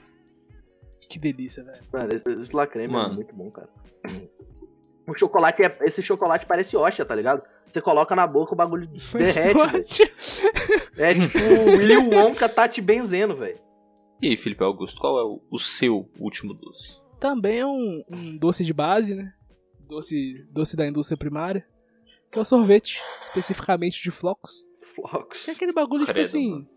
[1.09, 1.81] que delícia, velho.
[1.93, 3.15] Mano, esse, esse La Creme é Mano.
[3.15, 3.69] muito bom, cara.
[5.07, 5.77] O chocolate é.
[5.81, 7.41] Esse chocolate parece Osha, tá ligado?
[7.69, 10.03] Você coloca na boca, o bagulho derrete.
[10.97, 13.59] É tipo o Willy Wonka tá te benzendo, velho.
[14.21, 16.97] E aí, Felipe Augusto, qual é o, o seu último doce?
[17.19, 19.31] Também é um, um doce de base, né?
[19.87, 21.65] Doce, doce da indústria primária.
[22.31, 24.65] Que é o sorvete, especificamente de flocos.
[24.95, 25.43] Flocos.
[25.45, 26.49] Que é aquele bagulho, tipo Credo, assim.
[26.51, 26.67] mano.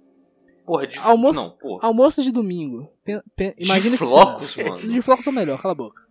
[0.64, 1.86] Porra, de Almoço- Não, porra.
[1.88, 2.88] Almoço de domingo.
[3.04, 4.76] Pen- pen- imagina de flocos, mano.
[4.76, 6.02] De flocos é melhor, cala a boca.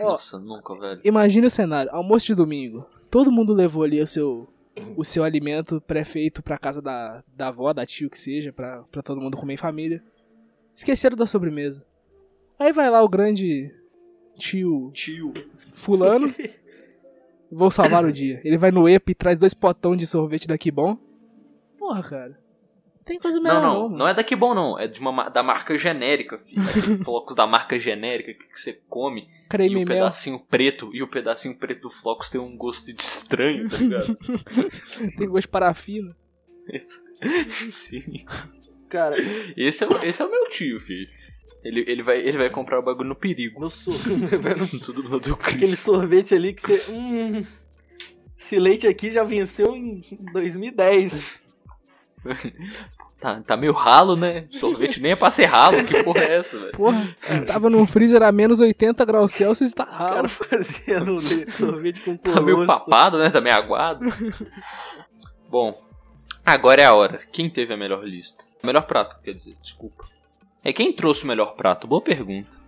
[0.00, 1.00] Ó, Nossa, nunca, velho.
[1.04, 2.86] Imagina o cenário, almoço de domingo.
[3.10, 4.48] Todo mundo levou ali o seu,
[4.96, 9.02] o seu alimento pré-feito pra casa da, da avó, da tio que seja, pra, pra
[9.02, 10.02] todo mundo comer em família.
[10.74, 11.86] Esqueceram da sobremesa.
[12.58, 13.72] Aí vai lá o grande
[14.36, 15.32] tio Tio.
[15.72, 16.32] fulano.
[17.50, 18.40] Vou salvar o dia.
[18.44, 20.98] Ele vai no EPA e traz dois potão de sorvete daqui bom.
[21.78, 22.43] Porra, cara.
[23.04, 24.78] Tem coisa melhor Não, não, não, não é daqui bom, não.
[24.78, 26.62] É de uma, ma- da marca genérica, filho.
[26.62, 29.28] Aquele flocos da marca genérica que, que você come.
[29.44, 29.98] E Creme o e mel.
[29.98, 34.16] pedacinho preto, e o pedacinho preto do flocos tem um gosto de estranho, tá ligado?
[35.18, 36.16] Tem gosto de parafina.
[36.68, 37.02] Esse-
[37.70, 38.24] Sim.
[38.88, 39.16] Cara,
[39.56, 41.08] Esse é, o- esse é o meu tio, filho.
[41.62, 43.60] Ele, ele, vai, ele vai comprar o bagulho no perigo.
[43.60, 43.94] meu sor...
[44.84, 45.82] Tudo no do aquele Cristo.
[45.82, 46.92] sorvete ali que você.
[46.92, 47.44] Hum,
[48.38, 50.02] esse leite aqui já venceu em
[50.32, 51.38] 2010.
[53.20, 54.46] Tá, tá meio ralo, né?
[54.50, 55.82] Sorvete nem é pra ser ralo.
[55.84, 56.72] Que porra é essa, velho?
[56.72, 57.16] Porra,
[57.46, 60.14] tava num freezer a menos 80 graus Celsius e tá O ralo.
[60.14, 61.20] cara fazendo
[61.52, 62.66] sorvete com Tá meio colosso.
[62.66, 63.30] papado, né?
[63.30, 64.04] Tá meio aguado.
[65.50, 65.80] Bom,
[66.44, 67.20] agora é a hora.
[67.32, 68.44] Quem teve a melhor lista?
[68.62, 70.04] O melhor prato, quer dizer, desculpa.
[70.62, 71.86] É quem trouxe o melhor prato?
[71.86, 72.58] Boa pergunta.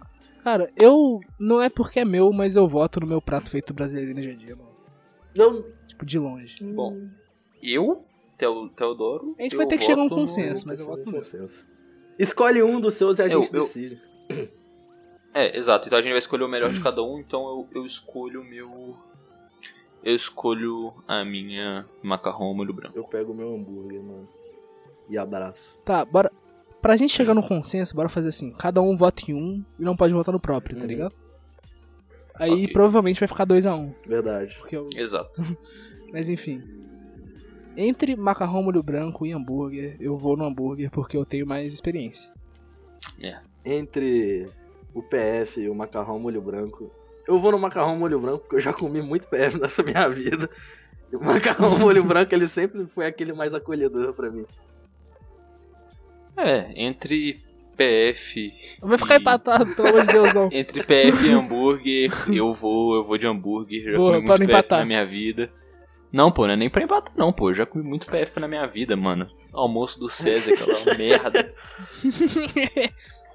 [0.45, 1.21] Cara, eu.
[1.39, 4.33] Não é porque é meu, mas eu voto no meu prato feito brasileiro no dia
[4.33, 4.71] a dia, mano.
[5.35, 5.65] Não.
[5.89, 6.57] Tipo, de longe.
[6.63, 7.09] Bom,
[7.63, 8.05] eu,
[8.39, 9.35] Teo- Teodoro.
[9.39, 11.13] A gente eu vai ter que chegar a um no- consenso, mas eu voto no.
[11.19, 11.65] Consenso.
[12.19, 14.01] Escolhe um dos seus e a gente eu- decide.
[15.35, 15.87] É, exato.
[15.87, 17.19] Então a gente vai escolher o melhor de cada um.
[17.19, 18.97] Então eu, eu escolho o meu.
[20.03, 22.97] Eu escolho a minha macarrão molho branco.
[22.97, 24.29] Eu pego o meu hambúrguer, mano.
[25.11, 25.77] E abraço.
[25.85, 26.31] Tá, bora.
[26.81, 29.97] Pra gente chegar no consenso, bora fazer assim: cada um vota em um e não
[29.97, 30.89] pode votar no próprio, tá Uhum.
[30.89, 31.15] ligado?
[32.35, 32.73] Aí Ok.
[32.73, 33.75] provavelmente vai ficar 2x1.
[33.79, 34.57] Um, Verdade.
[34.71, 34.89] eu...
[34.95, 35.31] Exato.
[36.13, 36.63] Mas enfim.
[37.77, 42.33] Entre macarrão molho branco e hambúrguer, eu vou no hambúrguer porque eu tenho mais experiência.
[43.65, 44.49] Entre
[44.95, 46.91] o PF e o macarrão molho branco.
[47.27, 50.49] Eu vou no macarrão molho branco porque eu já comi muito PF nessa minha vida.
[51.13, 54.47] E o macarrão molho branco ele sempre foi aquele mais acolhedor pra mim.
[56.37, 57.41] É, entre
[57.77, 58.53] PF.
[58.81, 60.49] Vai ficar e- empatado, pelo amor de Deus, não.
[60.53, 63.85] Entre PF e hambúrguer, eu vou, eu vou de hambúrguer.
[63.93, 64.79] Já Boa, comi pra muito não PF empatar.
[64.81, 65.51] na minha vida.
[66.13, 67.51] Não, pô, não é nem pra empatar, não, pô.
[67.51, 69.29] Eu já comi muito PF na minha vida, mano.
[69.53, 71.53] Almoço do César, aquela merda.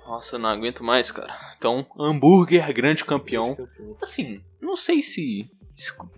[0.06, 1.34] Nossa, eu não aguento mais, cara.
[1.58, 3.56] Então, hambúrguer, grande campeão.
[4.02, 5.50] Assim, não sei se.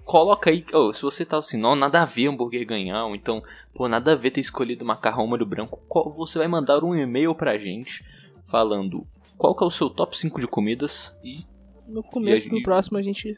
[0.04, 0.66] Coloca aí.
[0.74, 3.42] ô, se você tá assim, não, nada a ver hambúrguer ganhar, ou então,
[3.74, 5.80] pô, nada a ver ter escolhido macarrão molho branco.
[5.88, 8.04] qual- Você vai mandar um e-mail pra gente
[8.50, 9.06] falando
[9.38, 11.46] qual que é o seu top 5 de comidas e,
[11.88, 13.38] No começo E do gente- próximo a gente.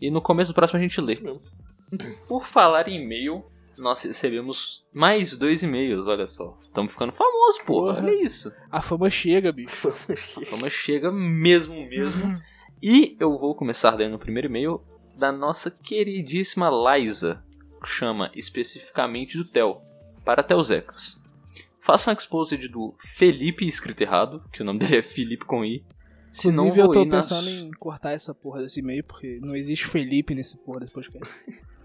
[0.00, 1.16] e no começo do próximo a gente lê.
[2.26, 3.44] Por falar em e-mail,
[3.78, 6.56] nós recebemos mais dois e-mails, olha só.
[6.62, 7.82] Estamos ficando famosos, pô.
[7.82, 7.98] Porra.
[8.02, 8.52] Olha isso.
[8.70, 9.88] A fama chega, bicho.
[9.88, 12.40] A fama chega mesmo, mesmo.
[12.82, 14.80] E eu vou começar lendo o primeiro e-mail
[15.18, 17.42] da nossa queridíssima Liza,
[17.82, 19.82] que chama especificamente do Tel,
[20.24, 21.22] para Telzecas.
[21.80, 25.84] Faça um exposed do Felipe escrito errado, que o nome dele é Felipe com I.
[26.32, 29.38] Senão Inclusive, eu vou tô ir nas- pensando em cortar essa porra desse e-mail, porque
[29.40, 31.32] não existe Felipe nesse porra desse podcast.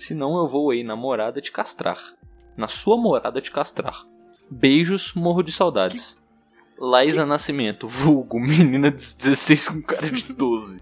[0.00, 2.14] Senão eu vou aí na morada te castrar.
[2.56, 4.02] Na sua morada te castrar.
[4.50, 6.18] Beijos, morro de saudades.
[6.78, 10.80] Laísa Nascimento, vulgo, menina de 16 com cara de 12.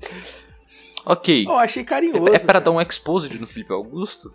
[1.04, 1.44] Ok.
[1.46, 2.28] Eu achei carinhoso.
[2.28, 2.60] É pra cara.
[2.60, 4.32] dar um exposed no Felipe Augusto?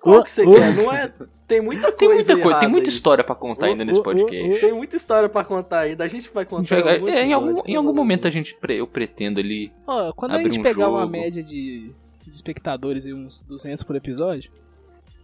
[0.00, 0.74] Qual que você quer?
[0.76, 1.12] Não é.
[1.48, 2.14] Tem muita Tem coisa.
[2.32, 4.60] muita coisa, tem muita história pra contar ainda nesse Oh, oh, oh, podcast.
[4.60, 6.04] Tem muita história pra contar ainda.
[6.04, 6.82] A gente vai gente contar.
[6.82, 9.72] vai- algum é, em, algum, em algum momento a gente pre- eu pretendo ali.
[9.86, 11.10] Ó, quando a gente um pegar uma jogo.
[11.12, 11.90] média de,
[12.28, 14.50] de espectadores e uns 200 por episódio,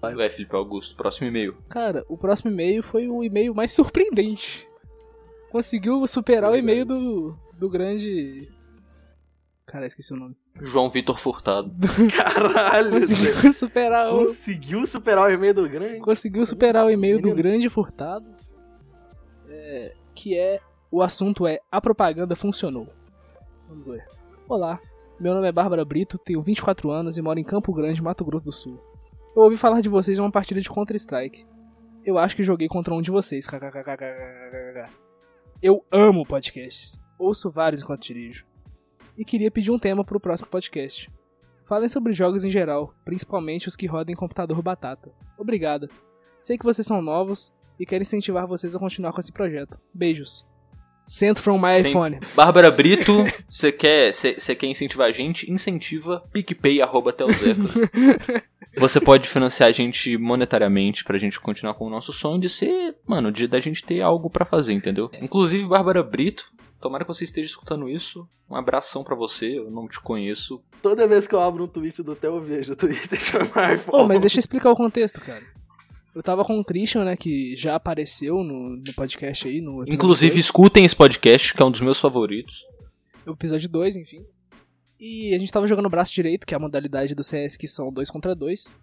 [0.00, 1.56] Vai, Felipe Augusto, próximo e-mail.
[1.70, 4.68] cara, o próximo e-mail foi o e-mail mais surpreendente.
[5.50, 8.48] Conseguiu superar o e-mail do, do grande.
[9.64, 10.36] Cara, esqueci o nome.
[10.60, 11.70] João Vitor Furtado.
[12.14, 14.26] Caralho, Conseguiu superar o.
[14.26, 16.00] conseguiu superar o e-mail do grande?
[16.00, 18.26] Conseguiu superar o e-mail do grande furtado.
[19.48, 20.60] é, que é.
[20.90, 22.88] O assunto é A propaganda funcionou.
[23.68, 24.06] Vamos ler.
[24.48, 24.78] Olá,
[25.24, 28.44] meu nome é Bárbara Brito, tenho 24 anos e moro em Campo Grande, Mato Grosso
[28.44, 28.78] do Sul.
[29.34, 31.46] Eu ouvi falar de vocês em uma partida de Counter-Strike.
[32.04, 33.46] Eu acho que joguei contra um de vocês.
[35.62, 37.00] Eu amo podcasts.
[37.18, 38.44] Ouço vários enquanto dirijo.
[39.16, 41.10] E queria pedir um tema para o próximo podcast.
[41.66, 45.10] Falem sobre jogos em geral, principalmente os que rodam em computador batata.
[45.38, 45.88] Obrigada.
[46.38, 49.80] Sei que vocês são novos e quero incentivar vocês a continuar com esse projeto.
[49.94, 50.46] Beijos.
[51.06, 52.18] Sent from my Sem- iPhone.
[52.34, 55.50] Bárbara Brito, você quer, quer incentivar a gente?
[55.50, 57.14] Incentiva PicPay, arroba.
[58.76, 62.96] Você pode financiar a gente monetariamente pra gente continuar com o nosso sonho de ser,
[63.06, 65.08] mano, de da gente ter algo pra fazer, entendeu?
[65.22, 66.44] Inclusive, Bárbara Brito,
[66.80, 68.28] tomara que você esteja escutando isso.
[68.50, 70.60] Um abração pra você, eu não te conheço.
[70.82, 74.04] Toda vez que eu abro um tweet do Theo, eu vejo o Twitter chamar Pô,
[74.06, 75.42] mas deixa eu explicar o contexto, cara.
[76.14, 79.94] Eu tava com o Christian, né, que já apareceu no, no podcast aí, no episódio
[79.94, 80.44] Inclusive, dois.
[80.44, 82.64] escutem esse podcast, que é um dos meus favoritos.
[83.26, 84.24] o episódio 2, enfim.
[84.98, 87.92] E a gente tava jogando braço direito, que é a modalidade do CS que são
[87.92, 88.76] 2 contra 2.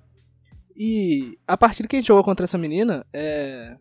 [0.75, 3.75] E a partida que a gente jogou contra essa menina é.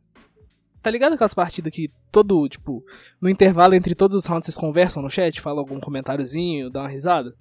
[0.82, 2.82] Tá ligado aquelas partidas que todo, tipo,
[3.20, 6.89] no intervalo entre todos os rounds vocês conversam no chat, falam algum comentáriozinho, dá uma
[6.89, 7.36] risada?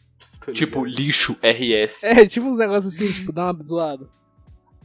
[0.51, 2.03] Tipo, lixo RS.
[2.03, 4.09] É, tipo uns negócios assim, tipo, dá uma zoada.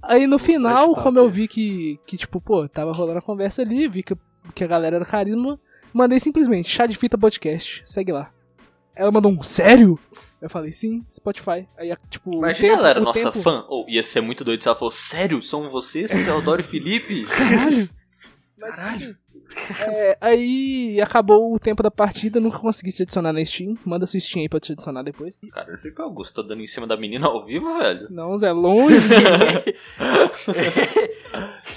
[0.07, 3.89] Aí no final, como eu vi que, que, tipo, pô, tava rolando a conversa ali,
[3.89, 4.15] vi que,
[4.55, 5.59] que a galera era carisma,
[5.93, 8.31] mandei simplesmente chá de fita podcast, segue lá.
[8.95, 9.99] Ela mandou um sério?
[10.41, 11.67] Eu falei, sim, Spotify.
[11.77, 13.65] Aí, tipo, Imagina tempo- ela era nossa tempo- fã.
[13.69, 15.43] Ou ia ser muito doido se ela falou, sério?
[15.43, 17.25] São vocês, Teodoro e Felipe?
[17.25, 17.89] Caralho!
[18.57, 19.17] Mas, Caralho.
[19.89, 23.77] É, aí acabou o tempo da partida, nunca consegui te adicionar na Steam.
[23.85, 25.41] Manda sua Steam aí pra eu te adicionar depois.
[25.53, 28.09] Cara, o Felipe Augusto tá dando em cima da menina ao vivo, velho.
[28.11, 28.95] Não, Zé, longe.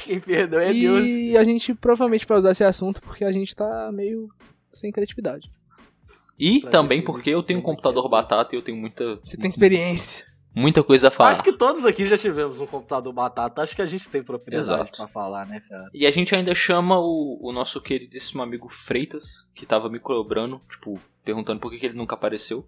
[0.04, 1.08] Quem perdeu é Deus.
[1.08, 4.28] e a gente provavelmente vai usar esse assunto porque a gente tá meio
[4.72, 5.49] sem criatividade.
[6.40, 8.10] E Pra também porque eu tenho um é que computador é.
[8.10, 10.24] batata e eu tenho muita, Você tem experiência.
[10.58, 11.32] Muita coisa a falar.
[11.32, 13.62] Acho que todos aqui já tivemos um computador batata.
[13.62, 14.98] Acho que a gente tem propriedade Exato.
[14.98, 15.90] pra falar, né, cara?
[15.94, 20.62] E a gente ainda chama o, o nosso queridíssimo amigo Freitas, que tava me cobrando,
[20.70, 22.68] tipo, perguntando por que, que ele nunca apareceu.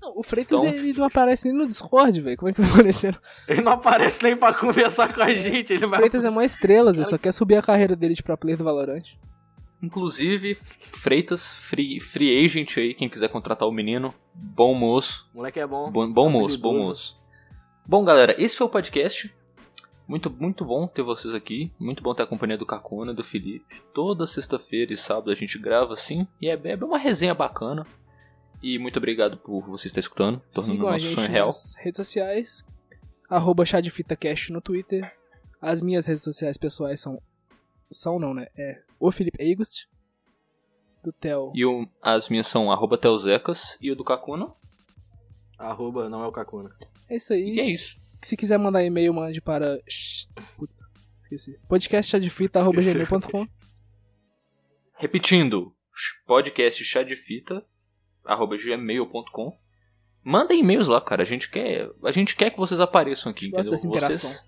[0.00, 2.36] Não, o Freitas Então- ele não aparece nem no Discord, velho.
[2.36, 3.20] Como é que vai aparecer?
[3.46, 5.72] Ele não aparece nem pra conversar com a gente.
[5.72, 6.00] Ele O vai...
[6.00, 8.64] Freitas é mó estrelas, ele só quer subir a carreira dele de pro player do
[8.64, 9.04] Valorant.
[9.82, 10.56] Inclusive,
[10.92, 15.28] Freitas, free, free agent aí, quem quiser contratar o menino, bom moço.
[15.34, 15.90] Moleque é bom.
[15.90, 17.20] Bom, bom moço, bom moço.
[17.84, 19.34] Bom, galera, esse foi o podcast.
[20.06, 21.72] Muito, muito bom ter vocês aqui.
[21.78, 23.82] Muito bom ter a companhia do Cacona, do Felipe.
[23.92, 26.26] Toda sexta-feira e sábado a gente grava assim.
[26.40, 27.84] E é, é uma resenha bacana.
[28.62, 31.46] E muito obrigado por você estar escutando, tornando Sigam nosso sonho real.
[31.46, 32.64] nas redes sociais.
[33.28, 33.64] Arroba
[34.50, 35.12] no Twitter.
[35.60, 37.20] As minhas redes sociais pessoais são.
[37.90, 38.46] São não, né?
[38.56, 39.86] É o Felipe Eigust.
[41.02, 41.50] Do Theo.
[41.54, 44.52] E o- as minhas são arroba Telzecas e o do Cacuna.
[45.58, 46.70] Arroba não é o Kakuna.
[47.08, 47.54] É isso aí.
[47.56, 47.96] E é isso.
[48.22, 49.80] Se quiser mandar e-mail, mande para.
[49.88, 50.26] Shhh,
[50.56, 50.72] Puta,
[51.22, 51.58] esqueci.
[51.68, 53.46] podcastchadefita.gmail.com
[54.96, 55.74] Repetindo,
[56.26, 57.64] podcast chá de fita,
[58.24, 59.58] arroba gmail.com.
[60.24, 61.22] Mandem e-mails lá, cara.
[61.22, 63.72] A gente quer, a gente quer que vocês apareçam aqui, Gosto entendeu?
[63.72, 64.30] dessa interação.
[64.30, 64.46] Vocês,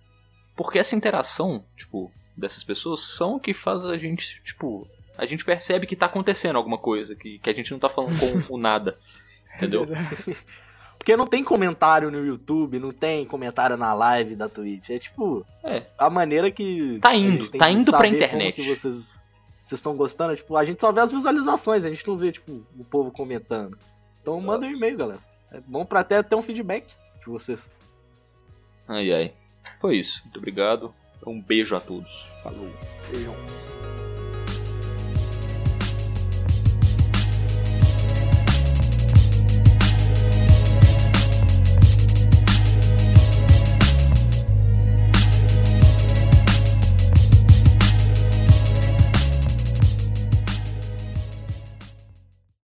[0.57, 5.45] porque essa interação, tipo, dessas pessoas são o que faz a gente, tipo, a gente
[5.45, 8.59] percebe que tá acontecendo alguma coisa, que, que a gente não tá falando com o
[8.59, 8.99] nada.
[9.57, 9.87] Entendeu?
[10.99, 14.91] Porque não tem comentário no YouTube, não tem comentário na live da Twitch.
[14.91, 15.47] É tipo.
[15.63, 15.85] É.
[15.97, 16.99] A maneira que.
[17.01, 18.57] Tá indo, tá indo pra internet.
[18.57, 19.15] que vocês
[19.65, 20.37] vocês estão gostando.
[20.37, 23.79] Tipo, a gente só vê as visualizações, a gente não vê, tipo, o povo comentando.
[24.21, 25.21] Então manda um e-mail, galera.
[25.51, 26.87] É bom pra até ter um feedback
[27.21, 27.61] de vocês.
[28.87, 29.33] Ai ai.
[29.81, 30.23] Foi isso.
[30.25, 30.95] Muito obrigado.
[31.27, 32.27] Um beijo a todos.
[32.43, 32.71] Falou.
[33.11, 33.35] Beijão.